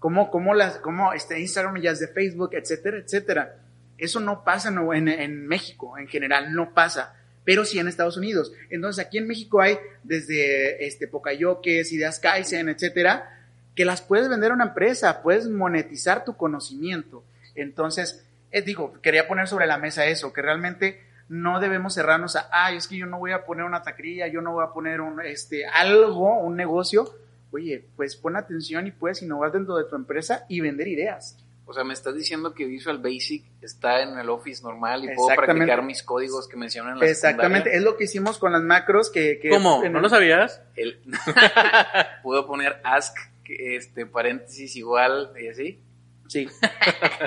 Cómo, 0.00 0.30
cómo, 0.30 0.54
las, 0.54 0.78
cómo 0.78 1.12
este 1.12 1.38
Instagram 1.38 1.80
ya 1.80 1.92
es 1.92 2.00
de 2.00 2.08
Facebook, 2.08 2.50
etcétera, 2.54 2.98
etcétera. 2.98 3.56
Eso 3.96 4.18
no 4.18 4.42
pasa 4.42 4.70
en, 4.70 5.08
en, 5.08 5.46
México, 5.46 5.96
en 5.98 6.08
general, 6.08 6.52
no 6.52 6.74
pasa, 6.74 7.14
pero 7.44 7.64
sí 7.64 7.78
en 7.78 7.86
Estados 7.86 8.16
Unidos. 8.16 8.52
Entonces 8.70 9.04
aquí 9.04 9.18
en 9.18 9.28
México 9.28 9.60
hay 9.60 9.78
desde 10.02 10.84
este, 10.86 11.06
Pocayoques, 11.06 11.92
Ideas 11.92 12.18
Kaizen, 12.18 12.70
etcétera, 12.70 13.38
que 13.76 13.84
las 13.84 14.00
puedes 14.00 14.28
vender 14.28 14.50
a 14.50 14.54
una 14.54 14.64
empresa, 14.64 15.22
puedes 15.22 15.46
monetizar 15.48 16.24
tu 16.24 16.36
conocimiento. 16.36 17.22
Entonces, 17.54 18.24
eh, 18.50 18.62
digo, 18.62 18.94
quería 19.02 19.28
poner 19.28 19.48
sobre 19.48 19.66
la 19.66 19.78
mesa 19.78 20.06
eso, 20.06 20.32
que 20.32 20.42
realmente 20.42 21.00
no 21.28 21.60
debemos 21.60 21.94
cerrarnos 21.94 22.36
a, 22.36 22.48
ay, 22.50 22.78
es 22.78 22.88
que 22.88 22.96
yo 22.96 23.06
no 23.06 23.18
voy 23.18 23.32
a 23.32 23.44
poner 23.44 23.64
una 23.64 23.82
taquería, 23.82 24.28
yo 24.28 24.40
no 24.40 24.52
voy 24.52 24.64
a 24.64 24.72
poner 24.72 25.00
un, 25.00 25.20
este, 25.20 25.66
algo, 25.66 26.38
un 26.38 26.56
negocio, 26.56 27.14
oye, 27.52 27.84
pues 27.96 28.16
pon 28.16 28.36
atención 28.36 28.86
y 28.86 28.90
puedes 28.90 29.22
innovar 29.22 29.52
dentro 29.52 29.76
de 29.76 29.84
tu 29.84 29.96
empresa 29.96 30.44
y 30.48 30.60
vender 30.60 30.88
ideas. 30.88 31.36
O 31.70 31.72
sea, 31.72 31.84
me 31.84 31.94
estás 31.94 32.16
diciendo 32.16 32.52
que 32.52 32.66
Visual 32.66 32.98
Basic 32.98 33.44
está 33.62 34.02
en 34.02 34.18
el 34.18 34.28
Office 34.28 34.60
normal 34.60 35.04
y 35.04 35.14
puedo 35.14 35.36
practicar 35.36 35.84
mis 35.84 36.02
códigos 36.02 36.48
que 36.48 36.56
mencionan 36.56 36.94
en 36.94 36.98
la 36.98 37.06
Exactamente, 37.06 37.76
es 37.76 37.82
lo 37.84 37.96
que 37.96 38.04
hicimos 38.04 38.38
con 38.38 38.50
las 38.50 38.62
macros 38.62 39.08
que... 39.08 39.38
que 39.38 39.50
¿Cómo? 39.50 39.80
¿No 39.88 40.00
lo 40.00 40.08
sabías? 40.08 40.60
puedo 42.24 42.44
poner 42.44 42.80
ask, 42.82 43.16
este, 43.46 44.04
paréntesis 44.04 44.74
igual 44.74 45.30
y 45.40 45.46
así. 45.46 45.78
Sí. 46.26 46.48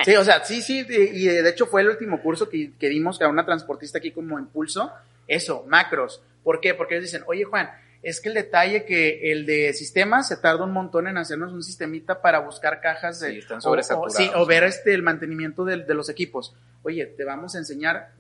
sí, 0.04 0.16
o 0.18 0.26
sea, 0.26 0.44
sí, 0.44 0.62
sí, 0.62 0.86
y 0.90 1.26
de 1.26 1.50
hecho 1.50 1.66
fue 1.66 1.80
el 1.80 1.90
último 1.90 2.22
curso 2.22 2.50
que, 2.50 2.74
que 2.78 2.90
dimos 2.90 3.22
a 3.22 3.30
una 3.30 3.46
transportista 3.46 4.00
aquí 4.00 4.12
como 4.12 4.38
impulso. 4.38 4.92
Eso, 5.26 5.64
macros. 5.70 6.22
¿Por 6.44 6.60
qué? 6.60 6.74
Porque 6.74 6.96
ellos 6.96 7.06
dicen, 7.06 7.24
oye 7.28 7.46
Juan, 7.46 7.70
es 8.04 8.20
que 8.20 8.30
el 8.30 8.36
detalle 8.36 8.86
que 8.86 9.32
el 9.32 9.46
de 9.46 9.74
sistemas 9.74 10.28
se 10.28 10.38
tarda 10.38 10.66
un 10.66 10.74
montón 10.74 11.08
en 11.08 11.18
hacernos 11.18 11.54
un 11.54 11.64
sistemita 11.64 12.22
para 12.22 12.40
buscar 12.40 12.82
cajas 12.82 13.22
de, 13.22 13.32
sí, 13.32 13.38
están 13.40 13.62
sobresaturados. 13.62 14.14
O, 14.14 14.18
sí, 14.18 14.30
o 14.36 14.46
ver 14.46 14.64
este, 14.64 14.94
el 14.94 15.02
mantenimiento 15.02 15.64
de, 15.64 15.78
de 15.78 15.94
los 15.94 16.10
equipos. 16.10 16.56
Oye, 16.84 17.06
te 17.06 17.24
vamos 17.24 17.56
a 17.56 17.60
enseñar 17.60 18.14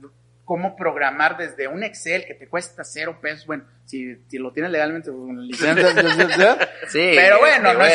cómo 0.45 0.75
programar 0.75 1.37
desde 1.37 1.67
un 1.67 1.83
Excel 1.83 2.25
que 2.25 2.33
te 2.33 2.47
cuesta 2.47 2.83
cero 2.83 3.19
pesos, 3.21 3.45
bueno, 3.45 3.63
si, 3.85 4.17
si 4.27 4.37
lo 4.37 4.51
tienes 4.51 4.71
legalmente 4.71 5.09
pues, 5.11 5.25
con 5.25 5.47
licencia, 5.47 6.57
sí, 6.89 7.11
pero 7.15 7.39
bueno, 7.39 7.73
no 7.73 7.85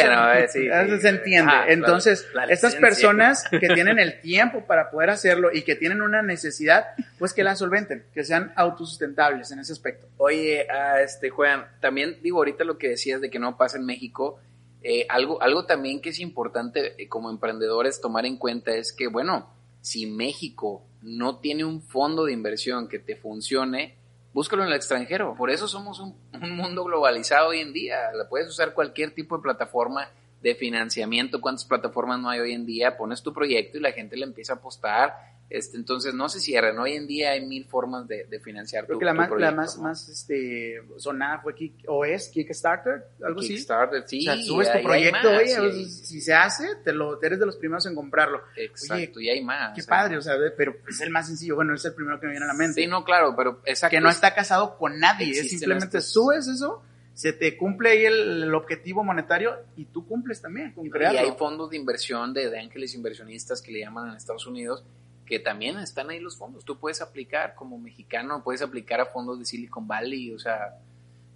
se, 0.48 1.00
se 1.00 1.08
entiende. 1.08 1.52
Entonces, 1.68 2.26
estas 2.48 2.74
personas 2.76 3.44
que 3.48 3.68
tienen 3.74 3.98
el 3.98 4.20
tiempo 4.20 4.64
para 4.66 4.90
poder 4.90 5.10
hacerlo 5.10 5.50
y 5.52 5.62
que 5.62 5.76
tienen 5.76 6.00
una 6.00 6.22
necesidad, 6.22 6.86
pues 7.18 7.34
que 7.34 7.44
la 7.44 7.54
solventen, 7.54 8.04
que 8.14 8.24
sean 8.24 8.52
autosustentables 8.56 9.50
en 9.50 9.58
ese 9.58 9.72
aspecto. 9.72 10.06
Oye, 10.16 10.66
este 11.02 11.30
Juan, 11.30 11.66
también 11.80 12.18
digo 12.22 12.38
ahorita 12.38 12.64
lo 12.64 12.78
que 12.78 12.88
decías 12.88 13.20
de 13.20 13.30
que 13.30 13.38
no 13.38 13.58
pasa 13.58 13.76
en 13.76 13.84
México, 13.84 14.40
eh, 14.82 15.06
algo, 15.08 15.42
algo 15.42 15.66
también 15.66 16.00
que 16.00 16.10
es 16.10 16.20
importante 16.20 16.94
eh, 17.02 17.08
como 17.08 17.30
emprendedores 17.30 18.00
tomar 18.00 18.24
en 18.26 18.36
cuenta 18.36 18.72
es 18.72 18.92
que, 18.92 19.08
bueno, 19.08 19.50
si 19.80 20.06
México 20.06 20.87
no 21.02 21.38
tiene 21.38 21.64
un 21.64 21.80
fondo 21.82 22.24
de 22.24 22.32
inversión 22.32 22.88
que 22.88 22.98
te 22.98 23.16
funcione, 23.16 23.96
búscalo 24.32 24.62
en 24.62 24.68
el 24.68 24.74
extranjero. 24.74 25.34
Por 25.36 25.50
eso 25.50 25.68
somos 25.68 26.00
un, 26.00 26.16
mundo 26.56 26.84
globalizado 26.84 27.48
hoy 27.48 27.60
en 27.60 27.72
día. 27.72 28.12
La 28.14 28.28
puedes 28.28 28.48
usar 28.48 28.74
cualquier 28.74 29.14
tipo 29.14 29.36
de 29.36 29.42
plataforma 29.42 30.08
de 30.42 30.54
financiamiento. 30.54 31.40
¿Cuántas 31.40 31.64
plataformas 31.64 32.20
no 32.20 32.30
hay 32.30 32.40
hoy 32.40 32.52
en 32.52 32.66
día? 32.66 32.96
Pones 32.96 33.22
tu 33.22 33.32
proyecto 33.32 33.78
y 33.78 33.80
la 33.80 33.92
gente 33.92 34.16
le 34.16 34.24
empieza 34.24 34.54
a 34.54 34.56
apostar 34.56 35.37
este, 35.50 35.78
entonces 35.78 36.12
no 36.12 36.28
se 36.28 36.40
cierran. 36.40 36.78
Hoy 36.78 36.92
en 36.92 37.06
día 37.06 37.30
hay 37.30 37.46
mil 37.46 37.64
formas 37.64 38.06
de, 38.06 38.24
de 38.24 38.38
financiar. 38.38 38.84
Creo 38.84 38.98
que 38.98 39.04
la 39.06 39.14
más, 39.14 39.30
la 39.30 39.50
más, 39.50 39.78
más 39.78 40.08
este, 40.10 40.82
sonada 40.98 41.40
fue 41.40 41.54
Kick, 41.54 41.84
o 41.86 42.04
es 42.04 42.28
Kickstarter, 42.28 43.06
algo 43.24 43.40
así. 43.40 43.54
Kickstarter, 43.54 44.02
sí. 44.06 44.20
O 44.20 44.22
sea, 44.22 44.42
subes 44.42 44.70
tu 44.70 44.82
proyecto, 44.82 45.30
oye, 45.30 45.84
si 45.86 46.20
se 46.20 46.34
hace, 46.34 46.66
te 46.84 46.92
lo, 46.92 47.22
eres 47.22 47.38
de 47.38 47.46
los 47.46 47.56
primeros 47.56 47.86
en 47.86 47.94
comprarlo. 47.94 48.42
Exacto, 48.56 49.20
y 49.20 49.30
hay 49.30 49.42
más. 49.42 49.74
Qué 49.74 49.82
padre, 49.84 50.18
o 50.18 50.22
sea, 50.22 50.34
pero 50.54 50.76
es 50.86 51.00
el 51.00 51.10
más 51.10 51.26
sencillo. 51.26 51.56
Bueno, 51.56 51.74
es 51.74 51.84
el 51.84 51.94
primero 51.94 52.20
que 52.20 52.26
me 52.26 52.32
viene 52.32 52.44
a 52.44 52.48
la 52.48 52.54
mente. 52.54 52.82
Sí, 52.82 52.86
no, 52.86 53.02
claro, 53.02 53.34
pero 53.34 53.62
exacto. 53.64 53.96
Que 53.96 54.02
no 54.02 54.10
está 54.10 54.34
casado 54.34 54.76
con 54.76 54.98
nadie, 54.98 55.30
es 55.30 55.48
simplemente 55.48 56.00
subes 56.02 56.46
eso 56.46 56.82
se 57.14 57.32
te 57.32 57.56
cumple 57.56 57.90
ahí 57.90 58.04
el, 58.04 58.54
objetivo 58.54 59.02
monetario 59.02 59.56
y 59.74 59.86
tú 59.86 60.06
cumples 60.06 60.40
también 60.40 60.72
con 60.72 60.88
crearlo. 60.88 61.18
Y 61.18 61.22
hay 61.24 61.32
fondos 61.36 61.70
de 61.70 61.76
inversión 61.76 62.32
de, 62.32 62.48
de, 62.48 62.60
ángeles 62.60 62.94
inversionistas 62.94 63.60
que 63.60 63.72
le 63.72 63.80
llaman 63.80 64.10
en 64.10 64.14
Estados 64.14 64.46
Unidos 64.46 64.84
que 65.28 65.38
también 65.38 65.78
están 65.78 66.08
ahí 66.08 66.20
los 66.20 66.38
fondos. 66.38 66.64
Tú 66.64 66.78
puedes 66.78 67.02
aplicar 67.02 67.54
como 67.54 67.78
mexicano, 67.78 68.42
puedes 68.42 68.62
aplicar 68.62 69.00
a 69.02 69.06
fondos 69.06 69.38
de 69.38 69.44
Silicon 69.44 69.86
Valley, 69.86 70.32
o 70.32 70.38
sea, 70.38 70.78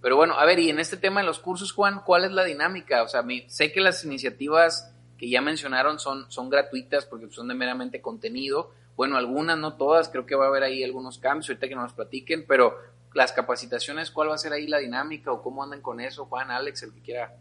pero 0.01 0.17
bueno, 0.17 0.35
a 0.39 0.47
ver, 0.47 0.59
y 0.59 0.71
en 0.71 0.79
este 0.79 0.97
tema 0.97 1.21
de 1.21 1.27
los 1.27 1.39
cursos, 1.39 1.73
Juan, 1.73 2.01
¿cuál 2.05 2.25
es 2.25 2.33
la 2.33 2.43
dinámica? 2.45 3.03
O 3.03 3.09
sea, 3.09 3.23
sé 3.49 3.71
que 3.71 3.83
las 3.83 4.03
iniciativas 4.05 4.95
que 5.19 5.29
ya 5.29 5.43
mencionaron 5.43 5.99
son, 5.99 6.31
son 6.33 6.49
gratuitas 6.49 7.05
porque 7.05 7.29
son 7.31 7.49
de 7.49 7.55
meramente 7.55 8.01
contenido. 8.01 8.73
Bueno, 8.97 9.19
algunas, 9.19 9.59
no 9.59 9.75
todas, 9.75 10.09
creo 10.09 10.25
que 10.25 10.35
va 10.35 10.47
a 10.47 10.49
haber 10.49 10.63
ahí 10.63 10.83
algunos 10.83 11.19
cambios, 11.19 11.51
ahorita 11.51 11.69
que 11.69 11.75
nos 11.75 11.93
platiquen, 11.93 12.47
pero 12.49 12.79
las 13.13 13.33
capacitaciones, 13.33 14.11
¿cuál 14.11 14.31
va 14.31 14.37
a 14.37 14.39
ser 14.39 14.55
ahí 14.55 14.67
la 14.67 14.79
dinámica 14.79 15.31
o 15.31 15.43
cómo 15.43 15.63
andan 15.63 15.83
con 15.83 16.01
eso? 16.01 16.25
Juan, 16.25 16.51
Alex, 16.51 16.83
el 16.85 16.95
que 16.95 17.03
quiera. 17.03 17.37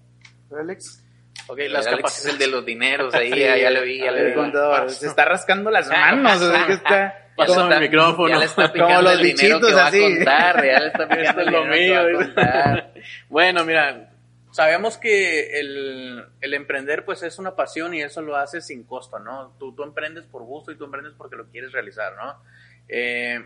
Alex. 0.51 1.05
Ok, 1.47 1.57
Las 1.69 1.85
las 1.85 1.87
Alex 1.87 2.19
es 2.19 2.25
el 2.33 2.37
de 2.37 2.47
los 2.47 2.65
dineros, 2.65 3.13
ahí 3.13 3.29
ya, 3.29 3.57
ya 3.57 3.69
lo 3.71 3.81
vi, 3.81 3.99
ya 3.99 4.11
ver, 4.11 4.27
vi. 4.29 4.33
contador, 4.33 4.89
se 4.91 5.07
está 5.07 5.25
rascando 5.25 5.71
las 5.71 5.87
manos. 5.89 6.41
o 6.41 6.51
sea, 6.51 6.65
que 6.67 6.73
está- 6.73 7.17
le 7.37 7.75
el 7.75 7.81
micrófono. 7.81 8.29
Ya 8.29 8.37
le 8.37 8.45
está 8.45 8.61
Como 8.63 8.73
picando 8.73 9.01
los 9.01 9.13
el 9.13 9.23
bichitos 9.23 9.67
que 9.69 9.73
va 9.73 9.87
así. 9.87 10.03
a 10.03 10.15
contar, 10.15 10.65
ya 10.65 10.79
le 10.79 10.87
está 10.87 11.07
picando 11.07 11.21
Esto 11.29 11.41
es 11.41 11.47
el 11.47 11.53
lo 11.53 11.63
dinero 11.63 12.07
que 12.07 12.43
va 12.43 12.51
a 12.61 12.73
mío. 12.75 12.83
Bueno, 13.29 13.65
mira, 13.65 14.09
sabemos 14.51 14.97
que 14.97 15.59
el, 15.59 16.25
el 16.41 16.53
emprender 16.53 17.05
pues 17.05 17.23
es 17.23 17.39
una 17.39 17.55
pasión 17.55 17.93
y 17.93 18.01
eso 18.03 18.21
lo 18.21 18.35
haces 18.35 18.67
sin 18.67 18.83
costo, 18.83 19.17
¿no? 19.19 19.55
Tú, 19.57 19.73
tú 19.73 19.83
emprendes 19.83 20.25
por 20.25 20.43
gusto 20.43 20.71
y 20.71 20.77
tú 20.77 20.85
emprendes 20.85 21.13
porque 21.17 21.35
lo 21.37 21.47
quieres 21.47 21.71
realizar, 21.71 22.13
¿no? 22.15 22.43
Eh, 22.87 23.39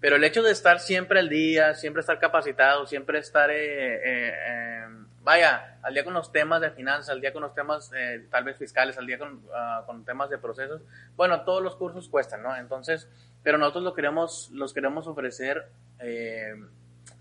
pero 0.00 0.16
el 0.16 0.24
hecho 0.24 0.42
de 0.42 0.52
estar 0.52 0.78
siempre 0.80 1.18
al 1.20 1.28
día, 1.28 1.74
siempre 1.74 2.00
estar 2.00 2.18
capacitado, 2.18 2.86
siempre 2.86 3.18
estar, 3.20 3.50
eh, 3.50 3.56
eh, 3.56 4.32
eh, 4.34 4.84
vaya, 5.28 5.76
al 5.82 5.92
día 5.92 6.04
con 6.04 6.14
los 6.14 6.32
temas 6.32 6.62
de 6.62 6.70
finanzas, 6.70 7.10
al 7.10 7.20
día 7.20 7.34
con 7.34 7.42
los 7.42 7.52
temas 7.52 7.92
eh, 7.94 8.26
tal 8.30 8.44
vez 8.44 8.56
fiscales, 8.56 8.96
al 8.96 9.06
día 9.06 9.18
con, 9.18 9.42
ah, 9.54 9.82
con 9.84 10.02
temas 10.02 10.30
de 10.30 10.38
procesos, 10.38 10.80
bueno, 11.16 11.42
todos 11.42 11.62
los 11.62 11.76
cursos 11.76 12.08
cuestan, 12.08 12.42
¿no? 12.42 12.56
Entonces, 12.56 13.06
pero 13.42 13.58
nosotros 13.58 13.84
lo 13.84 13.92
queremos, 13.92 14.50
los 14.54 14.72
queremos 14.72 15.06
ofrecer 15.06 15.68
eh, 15.98 16.54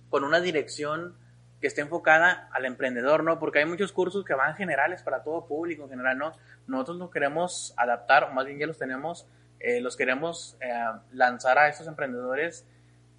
con 0.09 0.23
una 0.23 0.39
dirección 0.39 1.17
que 1.59 1.67
esté 1.67 1.81
enfocada 1.81 2.47
al 2.53 2.63
emprendedor, 2.63 3.25
¿no? 3.25 3.39
Porque 3.39 3.59
hay 3.59 3.65
muchos 3.65 3.91
cursos 3.91 4.23
que 4.23 4.35
van 4.35 4.55
generales 4.55 5.03
para 5.03 5.21
todo 5.21 5.45
público 5.45 5.83
en 5.83 5.89
general, 5.89 6.17
¿no? 6.17 6.31
Nosotros 6.65 6.95
los 6.95 7.11
queremos 7.11 7.73
adaptar, 7.75 8.23
o 8.23 8.31
más 8.31 8.45
bien 8.45 8.57
ya 8.57 8.67
los 8.67 8.77
tenemos, 8.77 9.27
eh, 9.59 9.81
los 9.81 9.97
queremos 9.97 10.55
eh, 10.61 10.69
lanzar 11.11 11.57
a 11.57 11.67
estos 11.67 11.87
emprendedores 11.87 12.65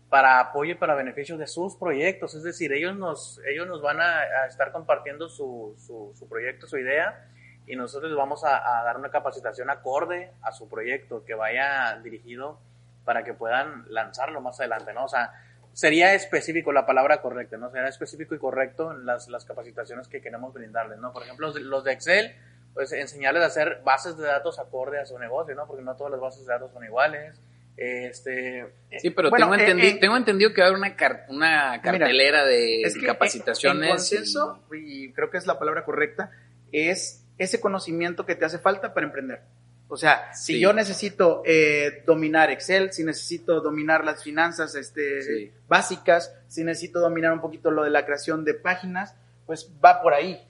para 0.08 0.40
apoyo 0.40 0.72
y 0.72 0.74
para 0.74 0.94
beneficio 0.94 1.36
de 1.36 1.46
sus 1.46 1.76
proyectos, 1.76 2.34
es 2.34 2.42
decir, 2.42 2.72
ellos 2.72 2.96
nos, 2.96 3.40
ellos 3.46 3.66
nos 3.66 3.82
van 3.82 4.00
a, 4.00 4.20
a 4.20 4.46
estar 4.46 4.72
compartiendo 4.72 5.28
su, 5.28 5.74
su, 5.78 6.12
su 6.18 6.28
proyecto, 6.28 6.66
su 6.66 6.78
idea, 6.78 7.28
y 7.66 7.76
nosotros 7.76 8.14
vamos 8.16 8.44
a, 8.44 8.80
a 8.80 8.84
dar 8.84 8.96
una 8.96 9.10
capacitación 9.10 9.68
acorde 9.68 10.32
a 10.42 10.52
su 10.52 10.68
proyecto, 10.68 11.24
que 11.24 11.34
vaya 11.34 12.00
dirigido 12.02 12.58
para 13.04 13.24
que 13.24 13.34
puedan 13.34 13.84
lanzarlo 13.88 14.40
más 14.40 14.58
adelante, 14.60 14.94
¿no? 14.94 15.04
O 15.04 15.08
sea, 15.08 15.32
sería 15.72 16.14
específico 16.14 16.72
la 16.72 16.86
palabra 16.86 17.22
correcta, 17.22 17.56
¿no? 17.56 17.70
Será 17.70 17.88
específico 17.88 18.34
y 18.34 18.38
correcto 18.38 18.94
las, 18.94 19.28
las 19.28 19.44
capacitaciones 19.44 20.08
que 20.08 20.20
queremos 20.20 20.52
brindarles, 20.52 20.98
¿no? 20.98 21.12
Por 21.12 21.22
ejemplo, 21.22 21.52
los 21.56 21.84
de 21.84 21.92
Excel, 21.92 22.34
pues 22.74 22.92
enseñarles 22.92 23.42
a 23.42 23.46
hacer 23.46 23.80
bases 23.84 24.16
de 24.16 24.26
datos 24.26 24.58
acorde 24.58 25.00
a 25.00 25.06
su 25.06 25.18
negocio, 25.18 25.54
¿no? 25.54 25.66
Porque 25.66 25.82
no 25.82 25.94
todas 25.94 26.10
las 26.10 26.20
bases 26.20 26.46
de 26.46 26.52
datos 26.52 26.72
son 26.72 26.84
iguales. 26.84 27.40
Este, 27.80 28.66
Sí, 28.98 29.10
pero 29.10 29.30
Bueno, 29.30 29.46
tengo, 29.46 29.54
eh, 29.54 29.60
entendido, 29.60 29.88
eh, 29.96 29.98
tengo 30.00 30.16
entendido 30.16 30.52
que 30.52 30.60
va 30.60 30.66
a 30.66 30.70
haber 30.70 30.78
una, 30.80 30.96
car- 30.96 31.26
una 31.28 31.80
cartelera 31.80 32.44
de 32.44 32.82
Es 32.82 32.94
que, 32.94 33.04
eh, 33.04 33.06
capacitaciones. 33.06 33.84
En 33.84 33.88
consenso, 33.90 34.64
y 34.72 35.12
creo 35.12 35.30
que 35.30 35.38
es 35.38 35.46
la 35.46 35.58
palabra 35.60 35.84
correcta, 35.84 36.32
es 36.72 37.24
ese 37.38 37.60
conocimiento 37.60 38.26
que 38.26 38.34
te 38.34 38.44
hace 38.44 38.58
falta 38.58 38.92
para 38.94 39.06
emprender. 39.06 39.42
O 39.86 39.96
sea, 39.96 40.34
si 40.34 40.58
yo 40.58 40.72
necesito 40.72 41.42
eh, 41.46 42.02
dominar 42.04 42.50
Excel, 42.50 42.92
si 42.92 43.04
necesito 43.04 43.60
dominar 43.60 44.04
las 44.04 44.24
finanzas 44.24 44.74
este, 44.74 45.22
Sí. 45.22 45.52
básicas, 45.68 46.34
si 46.48 46.64
necesito 46.64 46.98
dominar 47.00 47.32
un 47.32 47.40
poquito 47.40 47.70
lo 47.70 47.84
de 47.84 47.90
la 47.90 48.04
creación 48.04 48.44
de 48.44 48.54
páginas, 48.54 49.14
pues 49.46 49.70
va 49.82 50.02
por 50.02 50.12
ahí. 50.14 50.42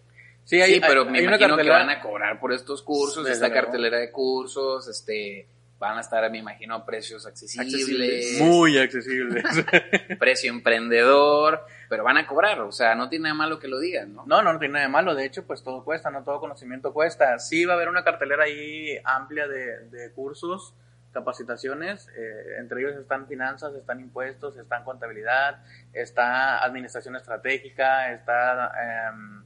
sí, 0.45 0.61
sí, 0.63 0.81
pero 0.81 1.03
hay- 1.03 1.11
me 1.11 1.19
hay 1.19 1.25
imagino 1.27 1.57
que 1.59 1.69
van 1.69 1.91
a 1.91 2.01
cobrar 2.01 2.41
por 2.41 2.55
estos 2.55 2.83
cursos, 2.83 3.23
Desde 3.23 3.35
esta 3.35 3.49
luego. 3.49 3.63
cartelera 3.67 3.99
de 3.99 4.11
cursos, 4.11 4.89
este, 4.89 5.47
van 5.79 5.97
a 5.97 6.01
estar, 6.01 6.29
me 6.31 6.39
imagino, 6.39 6.75
a 6.75 6.85
precios 6.85 7.25
accesibles, 7.27 7.73
Accesibles. 7.75 8.41
muy 8.41 8.79
accesibles. 8.79 9.45
precio 10.19 10.51
emprendedor, 10.51 11.65
pero 11.89 12.03
van 12.03 12.17
a 12.19 12.27
cobrar, 12.27 12.61
o 12.61 12.73
sea, 12.73 12.95
no 12.95 13.09
tiene 13.09 13.25
nada 13.25 13.35
malo 13.35 13.59
que 13.61 13.69
lo 13.69 13.79
digan, 13.79 14.15
¿no? 14.15 14.25
No, 14.27 14.43
no, 14.43 14.53
no 14.53 14.59
tiene 14.59 14.75
nada 14.75 14.87
de 14.87 14.93
malo. 14.93 15.15
De 15.15 15.25
hecho, 15.25 15.47
pues 15.47 15.63
todo 15.63 15.85
cuesta, 15.85 16.11
no 16.11 16.25
todo 16.25 16.41
conocimiento 16.41 16.93
cuesta. 16.93 17.39
Sí 17.39 17.65
va 17.65 17.75
a 17.75 17.77
haber 17.77 17.89
una 17.89 18.03
cartelera 18.05 18.45
ahí 18.45 18.99
amplia 19.05 19.47
de, 19.47 19.89
de 19.91 20.11
cursos, 20.13 20.75
capacitaciones. 21.13 22.09
eh, 22.17 22.57
entre 22.59 22.81
ellos 22.81 22.97
están 22.97 23.27
finanzas, 23.27 23.75
están 23.75 24.01
impuestos, 24.01 24.57
están 24.57 24.85
contabilidad, 24.85 25.63
está 25.93 26.63
administración 26.65 27.17
estratégica, 27.17 28.13
está 28.13 28.73
em, 29.11 29.43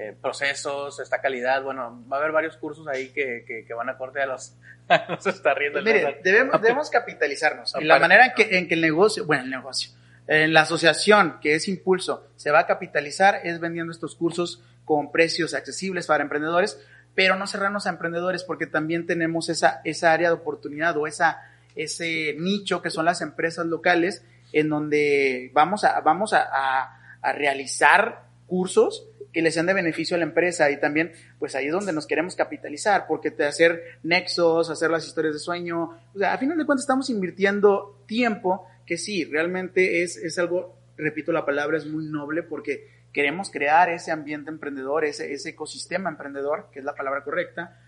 eh, 0.00 0.16
procesos, 0.20 0.98
está 1.00 1.20
calidad. 1.20 1.62
Bueno, 1.62 2.02
va 2.10 2.16
a 2.16 2.20
haber 2.20 2.32
varios 2.32 2.56
cursos 2.56 2.86
ahí 2.88 3.08
que, 3.10 3.44
que, 3.46 3.64
que 3.66 3.74
van 3.74 3.88
a 3.88 3.96
corte 3.98 4.20
a 4.22 4.26
los... 4.26 4.54
no 5.08 5.20
se 5.20 5.30
está 5.30 5.54
riendo 5.54 5.82
Mire, 5.82 6.20
debemos, 6.24 6.60
debemos 6.60 6.90
capitalizarnos. 6.90 7.74
Y 7.80 7.84
la 7.84 7.98
manera 7.98 8.26
en 8.26 8.32
que, 8.34 8.56
en 8.58 8.66
que 8.68 8.74
el 8.74 8.80
negocio, 8.80 9.24
bueno, 9.26 9.44
el 9.44 9.50
negocio, 9.50 9.90
en 10.26 10.52
la 10.52 10.62
asociación 10.62 11.38
que 11.40 11.54
es 11.54 11.66
Impulso 11.68 12.26
se 12.36 12.50
va 12.50 12.60
a 12.60 12.66
capitalizar 12.66 13.40
es 13.44 13.58
vendiendo 13.60 13.92
estos 13.92 14.14
cursos 14.14 14.62
con 14.84 15.10
precios 15.12 15.54
accesibles 15.54 16.06
para 16.06 16.22
emprendedores, 16.22 16.80
pero 17.14 17.36
no 17.36 17.46
cerrarnos 17.46 17.86
a 17.86 17.90
emprendedores 17.90 18.44
porque 18.44 18.66
también 18.66 19.06
tenemos 19.06 19.48
esa, 19.48 19.80
esa 19.84 20.12
área 20.12 20.28
de 20.28 20.34
oportunidad 20.34 20.96
o 20.96 21.06
esa, 21.06 21.42
ese 21.76 22.34
nicho 22.38 22.80
que 22.82 22.90
son 22.90 23.04
las 23.04 23.20
empresas 23.20 23.66
locales 23.66 24.24
en 24.52 24.68
donde 24.68 25.50
vamos 25.52 25.84
a, 25.84 26.00
vamos 26.00 26.32
a, 26.32 26.42
a- 26.50 26.96
a 27.22 27.32
realizar 27.32 28.22
cursos 28.46 29.06
que 29.32 29.42
les 29.42 29.54
sean 29.54 29.66
de 29.66 29.74
beneficio 29.74 30.16
a 30.16 30.18
la 30.18 30.24
empresa 30.24 30.70
y 30.70 30.78
también 30.78 31.12
pues 31.38 31.54
ahí 31.54 31.66
es 31.66 31.72
donde 31.72 31.92
nos 31.92 32.06
queremos 32.06 32.34
capitalizar 32.34 33.06
porque 33.06 33.32
hacer 33.44 33.98
nexos, 34.02 34.70
hacer 34.70 34.90
las 34.90 35.06
historias 35.06 35.34
de 35.34 35.40
sueño, 35.40 35.98
o 36.14 36.18
sea, 36.18 36.32
a 36.32 36.38
final 36.38 36.58
de 36.58 36.66
cuentas 36.66 36.84
estamos 36.84 37.10
invirtiendo 37.10 38.02
tiempo 38.06 38.66
que 38.86 38.98
sí, 38.98 39.24
realmente 39.24 40.02
es, 40.02 40.16
es 40.16 40.38
algo, 40.38 40.76
repito 40.96 41.30
la 41.32 41.46
palabra, 41.46 41.76
es 41.76 41.86
muy 41.86 42.06
noble 42.06 42.42
porque 42.42 42.88
queremos 43.12 43.50
crear 43.50 43.88
ese 43.88 44.10
ambiente 44.10 44.50
emprendedor, 44.50 45.04
ese, 45.04 45.32
ese 45.32 45.50
ecosistema 45.50 46.10
emprendedor, 46.10 46.68
que 46.72 46.80
es 46.80 46.84
la 46.84 46.94
palabra 46.94 47.22
correcta, 47.22 47.78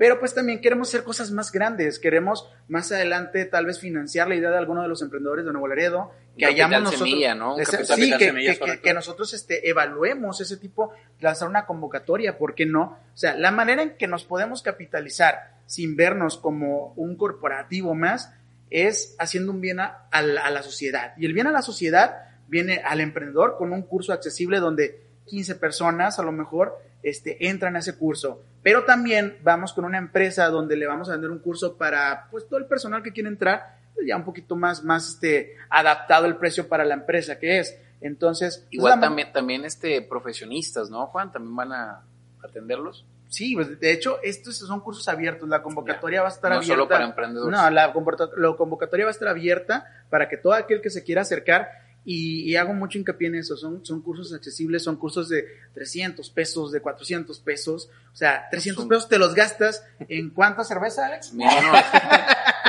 pero 0.00 0.18
pues 0.18 0.32
también 0.34 0.62
queremos 0.62 0.88
hacer 0.88 1.04
cosas 1.04 1.30
más 1.30 1.52
grandes, 1.52 1.98
queremos 1.98 2.48
más 2.68 2.90
adelante 2.90 3.44
tal 3.44 3.66
vez 3.66 3.78
financiar 3.78 4.28
la 4.28 4.34
idea 4.34 4.48
de 4.50 4.56
alguno 4.56 4.80
de 4.80 4.88
los 4.88 5.02
emprendedores 5.02 5.44
de 5.44 5.52
Nuevo 5.52 5.68
Laredo, 5.68 6.10
que 6.38 6.46
hayamos 6.46 6.80
nosotros, 6.80 7.00
semilla, 7.06 7.34
¿no? 7.34 7.54
Un 7.56 7.60
Ese- 7.60 7.72
capital- 7.72 7.96
sí, 7.98 8.10
que, 8.16 8.24
semilla, 8.24 8.48
que- 8.52 8.54
que- 8.54 8.60
correcto. 8.60 8.82
que 8.82 8.94
nosotros 8.94 9.34
este, 9.34 9.68
evaluemos 9.68 10.40
ese 10.40 10.56
tipo, 10.56 10.90
lanzar 11.20 11.48
una 11.50 11.66
convocatoria, 11.66 12.38
¿por 12.38 12.54
qué 12.54 12.64
no? 12.64 12.96
O 13.12 13.16
sea, 13.16 13.34
la 13.36 13.50
manera 13.50 13.82
en 13.82 13.90
que 13.98 14.06
nos 14.06 14.24
podemos 14.24 14.62
capitalizar 14.62 15.58
sin 15.66 15.96
vernos 15.96 16.38
como 16.38 16.94
un 16.96 17.14
corporativo 17.16 17.94
más 17.94 18.32
es 18.70 19.14
haciendo 19.18 19.52
un 19.52 19.60
bien 19.60 19.80
a, 19.80 20.06
a 20.10 20.22
la, 20.22 20.46
a 20.46 20.50
la 20.50 20.62
sociedad. 20.62 21.12
Y 21.18 21.26
el 21.26 21.34
bien 21.34 21.46
a 21.46 21.52
la 21.52 21.60
sociedad 21.60 22.22
viene 22.48 22.80
al 22.86 23.02
emprendedor 23.02 23.58
con 23.58 23.72
un 23.74 23.82
curso 23.82 24.14
accesible 24.14 24.60
donde 24.60 25.02
15 25.26 25.56
personas 25.56 26.18
a 26.18 26.22
lo 26.22 26.32
mejor 26.32 26.78
este, 27.02 27.48
entran 27.48 27.76
a 27.76 27.80
ese 27.80 27.96
curso. 27.96 28.42
Pero 28.62 28.84
también 28.84 29.38
vamos 29.42 29.72
con 29.72 29.84
una 29.84 29.98
empresa 29.98 30.48
donde 30.48 30.76
le 30.76 30.86
vamos 30.86 31.08
a 31.08 31.12
vender 31.12 31.30
un 31.30 31.38
curso 31.38 31.76
para 31.76 32.28
pues 32.30 32.46
todo 32.46 32.58
el 32.58 32.66
personal 32.66 33.02
que 33.02 33.12
quiere 33.12 33.28
entrar, 33.28 33.78
pues, 33.94 34.06
ya 34.06 34.16
un 34.16 34.24
poquito 34.24 34.56
más, 34.56 34.84
más 34.84 35.08
este, 35.08 35.56
adaptado 35.70 36.26
el 36.26 36.36
precio 36.36 36.68
para 36.68 36.84
la 36.84 36.94
empresa 36.94 37.38
que 37.38 37.58
es. 37.60 37.78
Entonces, 38.00 38.58
pues, 38.58 38.68
Igual 38.72 39.00
también, 39.00 39.32
también 39.32 39.64
este, 39.64 40.02
profesionistas, 40.02 40.90
¿no, 40.90 41.06
Juan? 41.06 41.32
¿También 41.32 41.54
van 41.56 41.72
a 41.72 42.02
atenderlos? 42.42 43.04
Sí, 43.28 43.54
pues, 43.54 43.78
de 43.78 43.92
hecho, 43.92 44.18
estos 44.22 44.58
son 44.58 44.80
cursos 44.80 45.06
abiertos. 45.08 45.48
La 45.48 45.62
convocatoria 45.62 46.20
va 46.20 46.28
a 46.28 46.32
estar 46.32 46.50
No 46.50 46.56
abierta. 46.56 46.74
solo 46.74 46.88
para 46.88 47.04
emprendedores. 47.04 47.56
No, 47.56 47.70
la, 47.70 47.86
la 47.86 48.56
convocatoria 48.56 49.04
va 49.04 49.10
a 49.10 49.12
estar 49.12 49.28
abierta 49.28 49.86
para 50.10 50.28
que 50.28 50.36
todo 50.36 50.52
aquel 50.54 50.80
que 50.80 50.90
se 50.90 51.04
quiera 51.04 51.22
acercar, 51.22 51.70
y, 52.04 52.50
y 52.50 52.56
hago 52.56 52.72
mucho 52.72 52.98
hincapié 52.98 53.28
en 53.28 53.34
eso, 53.36 53.56
son, 53.56 53.84
son 53.84 54.00
cursos 54.02 54.32
accesibles, 54.32 54.82
son 54.82 54.96
cursos 54.96 55.28
de 55.28 55.44
300 55.74 56.30
pesos, 56.30 56.72
de 56.72 56.80
400 56.80 57.38
pesos. 57.40 57.90
O 58.12 58.16
sea, 58.16 58.48
300 58.50 58.82
Son- 58.82 58.88
pesos 58.88 59.08
te 59.08 59.18
los 59.18 59.34
gastas 59.34 59.84
en 60.08 60.30
cuánta 60.30 60.64
cerveza, 60.64 61.06
Alex? 61.06 61.32
Mínimo. 61.34 61.72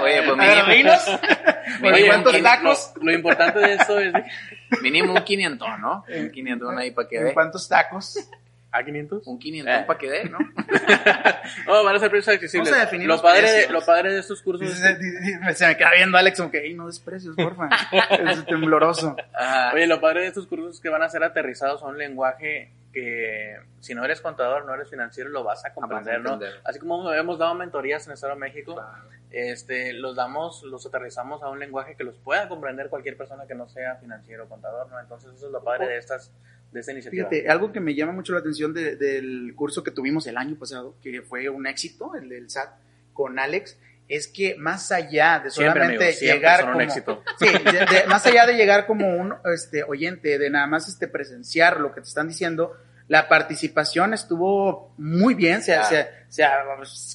Oye, 0.03 0.21
pues 0.25 0.37
mínimo, 1.81 2.07
¿cuántos 2.07 2.41
tacos? 2.41 2.91
Lo, 2.97 3.03
lo 3.03 3.13
importante 3.13 3.59
de 3.59 3.73
esto 3.75 3.99
es... 3.99 4.13
mínimo 4.81 5.13
un 5.13 5.23
500, 5.23 5.67
¿no? 5.79 6.03
Un 6.17 6.29
500 6.31 6.77
ahí 6.77 6.91
para 6.91 7.07
que 7.07 7.17
¿En 7.17 7.25
dé. 7.25 7.33
¿Cuántos 7.33 7.67
tacos? 7.67 8.17
¿A 8.73 8.83
500? 8.83 9.27
Un 9.27 9.37
500 9.39 9.73
Eh. 9.73 9.83
para 9.85 9.99
que 9.99 10.09
dé, 10.09 10.23
¿no? 10.29 10.37
No, 11.67 11.83
van 11.83 11.95
a 11.95 11.99
ser 11.99 12.09
precios 12.09 12.33
accesibles. 12.35 12.69
Vamos 12.69 12.81
a 12.81 12.85
definir 12.85 13.07
lo 13.07 13.15
los 13.15 13.21
padre, 13.21 13.41
de, 13.41 13.47
precios. 13.53 13.71
lo 13.73 13.81
padre 13.85 14.13
de 14.13 14.19
estos 14.19 14.41
cursos 14.41 14.69
Se 14.71 15.67
me 15.67 15.77
queda 15.77 15.91
viendo 15.95 16.17
Alex 16.17 16.37
como 16.37 16.51
que, 16.51 16.59
"Ey, 16.59 16.73
no 16.73 16.87
des 16.87 16.99
precios, 16.99 17.35
porfa. 17.35 17.69
es 18.31 18.45
tembloroso. 18.45 19.15
Ajá. 19.33 19.73
Oye, 19.73 19.87
lo 19.87 19.99
padre 19.99 20.21
de 20.21 20.27
estos 20.27 20.47
cursos 20.47 20.75
es 20.75 20.81
que 20.81 20.89
van 20.89 21.03
a 21.03 21.09
ser 21.09 21.23
aterrizados 21.23 21.83
a 21.83 21.87
un 21.87 21.97
lenguaje 21.97 22.71
que 22.93 23.55
si 23.79 23.93
no 23.95 24.03
eres 24.03 24.19
contador, 24.21 24.65
no 24.65 24.73
eres 24.73 24.89
financiero, 24.89 25.29
lo 25.29 25.43
vas 25.43 25.63
a 25.65 25.73
comprender, 25.73 26.21
¿no? 26.21 26.39
Así 26.65 26.79
como 26.79 27.11
hemos 27.13 27.39
dado 27.39 27.53
mentorías 27.55 28.05
en 28.05 28.11
el 28.11 28.13
Estado 28.15 28.33
de 28.33 28.39
México, 28.39 28.81
este, 29.29 29.93
los 29.93 30.15
damos, 30.15 30.63
los 30.63 30.85
aterrizamos 30.85 31.41
a 31.41 31.49
un 31.49 31.59
lenguaje 31.59 31.95
que 31.95 32.03
los 32.03 32.17
pueda 32.19 32.49
comprender 32.49 32.89
cualquier 32.89 33.15
persona 33.15 33.45
que 33.47 33.55
no 33.55 33.69
sea 33.69 33.95
financiero 33.95 34.43
o 34.45 34.49
contador, 34.49 34.89
¿no? 34.89 34.99
Entonces 34.99 35.33
eso 35.35 35.45
es 35.47 35.51
lo 35.53 35.63
padre 35.63 35.87
de 35.87 35.97
estas, 35.97 36.31
de 36.71 36.79
esta 36.79 36.91
iniciativa? 36.91 37.29
Fíjate, 37.29 37.49
algo 37.49 37.71
que 37.71 37.79
me 37.79 37.93
llama 37.95 38.11
mucho 38.13 38.33
la 38.33 38.39
atención 38.39 38.73
de- 38.73 38.95
del 38.95 39.53
curso 39.55 39.83
que 39.83 39.91
tuvimos 39.91 40.25
el 40.27 40.37
año 40.37 40.55
pasado, 40.55 40.95
que 41.01 41.21
fue 41.21 41.49
un 41.49 41.67
éxito, 41.67 42.15
el 42.15 42.29
del 42.29 42.49
SAT, 42.49 42.69
con 43.13 43.37
Alex, 43.39 43.77
es 44.07 44.27
que 44.27 44.55
más 44.57 44.91
allá 44.91 45.39
de 45.43 45.49
solamente 45.51 46.11
siempre 46.13 46.37
llegar 46.39 46.61
son 46.61 46.75
un 46.75 46.81
éxito. 46.81 47.23
Sí, 47.39 47.45
de- 47.47 47.85
de- 48.01 48.07
más 48.07 48.25
allá 48.25 48.45
de 48.45 48.53
llegar 48.55 48.85
como 48.87 49.07
un 49.07 49.33
este, 49.53 49.83
oyente, 49.83 50.37
de 50.37 50.49
nada 50.49 50.67
más 50.67 50.87
este, 50.87 51.07
presenciar 51.07 51.79
lo 51.79 51.93
que 51.93 52.01
te 52.01 52.07
están 52.07 52.27
diciendo, 52.27 52.73
la 53.07 53.27
participación 53.27 54.13
estuvo 54.13 54.93
muy 54.97 55.33
bien, 55.33 55.61
se, 55.61 55.75
Ah. 55.75 55.83
se- 55.83 56.07
se- 56.29 56.45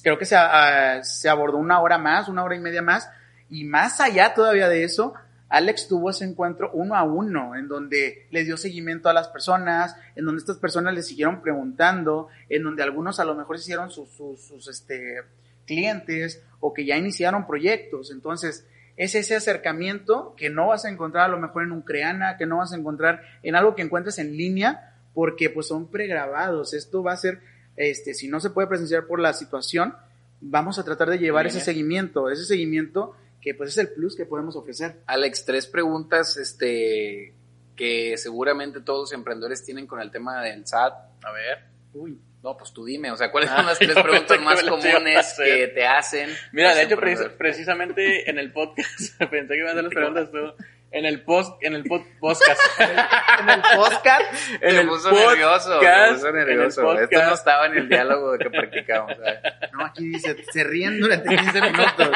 creo 0.03 0.17
que 0.19 0.25
se, 0.25 0.35
ah, 0.35 0.99
se 1.03 1.29
abordó 1.29 1.57
una 1.57 1.81
hora 1.81 1.97
más, 1.97 2.29
una 2.29 2.43
hora 2.43 2.55
y 2.55 2.59
media 2.59 2.81
más, 2.83 3.09
y 3.49 3.63
más 3.63 3.99
allá 4.01 4.33
todavía 4.33 4.67
de 4.69 4.83
eso, 4.83 5.13
Alex 5.49 5.87
tuvo 5.87 6.09
ese 6.09 6.25
encuentro 6.25 6.71
uno 6.73 6.95
a 6.95 7.03
uno, 7.03 7.55
en 7.55 7.67
donde 7.67 8.27
le 8.31 8.43
dio 8.43 8.57
seguimiento 8.57 9.09
a 9.09 9.13
las 9.13 9.29
personas, 9.29 9.95
en 10.15 10.25
donde 10.25 10.39
estas 10.39 10.57
personas 10.57 10.93
le 10.93 11.03
siguieron 11.03 11.41
preguntando, 11.41 12.27
en 12.49 12.63
donde 12.63 12.83
algunos 12.83 13.19
a 13.19 13.25
lo 13.25 13.35
mejor 13.35 13.55
hicieron 13.55 13.89
sus, 13.89 14.09
sus, 14.09 14.41
sus, 14.41 14.67
este, 14.67 15.21
clientes 15.65 16.43
o 16.59 16.73
que 16.73 16.85
ya 16.85 16.97
iniciaron 16.97 17.47
proyectos. 17.47 18.11
Entonces, 18.11 18.65
es 18.97 19.15
ese 19.15 19.35
acercamiento 19.35 20.33
que 20.35 20.49
no 20.49 20.67
vas 20.67 20.85
a 20.85 20.89
encontrar 20.89 21.25
a 21.25 21.29
lo 21.29 21.39
mejor 21.39 21.63
en 21.63 21.71
un 21.71 21.81
Creana, 21.81 22.37
que 22.37 22.45
no 22.45 22.57
vas 22.57 22.73
a 22.73 22.77
encontrar 22.77 23.21
en 23.43 23.55
algo 23.55 23.75
que 23.75 23.83
encuentres 23.83 24.17
en 24.17 24.35
línea, 24.35 24.95
porque 25.13 25.49
pues 25.49 25.67
son 25.67 25.87
pregrabados. 25.89 26.73
Esto 26.73 27.03
va 27.03 27.13
a 27.13 27.17
ser, 27.17 27.39
este, 27.75 28.13
si 28.13 28.27
no 28.27 28.39
se 28.39 28.49
puede 28.49 28.67
presenciar 28.67 29.05
por 29.05 29.19
la 29.19 29.33
situación, 29.33 29.95
vamos 30.41 30.79
a 30.79 30.83
tratar 30.83 31.09
de 31.09 31.19
llevar 31.19 31.47
ese 31.47 31.57
Bien. 31.57 31.65
seguimiento, 31.65 32.29
ese 32.29 32.45
seguimiento 32.45 33.15
que 33.47 33.53
pues 33.53 33.69
es 33.69 33.77
el 33.77 33.89
plus 33.93 34.13
que 34.13 34.25
podemos 34.25 34.57
ofrecer. 34.57 34.97
Alex, 35.05 35.45
tres 35.45 35.67
preguntas 35.67 36.35
este, 36.35 37.33
que 37.77 38.17
seguramente 38.17 38.81
todos 38.81 39.03
los 39.03 39.13
emprendedores 39.13 39.63
tienen 39.63 39.87
con 39.87 40.01
el 40.01 40.11
tema 40.11 40.43
del 40.43 40.67
SAT. 40.67 40.93
A 41.23 41.31
ver. 41.31 41.59
Uy. 41.93 42.19
No, 42.43 42.57
pues 42.57 42.73
tú 42.73 42.83
dime, 42.83 43.09
o 43.09 43.15
sea, 43.15 43.31
¿cuáles 43.31 43.49
son 43.55 43.65
las 43.65 43.79
tres 43.79 43.93
preguntas 43.93 44.37
que 44.37 44.43
más 44.43 44.61
comunes 44.63 45.33
que 45.37 45.67
te 45.67 45.85
hacen? 45.87 46.29
Mira, 46.51 46.75
de 46.75 46.83
hecho, 46.83 46.97
precisamente 47.37 48.29
en 48.29 48.37
el 48.37 48.51
podcast, 48.51 49.17
pensé 49.31 49.53
que 49.53 49.59
iban 49.59 49.69
a 49.69 49.71
hacer 49.71 49.83
las 49.85 49.93
preguntas 49.93 50.29
tú. 50.29 50.65
En 50.91 51.05
el 51.05 51.21
post, 51.23 51.61
en 51.61 51.73
el 51.73 51.83
pod- 51.83 52.05
podcast. 52.19 52.59
En 53.39 53.49
el 53.49 53.61
podcast, 53.75 54.23
en 54.61 54.75
el 54.77 54.87
puso 54.87 55.11
nervioso, 55.11 55.79
me 55.79 56.13
puso 56.13 56.27
en 56.29 56.37
el 56.37 56.47
nervioso. 56.47 56.99
Esto 56.99 57.23
no 57.23 57.33
estaba 57.35 57.65
en 57.67 57.77
el 57.77 57.87
diálogo 57.89 58.35
que 58.37 58.49
practicamos. 58.49 59.13
¿sabes? 59.15 59.39
no, 59.73 59.85
aquí 59.85 60.07
dice, 60.07 60.35
se 60.51 60.63
ríen 60.63 60.99
durante 60.99 61.29
15 61.35 61.61
minutos. 61.61 62.09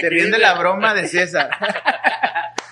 Se 0.00 0.10
ríen 0.10 0.30
de 0.30 0.38
la 0.38 0.52
broma 0.54 0.92
de 0.92 1.08
César. 1.08 1.48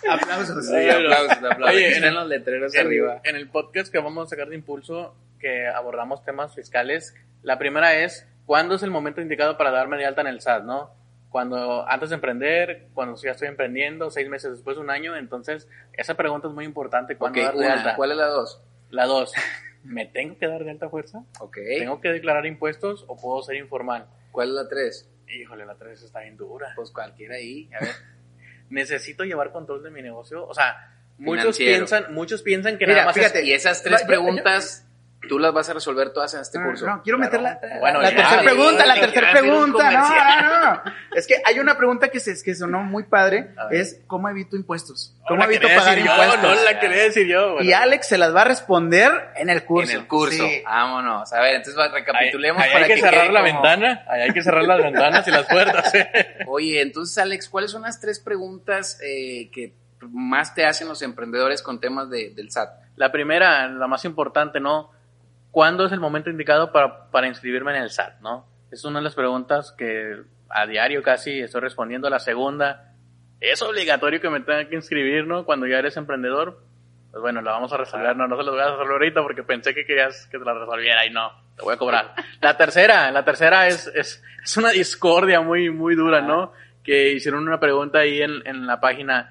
Aplausos. 0.09 0.67
Sí, 0.67 0.89
aplausos, 0.91 1.39
aplausos. 1.39 1.69
Oye, 1.75 1.97
en 1.97 2.05
el- 2.05 2.15
los 2.15 2.27
letreros 2.29 2.75
en, 2.75 2.87
arriba. 2.87 3.21
en 3.25 3.37
el 3.37 3.49
podcast 3.49 3.91
que 3.91 3.99
vamos 3.99 4.27
a 4.27 4.31
sacar 4.31 4.49
de 4.49 4.55
impulso, 4.57 5.17
que 5.41 5.67
abordamos 5.67 6.23
temas 6.25 6.55
fiscales, 6.55 7.15
la 7.43 7.59
primera 7.59 7.95
es, 7.95 8.27
¿cuándo 8.45 8.75
es 8.75 8.83
el 8.83 8.91
momento 8.91 9.23
indicado 9.23 9.57
para 9.57 9.71
darme 9.71 9.97
de 9.97 10.05
alta 10.05 10.21
en 10.21 10.27
el 10.27 10.41
SAT, 10.43 10.65
no? 10.65 10.91
Cuando, 11.35 11.85
antes 11.89 12.11
de 12.11 12.15
emprender, 12.15 12.87
cuando 12.95 13.21
ya 13.21 13.33
estoy 13.33 13.49
emprendiendo, 13.49 14.09
seis 14.09 14.29
meses 14.29 14.53
después, 14.53 14.77
un 14.77 14.89
año, 14.89 15.17
entonces, 15.17 15.67
esa 15.95 16.15
pregunta 16.15 16.47
es 16.47 16.55
muy 16.55 16.65
importante, 16.65 17.17
¿cuándo 17.17 17.43
dar 17.43 17.55
de 17.55 17.59
una. 17.59 17.73
alta? 17.73 17.97
¿Cuál 17.97 18.13
es 18.13 18.17
la 18.19 18.27
dos? 18.29 18.61
La 18.91 19.07
dos, 19.07 19.33
¿me 19.83 20.07
tengo 20.07 20.39
que 20.39 20.47
dar 20.47 20.63
de 20.63 20.71
alta 20.71 20.89
fuerza? 20.89 21.25
Ok. 21.41 21.57
¿Tengo 21.81 22.01
que 22.01 22.11
declarar 22.13 22.47
impuestos 22.47 23.05
o 23.09 23.17
puedo 23.21 23.43
ser 23.43 23.57
informal? 23.57 24.07
¿Cuál 24.31 24.51
es 24.51 24.55
la 24.55 24.69
tres? 24.69 25.11
Híjole, 25.27 25.67
la 25.67 25.75
tres 25.75 26.05
está 26.05 26.21
bien 26.21 26.37
dura. 26.37 26.69
Pues 26.77 26.93
cualquiera 26.93 27.35
ahí. 27.35 27.69
A 27.81 27.85
ver. 27.85 27.95
Necesito 28.71 29.25
llevar 29.25 29.51
control 29.51 29.83
de 29.83 29.91
mi 29.91 30.03
negocio, 30.03 30.47
o 30.47 30.55
sea, 30.55 30.95
muchos 31.19 31.57
Financiero. 31.57 31.79
piensan, 31.87 32.15
muchos 32.15 32.43
piensan 32.43 32.79
que 32.79 32.87
Mira, 32.87 32.99
nada 32.99 33.07
más 33.07 33.17
es- 33.17 33.23
fíjate, 33.25 33.45
Y 33.45 33.53
esas 33.55 33.81
Va, 33.81 33.83
tres 33.83 34.01
yo- 34.03 34.07
preguntas, 34.07 34.89
tú 35.29 35.39
las 35.41 35.53
vas 35.53 35.69
a 35.69 35.75
resolver 35.75 36.13
todas 36.13 36.33
en 36.35 36.43
este 36.43 36.59
No, 36.59 36.67
curso. 36.67 36.87
no, 36.87 37.03
quiero 37.03 37.19
Claro. 37.19 37.33
meter 37.33 37.43
la, 37.71 37.79
Bueno, 37.81 38.01
la 38.03 38.11
ya, 38.11 38.17
tercera 38.17 38.43
pregunta, 38.43 38.87
la 38.87 38.95
tercera 38.95 39.33
pregunta. 39.33 39.91
No, 39.91 40.09
no, 40.43 40.75
no. 40.75 40.83
Es 41.15 41.27
que 41.27 41.37
hay 41.45 41.59
una 41.59 41.77
pregunta 41.77 42.09
que, 42.09 42.21
se, 42.21 42.35
que 42.43 42.55
sonó 42.55 42.83
muy 42.83 43.05
padre, 43.05 43.51
es 43.71 44.01
¿cómo 44.07 44.29
evito 44.29 44.57
impuestos? 44.57 45.17
¿Cómo 45.29 45.43
evito 45.45 45.67
pagar 45.69 45.97
yo, 45.99 46.05
impuestos? 46.05 46.43
no 46.43 46.55
la 46.65 46.81
quería 46.81 47.03
decir 47.05 47.27
yo. 47.27 47.53
Y 47.61 47.67
bueno. 47.67 47.77
Alex 47.79 48.09
se 48.09 48.19
las 48.19 48.35
va 48.35 48.43
a 48.43 48.45
responder 48.45 49.11
en 49.37 49.51
el 49.51 49.65
curso. 49.65 49.93
En 49.93 49.99
el 50.01 50.07
curso. 50.07 50.47
Sí. 50.47 50.63
Vámonos. 50.65 51.33
A 51.33 51.41
ver, 51.41 51.55
entonces 51.57 51.79
va- 51.79 51.85
Ahí- 51.87 51.93
recapitulemos 51.93 52.63
ahí 52.63 52.73
para 52.73 52.85
hay 52.87 52.95
que, 52.95 53.01
cerrar 53.01 53.31
la 53.33 53.41
como- 53.41 53.53
ventana, 53.53 54.05
ahí 54.09 54.23
hay 54.23 54.31
que 54.33 54.43
cerrar 54.43 54.65
las 54.65 54.79
ventanas 54.83 55.29
y 55.29 55.31
las 55.31 55.47
puertas. 55.47 55.95
¿eh? 55.95 56.39
Oye, 56.49 56.81
entonces 56.83 57.17
Alex, 57.19 57.49
¿cuáles 57.49 57.71
son 57.71 57.83
las 57.83 58.01
tres 58.01 58.21
preguntas 58.21 58.99
eh, 59.03 59.51
que 59.53 59.75
más 60.11 60.55
te 60.55 60.67
hacen 60.67 60.89
los 60.89 61.01
emprendedores 61.03 61.63
con 61.63 61.81
temas 61.81 62.11
de- 62.11 62.31
del 62.31 62.51
SAT? 62.51 62.71
La 62.97 63.11
primera, 63.13 63.69
la 63.69 63.87
más 63.87 64.05
importante, 64.05 64.61
¿no? 64.61 64.91
¿Cuándo 65.51 65.87
es 65.87 65.93
el 65.93 66.01
momento 66.01 66.31
indicado 66.31 66.73
para, 66.73 67.11
para 67.11 67.29
inscribirme 67.29 67.77
en 67.77 67.83
el 67.83 67.91
SAT, 67.91 68.21
no? 68.21 68.47
Es 68.71 68.85
una 68.85 68.99
de 68.99 69.05
las 69.05 69.15
preguntas 69.15 69.73
que 69.77 70.17
a 70.55 70.67
diario 70.67 71.03
casi 71.03 71.41
estoy 71.41 71.61
respondiendo. 71.61 72.09
La 72.09 72.21
segunda, 72.21 72.95
¿es 73.41 73.61
obligatorio 73.61 74.21
que 74.21 74.31
me 74.31 74.41
tenga 74.41 74.69
que 74.69 74.77
inscribir, 74.77 75.27
no? 75.27 75.45
Cuando 75.45 75.67
ya 75.67 75.79
eres 75.79 75.97
emprendedor. 75.97 76.63
Pues 77.11 77.23
bueno, 77.23 77.43
la 77.43 77.53
vamos 77.53 77.73
a 77.73 77.77
resolver, 77.77 78.17
no, 78.17 78.27
no 78.27 78.37
se 78.37 78.43
lo 78.43 78.53
voy 78.53 78.61
a 78.61 78.71
resolver 78.71 78.93
ahorita 78.93 79.23
porque 79.23 79.45
pensé 79.45 79.73
que 79.73 79.87
querías 79.87 80.27
que 80.27 80.39
te 80.39 80.45
la 80.45 80.55
resolviera 80.55 81.07
y 81.07 81.11
no, 81.11 81.31
te 81.57 81.63
voy 81.63 81.75
a 81.75 81.77
cobrar. 81.77 82.15
La 82.41 82.57
tercera, 82.57 83.11
la 83.13 83.25
tercera 83.25 83.69
es, 83.69 83.87
es, 83.95 84.21
es 84.43 84.57
una 84.57 84.71
discordia 84.71 85.41
muy, 85.41 85.71
muy 85.71 85.95
dura, 85.95 86.23
¿no? 86.23 86.53
Que 86.83 87.13
hicieron 87.13 87.47
una 87.47 87.61
pregunta 87.61 88.01
ahí 88.01 88.21
en, 88.21 88.45
en 88.47 88.67
la 88.67 88.81
página, 88.81 89.31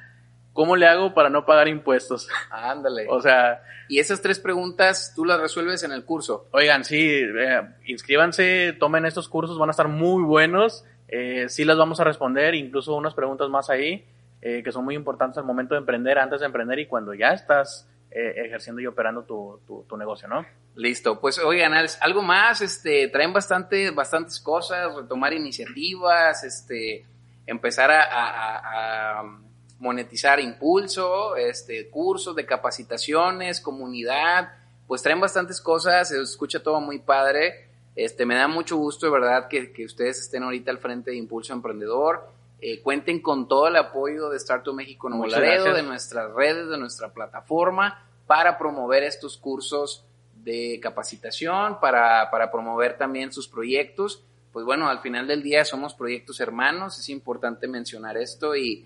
¿cómo 0.54 0.78
le 0.78 0.88
hago 0.88 1.14
para 1.14 1.30
no 1.30 1.46
pagar 1.46 1.68
impuestos? 1.68 2.30
Ándale. 2.52 3.06
O 3.10 3.22
sea, 3.22 3.62
Y 3.90 4.00
esas 4.00 4.22
tres 4.22 4.40
preguntas 4.40 5.14
tú 5.14 5.26
las 5.26 5.40
resuelves 5.40 5.84
en 5.84 5.92
el 5.92 6.06
curso. 6.06 6.48
Oigan, 6.52 6.86
sí, 6.86 7.10
eh, 7.12 7.62
inscríbanse, 7.86 8.78
tomen 8.80 9.06
estos 9.06 9.28
cursos, 9.28 9.58
van 9.58 9.70
a 9.70 9.72
estar 9.72 9.90
muy 9.90 10.24
buenos. 10.24 10.86
Eh, 11.08 11.45
sí 11.49 11.66
las 11.66 11.78
vamos 11.78 11.99
a 11.99 12.04
responder, 12.04 12.56
incluso 12.56 12.95
unas 12.95 13.14
preguntas 13.14 13.49
más 13.49 13.70
ahí, 13.70 14.06
eh, 14.41 14.62
que 14.64 14.72
son 14.72 14.84
muy 14.86 14.95
importantes 14.95 15.38
al 15.38 15.45
momento 15.45 15.74
de 15.76 15.80
emprender, 15.80 16.18
antes 16.20 16.39
de 16.39 16.45
emprender 16.47 16.80
y 16.80 16.88
cuando 16.88 17.14
ya 17.14 17.30
estás 17.30 17.88
eh, 18.12 18.34
ejerciendo 18.45 18.82
y 18.82 18.88
operando 18.88 19.24
tu, 19.24 19.60
tu, 19.88 19.97
negocio, 19.97 20.28
¿no? 20.28 20.45
Listo, 20.76 21.20
pues 21.20 21.39
oigan, 21.39 21.74
algo 22.01 22.22
más, 22.22 22.62
este, 22.62 23.08
traen 23.10 23.34
bastante, 23.34 23.91
bastantes 23.91 24.39
cosas, 24.39 24.95
retomar 24.95 25.34
iniciativas, 25.34 26.43
este, 26.43 27.06
empezar 27.45 27.91
a, 27.91 28.04
a- 28.04 29.20
a 29.20 29.39
monetizar 29.80 30.39
impulso, 30.39 31.36
este, 31.36 31.89
cursos 31.89 32.36
de 32.36 32.45
capacitaciones, 32.45 33.60
comunidad, 33.60 34.54
pues 34.88 35.01
traen 35.01 35.20
bastantes 35.20 35.60
cosas, 35.62 36.10
se 36.10 36.22
escucha 36.22 36.62
todo 36.64 36.80
muy 36.80 36.99
padre, 36.99 37.68
este, 37.96 38.26
me 38.26 38.36
da 38.36 38.48
mucho 38.48 38.78
gusto 38.78 39.06
de 39.06 39.12
verdad 39.12 39.48
que, 39.48 39.72
que 39.72 39.86
ustedes 39.86 40.20
estén 40.20 40.44
ahorita 40.44 40.72
al 40.72 40.80
frente 40.80 41.12
de 41.12 41.18
Impulso 41.18 41.54
Emprendedor, 41.54 42.28
eh, 42.60 42.82
cuenten 42.82 43.20
con 43.20 43.48
todo 43.48 43.68
el 43.68 43.76
apoyo 43.76 44.30
de 44.30 44.38
Startup 44.38 44.74
México 44.74 45.10
Nuevo 45.10 45.28
Laredo, 45.28 45.74
de 45.74 45.84
nuestras 45.84 46.32
redes, 46.34 46.70
de 46.70 46.78
nuestra 46.78 47.14
plataforma, 47.14 48.06
para 48.26 48.58
promover 48.58 49.04
estos 49.04 49.38
cursos 49.38 50.06
de 50.44 50.80
capacitación, 50.82 51.80
para, 51.80 52.32
para 52.32 52.52
promover 52.52 52.98
también 52.98 53.34
sus 53.34 53.48
proyectos. 53.48 54.24
Pues 54.54 54.66
bueno, 54.66 54.88
al 54.88 55.00
final 55.00 55.28
del 55.28 55.44
día 55.44 55.66
somos 55.66 55.94
proyectos 55.94 56.39
hermanos, 56.39 56.98
es 57.00 57.10
importante 57.10 57.68
mencionar 57.68 58.18
esto 58.18 58.56
y, 58.56 58.86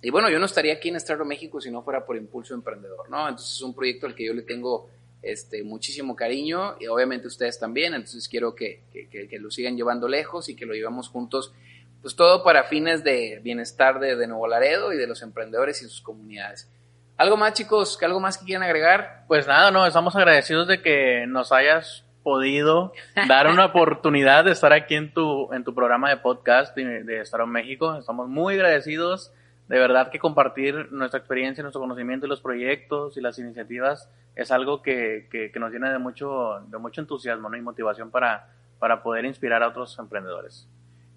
y 0.00 0.10
bueno, 0.10 0.28
yo 0.28 0.40
no 0.40 0.46
estaría 0.46 0.72
aquí 0.72 0.88
en 0.88 0.96
Startup 0.96 1.26
México 1.26 1.60
si 1.60 1.70
no 1.70 1.82
fuera 1.82 2.04
por 2.04 2.16
Impulso 2.16 2.54
Emprendedor, 2.54 3.08
¿no? 3.08 3.28
Entonces 3.28 3.54
es 3.54 3.62
un 3.62 3.74
proyecto 3.74 4.06
al 4.06 4.14
que 4.14 4.26
yo 4.26 4.34
le 4.34 4.42
tengo 4.42 4.88
este, 5.22 5.62
muchísimo 5.62 6.16
cariño 6.16 6.76
y 6.80 6.86
obviamente 6.88 7.26
ustedes 7.28 7.58
también, 7.58 7.94
entonces 7.94 8.28
quiero 8.28 8.54
que, 8.54 8.82
que, 8.92 9.08
que- 9.08 9.28
que 9.28 9.38
lo 9.38 9.50
sigan 9.50 9.76
llevando 9.76 10.08
lejos 10.08 10.48
y 10.48 10.56
que 10.56 10.66
lo 10.66 10.74
llevamos 10.74 11.08
juntos, 11.08 11.52
pues 12.00 12.16
todo 12.16 12.42
para 12.42 12.64
fines 12.64 13.04
de 13.04 13.40
bienestar 13.42 14.00
de, 14.00 14.16
de 14.16 14.26
Nuevo 14.26 14.48
Laredo 14.48 14.92
y 14.92 14.96
de 14.96 15.06
los 15.06 15.22
emprendedores 15.22 15.80
y 15.82 15.84
sus 15.84 16.00
comunidades. 16.02 16.68
¿Algo 17.16 17.36
más 17.36 17.52
chicos? 17.52 17.96
¿Algo 18.02 18.18
más 18.18 18.38
que 18.38 18.46
quieran 18.46 18.64
agregar? 18.64 19.24
Pues 19.28 19.46
nada, 19.46 19.70
no, 19.70 19.86
estamos 19.86 20.16
agradecidos 20.16 20.66
de 20.66 20.82
que 20.82 21.24
nos 21.28 21.52
hayas 21.52 22.04
podido 22.24 22.92
dar 23.28 23.46
una 23.48 23.66
oportunidad 23.66 24.44
de 24.44 24.52
estar 24.52 24.72
aquí 24.72 24.94
en 24.96 25.12
tu, 25.14 25.52
en 25.52 25.62
tu 25.62 25.74
programa 25.74 26.08
de 26.10 26.16
podcast 26.16 26.74
de, 26.74 27.04
de 27.04 27.20
Startup 27.20 27.46
México. 27.48 27.94
Estamos 27.96 28.28
muy 28.28 28.54
agradecidos. 28.54 29.32
De 29.72 29.78
verdad 29.78 30.10
que 30.10 30.18
compartir 30.18 30.92
nuestra 30.92 31.18
experiencia, 31.18 31.62
nuestro 31.62 31.80
conocimiento 31.80 32.26
y 32.26 32.28
los 32.28 32.42
proyectos 32.42 33.16
y 33.16 33.22
las 33.22 33.38
iniciativas 33.38 34.06
es 34.36 34.50
algo 34.50 34.82
que, 34.82 35.28
que, 35.30 35.50
que 35.50 35.58
nos 35.58 35.72
llena 35.72 35.90
de 35.90 35.98
mucho, 35.98 36.60
de 36.68 36.76
mucho 36.76 37.00
entusiasmo 37.00 37.48
¿no? 37.48 37.56
y 37.56 37.62
motivación 37.62 38.10
para, 38.10 38.50
para 38.78 39.02
poder 39.02 39.24
inspirar 39.24 39.62
a 39.62 39.68
otros 39.68 39.98
emprendedores. 39.98 40.68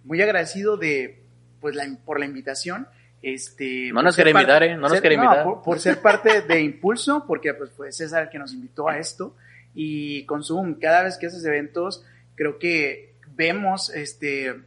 Muy 0.05 0.21
agradecido 0.21 0.77
de, 0.77 1.21
pues, 1.59 1.75
la, 1.75 1.83
por 2.05 2.17
la 2.17 2.25
invitación. 2.27 2.87
Este, 3.21 3.89
No 3.89 3.95
por 3.95 4.03
nos 4.05 4.15
ser 4.15 4.23
quiere 4.23 4.33
parte- 4.33 4.43
invitar, 4.53 4.63
¿eh? 4.63 4.75
No 4.75 4.81
nos 4.83 4.91
ser- 4.93 5.01
quiere 5.01 5.15
invitar. 5.15 5.43
por, 5.43 5.61
por 5.61 5.79
ser 5.79 6.01
parte 6.01 6.41
de 6.43 6.61
Impulso, 6.61 7.25
porque 7.27 7.53
pues 7.55 7.71
fue 7.71 7.91
César 7.91 8.23
el 8.23 8.29
que 8.29 8.39
nos 8.39 8.53
invitó 8.53 8.87
a 8.87 8.97
esto. 8.99 9.35
Y 9.73 10.25
con 10.27 10.45
Zoom, 10.45 10.75
cada 10.79 11.03
vez 11.03 11.17
que 11.17 11.25
haces 11.27 11.43
eventos, 11.43 12.05
creo 12.35 12.57
que 12.57 13.15
vemos 13.35 13.89
este 13.93 14.61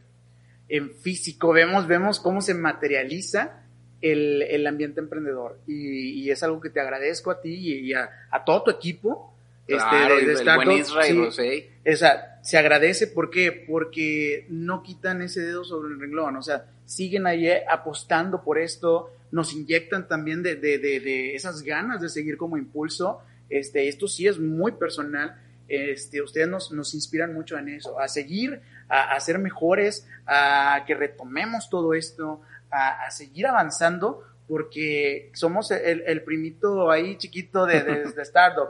en 0.67 0.91
físico, 0.93 1.51
vemos, 1.53 1.87
vemos 1.87 2.19
cómo 2.19 2.41
se 2.41 2.53
materializa 2.53 3.58
el, 4.01 4.41
el 4.43 4.67
ambiente 4.67 4.99
emprendedor. 4.99 5.59
Y, 5.67 6.21
y 6.21 6.31
es 6.31 6.43
algo 6.43 6.59
que 6.59 6.69
te 6.69 6.79
agradezco 6.79 7.31
a 7.31 7.41
ti 7.41 7.53
y, 7.53 7.73
y 7.89 7.93
a, 7.93 8.09
a 8.31 8.43
todo 8.43 8.63
tu 8.63 8.71
equipo, 8.71 9.35
Claro, 9.77 10.15
este, 10.15 10.25
de, 10.25 10.25
de 10.25 10.31
el 10.33 10.37
Startup, 10.39 10.65
buen 10.65 10.77
Isra 10.79 11.07
y 11.07 11.11
sí. 11.11 11.17
Rosey. 11.17 11.69
Esa, 11.83 12.39
se 12.41 12.57
agradece, 12.57 13.07
¿por 13.07 13.29
qué? 13.29 13.51
Porque 13.51 14.45
no 14.49 14.81
quitan 14.81 15.21
ese 15.21 15.41
dedo 15.41 15.63
sobre 15.63 15.93
el 15.93 15.99
renglón, 15.99 16.35
o 16.37 16.41
sea, 16.41 16.65
siguen 16.85 17.27
ahí 17.27 17.47
eh, 17.47 17.63
apostando 17.69 18.43
por 18.43 18.57
esto, 18.57 19.11
nos 19.31 19.53
inyectan 19.53 20.07
también 20.07 20.41
de, 20.41 20.55
de, 20.55 20.79
de, 20.79 20.99
de 20.99 21.35
esas 21.35 21.61
ganas 21.61 22.01
de 22.01 22.09
seguir 22.09 22.37
como 22.37 22.57
impulso, 22.57 23.21
este, 23.49 23.87
esto 23.87 24.07
sí 24.07 24.27
es 24.27 24.39
muy 24.39 24.71
personal, 24.71 25.39
este, 25.67 26.21
ustedes 26.23 26.47
nos, 26.47 26.71
nos 26.71 26.95
inspiran 26.95 27.33
mucho 27.33 27.55
en 27.57 27.69
eso, 27.69 27.99
a 27.99 28.07
seguir, 28.07 28.61
a, 28.87 29.13
a 29.15 29.19
ser 29.19 29.37
mejores, 29.37 30.07
a 30.25 30.83
que 30.87 30.95
retomemos 30.95 31.69
todo 31.69 31.93
esto, 31.93 32.41
a, 32.71 33.05
a 33.05 33.11
seguir 33.11 33.47
avanzando, 33.47 34.23
porque 34.47 35.31
somos 35.33 35.69
el, 35.71 36.03
el 36.05 36.23
primito 36.23 36.89
ahí 36.89 37.17
chiquito 37.17 37.65
de, 37.65 37.83
de, 37.83 38.11
de 38.11 38.21
Startup 38.23 38.69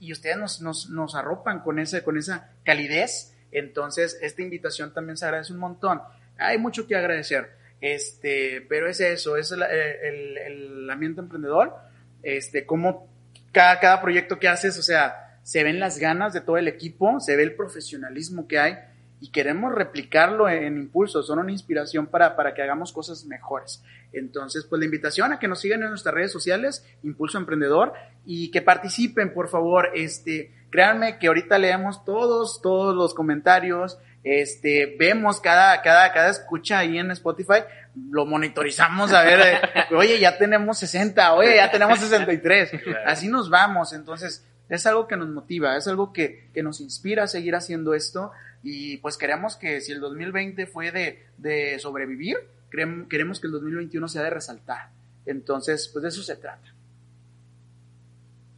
y 0.00 0.12
ustedes 0.12 0.36
nos, 0.36 0.60
nos, 0.60 0.90
nos 0.90 1.14
arropan 1.14 1.60
con, 1.60 1.78
ese, 1.78 2.02
con 2.02 2.18
esa 2.18 2.50
calidez. 2.64 3.34
Entonces, 3.52 4.18
esta 4.20 4.42
invitación 4.42 4.92
también 4.92 5.16
se 5.16 5.24
agradece 5.24 5.52
un 5.52 5.58
montón. 5.58 6.02
Hay 6.38 6.58
mucho 6.58 6.86
que 6.86 6.96
agradecer, 6.96 7.52
este, 7.80 8.66
pero 8.68 8.88
es 8.88 9.00
eso, 9.00 9.36
es 9.36 9.52
el, 9.52 9.62
el, 9.62 10.38
el 10.38 10.90
ambiente 10.90 11.20
emprendedor, 11.20 11.74
este, 12.22 12.66
como 12.66 13.08
cada, 13.52 13.78
cada 13.80 14.00
proyecto 14.00 14.38
que 14.38 14.48
haces, 14.48 14.78
o 14.78 14.82
sea, 14.82 15.38
se 15.42 15.62
ven 15.64 15.80
las 15.80 15.98
ganas 15.98 16.32
de 16.32 16.40
todo 16.40 16.56
el 16.56 16.68
equipo, 16.68 17.20
se 17.20 17.36
ve 17.36 17.42
el 17.42 17.54
profesionalismo 17.54 18.48
que 18.48 18.58
hay 18.58 18.78
y 19.22 19.30
queremos 19.30 19.72
replicarlo 19.72 20.48
en, 20.48 20.76
Impulso, 20.76 21.22
son 21.22 21.38
una 21.38 21.52
inspiración 21.52 22.08
para, 22.08 22.34
para 22.34 22.54
que 22.54 22.62
hagamos 22.62 22.92
cosas 22.92 23.24
mejores. 23.24 23.80
Entonces, 24.12 24.66
pues 24.68 24.80
la 24.80 24.84
invitación 24.84 25.32
a 25.32 25.38
que 25.38 25.46
nos 25.46 25.60
sigan 25.60 25.80
en 25.84 25.90
nuestras 25.90 26.12
redes 26.12 26.32
sociales, 26.32 26.84
Impulso 27.04 27.38
Emprendedor, 27.38 27.92
y 28.26 28.50
que 28.50 28.62
participen, 28.62 29.32
por 29.32 29.48
favor. 29.48 29.90
Este, 29.94 30.52
créanme 30.70 31.20
que 31.20 31.28
ahorita 31.28 31.56
leemos 31.58 32.04
todos, 32.04 32.60
todos 32.62 32.96
los 32.96 33.14
comentarios, 33.14 33.96
este, 34.24 34.96
vemos 34.98 35.40
cada, 35.40 35.80
cada, 35.82 36.12
cada 36.12 36.28
escucha 36.28 36.80
ahí 36.80 36.98
en 36.98 37.12
Spotify, 37.12 37.62
lo 38.10 38.26
monitorizamos 38.26 39.12
a 39.12 39.22
ver, 39.22 39.40
eh, 39.40 39.60
oye, 39.94 40.18
ya 40.18 40.36
tenemos 40.36 40.78
60, 40.78 41.34
oye, 41.34 41.54
ya 41.54 41.70
tenemos 41.70 42.00
63. 42.00 42.72
Así 43.06 43.28
nos 43.28 43.50
vamos. 43.50 43.92
Entonces, 43.92 44.44
es 44.76 44.86
algo 44.86 45.06
que 45.06 45.16
nos 45.16 45.28
motiva, 45.28 45.76
es 45.76 45.86
algo 45.86 46.14
que, 46.14 46.48
que 46.54 46.62
nos 46.62 46.80
inspira 46.80 47.24
a 47.24 47.26
seguir 47.26 47.54
haciendo 47.54 47.92
esto. 47.92 48.32
Y 48.62 48.96
pues 48.98 49.18
queremos 49.18 49.56
que 49.56 49.82
si 49.82 49.92
el 49.92 50.00
2020 50.00 50.66
fue 50.66 50.90
de, 50.90 51.26
de 51.36 51.78
sobrevivir, 51.78 52.38
queremos 52.70 53.38
que 53.38 53.48
el 53.48 53.52
2021 53.52 54.08
sea 54.08 54.22
de 54.22 54.30
resaltar. 54.30 54.88
Entonces, 55.26 55.88
pues 55.92 56.02
de 56.02 56.08
eso 56.08 56.22
se 56.22 56.36
trata. 56.36 56.72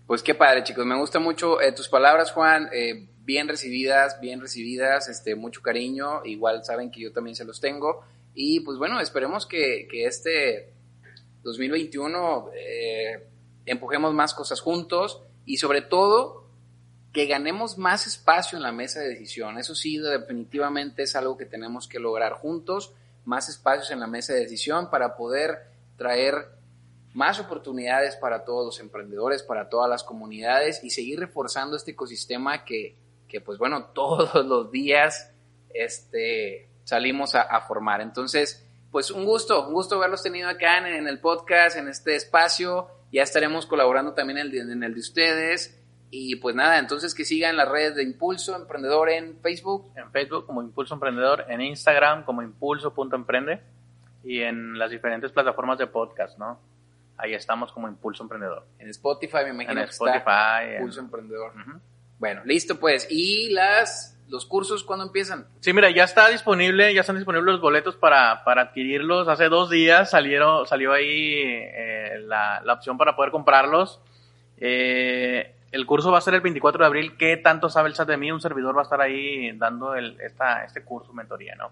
Pues 0.06 0.22
qué 0.22 0.36
padre, 0.36 0.62
chicos. 0.62 0.86
Me 0.86 0.96
gustan 0.96 1.24
mucho 1.24 1.60
eh, 1.60 1.72
tus 1.72 1.88
palabras, 1.88 2.30
Juan. 2.30 2.68
Eh, 2.72 3.08
bien 3.24 3.48
recibidas, 3.48 4.20
bien 4.20 4.40
recibidas, 4.40 5.08
este, 5.08 5.34
mucho 5.34 5.62
cariño. 5.62 6.24
Igual 6.24 6.64
saben 6.64 6.92
que 6.92 7.00
yo 7.00 7.12
también 7.12 7.34
se 7.34 7.44
los 7.44 7.60
tengo. 7.60 8.04
Y 8.34 8.60
pues 8.60 8.78
bueno, 8.78 9.00
esperemos 9.00 9.46
que, 9.46 9.88
que 9.90 10.06
este 10.06 10.72
2021 11.42 12.50
eh, 12.54 13.26
empujemos 13.66 14.14
más 14.14 14.32
cosas 14.32 14.60
juntos 14.60 15.20
y 15.46 15.58
sobre 15.58 15.82
todo 15.82 16.44
que 17.12 17.26
ganemos 17.26 17.78
más 17.78 18.06
espacio 18.08 18.58
en 18.58 18.64
la 18.64 18.72
mesa 18.72 19.00
de 19.00 19.10
decisión. 19.10 19.56
Eso 19.56 19.74
sí, 19.74 19.98
definitivamente 19.98 21.04
es 21.04 21.14
algo 21.14 21.36
que 21.36 21.46
tenemos 21.46 21.86
que 21.86 22.00
lograr 22.00 22.32
juntos, 22.32 22.92
más 23.24 23.48
espacios 23.48 23.90
en 23.92 24.00
la 24.00 24.08
mesa 24.08 24.34
de 24.34 24.40
decisión 24.40 24.90
para 24.90 25.16
poder 25.16 25.68
traer 25.96 26.34
más 27.14 27.38
oportunidades 27.38 28.16
para 28.16 28.44
todos 28.44 28.66
los 28.66 28.80
emprendedores, 28.80 29.44
para 29.44 29.68
todas 29.68 29.88
las 29.88 30.02
comunidades 30.02 30.82
y 30.82 30.90
seguir 30.90 31.20
reforzando 31.20 31.76
este 31.76 31.92
ecosistema 31.92 32.64
que, 32.64 32.96
que 33.28 33.40
pues 33.40 33.58
bueno, 33.58 33.84
todos 33.94 34.44
los 34.44 34.72
días 34.72 35.30
este, 35.72 36.68
salimos 36.82 37.36
a, 37.36 37.60
formar. 37.60 38.00
Entonces, 38.00 38.66
pues 38.90 39.12
un 39.12 39.24
gusto, 39.24 39.68
un 39.68 39.74
gusto 39.74 39.96
haberlos 39.96 40.22
tenido 40.24 40.48
acá 40.48 40.78
en, 40.78 40.86
en 40.86 41.06
el 41.06 41.20
podcast, 41.20 41.76
en 41.76 41.88
este 41.88 42.16
espacio. 42.16 42.88
Ya 43.14 43.22
estaremos 43.22 43.64
colaborando 43.66 44.12
también 44.12 44.38
en 44.38 44.46
el, 44.48 44.72
en 44.72 44.82
el 44.82 44.92
de 44.92 45.00
ustedes. 45.00 45.80
Y 46.10 46.36
pues 46.36 46.56
nada, 46.56 46.80
entonces 46.80 47.14
que 47.14 47.24
sigan 47.24 47.56
las 47.56 47.68
redes 47.68 47.94
de 47.94 48.02
Impulso 48.02 48.56
Emprendedor 48.56 49.08
en 49.08 49.38
Facebook. 49.40 49.92
En 49.96 50.10
Facebook 50.10 50.46
como 50.46 50.62
Impulso 50.62 50.94
Emprendedor, 50.94 51.44
en 51.48 51.60
Instagram 51.60 52.24
como 52.24 52.42
impulso.emprende 52.42 53.60
y 54.24 54.40
en 54.40 54.76
las 54.78 54.90
diferentes 54.90 55.30
plataformas 55.30 55.78
de 55.78 55.86
podcast, 55.86 56.38
¿no? 56.38 56.58
Ahí 57.16 57.34
estamos 57.34 57.70
como 57.72 57.86
Impulso 57.86 58.24
Emprendedor. 58.24 58.66
En 58.80 58.88
Spotify 58.88 59.44
me 59.44 59.50
imagino 59.50 59.80
en 59.80 59.86
que 59.86 59.92
Spotify, 59.92 60.18
está 60.18 60.64
en... 60.64 60.74
Impulso 60.74 61.00
Emprendedor. 61.00 61.52
Uh 61.54 61.70
-huh. 61.70 61.80
Bueno, 62.18 62.42
listo 62.44 62.80
pues. 62.80 63.06
¿Y 63.10 63.50
las 63.50 64.13
los 64.28 64.46
cursos 64.46 64.84
cuándo 64.84 65.04
empiezan? 65.04 65.46
Sí, 65.60 65.72
mira, 65.72 65.90
ya 65.90 66.04
está 66.04 66.28
disponible, 66.28 66.92
ya 66.94 67.02
están 67.02 67.16
disponibles 67.16 67.52
los 67.52 67.60
boletos 67.60 67.96
para, 67.96 68.44
para 68.44 68.62
adquirirlos. 68.62 69.28
Hace 69.28 69.48
dos 69.48 69.70
días 69.70 70.10
salieron, 70.10 70.66
salió 70.66 70.92
ahí 70.92 71.42
eh, 71.42 72.20
la, 72.26 72.60
la, 72.64 72.74
opción 72.74 72.96
para 72.98 73.16
poder 73.16 73.30
comprarlos. 73.30 74.00
Eh, 74.56 75.54
el 75.72 75.86
curso 75.86 76.12
va 76.12 76.18
a 76.18 76.20
ser 76.20 76.34
el 76.34 76.40
24 76.40 76.84
de 76.84 76.86
abril. 76.86 77.16
¿Qué 77.16 77.36
tanto 77.36 77.68
sabe 77.68 77.88
el 77.88 77.94
chat 77.94 78.08
de 78.08 78.16
mí? 78.16 78.30
Un 78.30 78.40
servidor 78.40 78.76
va 78.76 78.80
a 78.80 78.84
estar 78.84 79.00
ahí 79.00 79.50
dando 79.58 79.94
el, 79.94 80.20
esta, 80.20 80.64
este 80.64 80.84
curso, 80.84 81.12
mentoría, 81.12 81.54
¿no? 81.56 81.70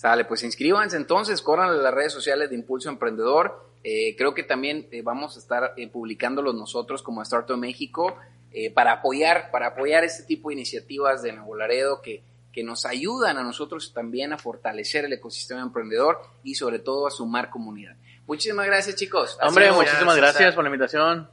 Sale, 0.00 0.24
pues 0.24 0.42
inscríbanse 0.44 0.96
entonces, 0.96 1.42
corran 1.42 1.68
a 1.68 1.72
las 1.72 1.92
redes 1.92 2.12
sociales 2.12 2.48
de 2.48 2.54
Impulso 2.54 2.88
Emprendedor. 2.88 3.68
Eh, 3.84 4.16
creo 4.16 4.32
que 4.32 4.42
también 4.42 4.88
eh, 4.92 5.02
vamos 5.02 5.36
a 5.36 5.40
estar 5.40 5.74
eh, 5.76 5.88
publicándolos 5.88 6.54
nosotros 6.54 7.02
como 7.02 7.20
Startup 7.20 7.58
México 7.58 8.16
eh, 8.52 8.70
para 8.70 8.92
apoyar, 8.92 9.50
para 9.50 9.68
apoyar 9.68 10.04
este 10.04 10.24
tipo 10.24 10.48
de 10.48 10.54
iniciativas 10.54 11.22
de 11.22 11.32
Nuevo 11.32 11.56
Laredo 11.56 12.02
que, 12.02 12.22
que 12.52 12.64
nos 12.64 12.84
ayudan 12.84 13.38
a 13.38 13.42
nosotros 13.42 13.92
también 13.94 14.32
a 14.32 14.38
fortalecer 14.38 15.04
el 15.04 15.12
ecosistema 15.12 15.62
emprendedor 15.62 16.20
y 16.42 16.54
sobre 16.54 16.80
todo 16.80 17.06
a 17.06 17.10
sumar 17.10 17.50
comunidad. 17.50 17.96
Muchísimas 18.26 18.66
gracias 18.66 18.96
chicos. 18.96 19.38
Hombre, 19.42 19.72
muchísimas 19.72 20.16
gracias, 20.16 20.54
por 20.54 20.64
la 20.64 20.70
invitación. 20.70 21.28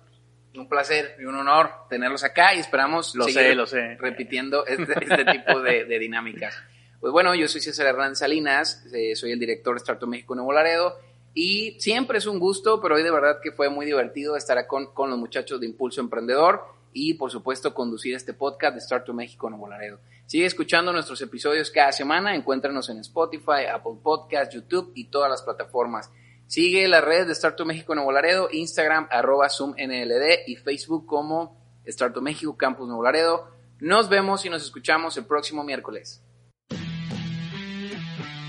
Un 0.55 0.67
placer 0.67 1.15
y 1.19 1.25
un 1.25 1.35
honor 1.35 1.69
tenerlos 1.89 2.23
acá 2.23 2.55
y 2.55 2.59
esperamos 2.59 3.13
lo 3.13 3.25
seguir 3.25 3.41
sé, 3.41 3.55
lo 3.55 3.67
sé. 3.67 3.95
repitiendo 3.99 4.65
este, 4.65 4.93
este 5.01 5.25
tipo 5.25 5.61
de, 5.61 5.85
de 5.85 5.99
dinámicas. 5.99 6.57
Pues 6.99 7.13
bueno, 7.13 7.35
yo 7.35 7.47
soy 7.47 7.61
César 7.61 7.85
Hernández 7.85 8.17
Salinas, 8.19 8.83
eh, 8.91 9.15
soy 9.15 9.31
el 9.31 9.39
director 9.39 9.75
de 9.75 9.77
Startup 9.77 10.09
México 10.09 10.33
Nuevo 10.33 10.51
Laredo 10.51 10.99
y 11.35 11.79
siempre 11.79 12.17
es 12.17 12.25
un 12.25 12.39
gusto, 12.39 12.81
pero 12.81 12.95
hoy 12.95 13.03
de 13.03 13.11
verdad 13.11 13.37
que 13.41 13.51
fue 13.51 13.69
muy 13.69 13.85
divertido 13.85 14.35
estar 14.35 14.65
con, 14.65 14.93
con 14.93 15.11
los 15.11 15.19
muchachos 15.19 15.59
de 15.59 15.67
Impulso 15.67 16.01
Emprendedor 16.01 16.76
y 16.97 17.13
por 17.13 17.29
supuesto 17.29 17.75
conducir 17.75 18.15
este 18.15 18.33
podcast 18.33 18.73
de 18.73 18.79
Startup 18.79 19.13
México 19.13 19.49
Nuevo 19.51 19.69
Laredo. 19.69 19.99
Sigue 20.25 20.47
escuchando 20.47 20.91
nuestros 20.91 21.21
episodios 21.21 21.69
cada 21.69 21.91
semana, 21.91 22.35
encuéntranos 22.35 22.89
en 22.89 22.97
Spotify, 22.97 23.67
Apple 23.71 23.99
Podcast, 24.01 24.51
YouTube 24.51 24.91
y 24.95 25.05
todas 25.05 25.29
las 25.29 25.43
plataformas. 25.43 26.09
Sigue 26.47 26.87
las 26.87 27.03
redes 27.03 27.27
de 27.27 27.33
Startup 27.33 27.67
México 27.67 27.93
Nuevo 27.93 28.11
Laredo, 28.11 28.49
Instagram 28.51 29.07
arroba 29.11 29.47
ZoomNLD 29.47 30.47
y 30.47 30.55
Facebook 30.55 31.05
como 31.05 31.55
Startup 31.85 32.23
México 32.23 32.57
Campus 32.57 32.87
Nuevo 32.87 33.03
Laredo. 33.03 33.47
Nos 33.79 34.09
vemos 34.09 34.43
y 34.45 34.49
nos 34.49 34.63
escuchamos 34.63 35.15
el 35.17 35.25
próximo 35.25 35.63
miércoles. 35.63 36.23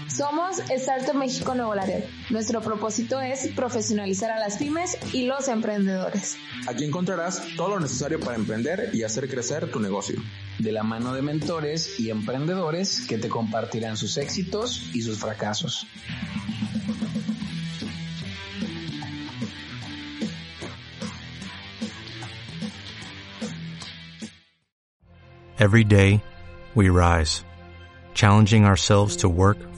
Somos 0.08 0.58
Startup 0.70 1.14
México 1.14 1.54
Nuevo 1.54 1.74
Laredo. 1.74 2.06
Nuestro 2.30 2.62
propósito 2.62 3.20
es 3.20 3.48
profesionalizar 3.48 4.30
a 4.30 4.38
las 4.38 4.56
pymes 4.56 4.96
y 5.12 5.26
los 5.26 5.48
emprendedores. 5.48 6.38
Aquí 6.66 6.84
encontrarás 6.84 7.42
todo 7.56 7.68
lo 7.68 7.80
necesario 7.80 8.18
para 8.18 8.36
emprender 8.36 8.90
y 8.94 9.02
hacer 9.02 9.28
crecer 9.28 9.70
tu 9.70 9.80
negocio. 9.80 10.20
De 10.58 10.72
la 10.72 10.82
mano 10.82 11.12
de 11.12 11.20
mentores 11.20 12.00
y 12.00 12.10
emprendedores 12.10 13.06
que 13.06 13.18
te 13.18 13.28
compartirán 13.28 13.98
sus 13.98 14.16
éxitos 14.16 14.90
y 14.94 15.02
sus 15.02 15.18
fracasos. 15.18 15.86
Every 25.58 25.84
day, 25.84 26.22
we 26.74 26.88
rise, 26.88 27.44
challenging 28.14 28.64
ourselves 28.64 29.16
to 29.18 29.28
work 29.28 29.67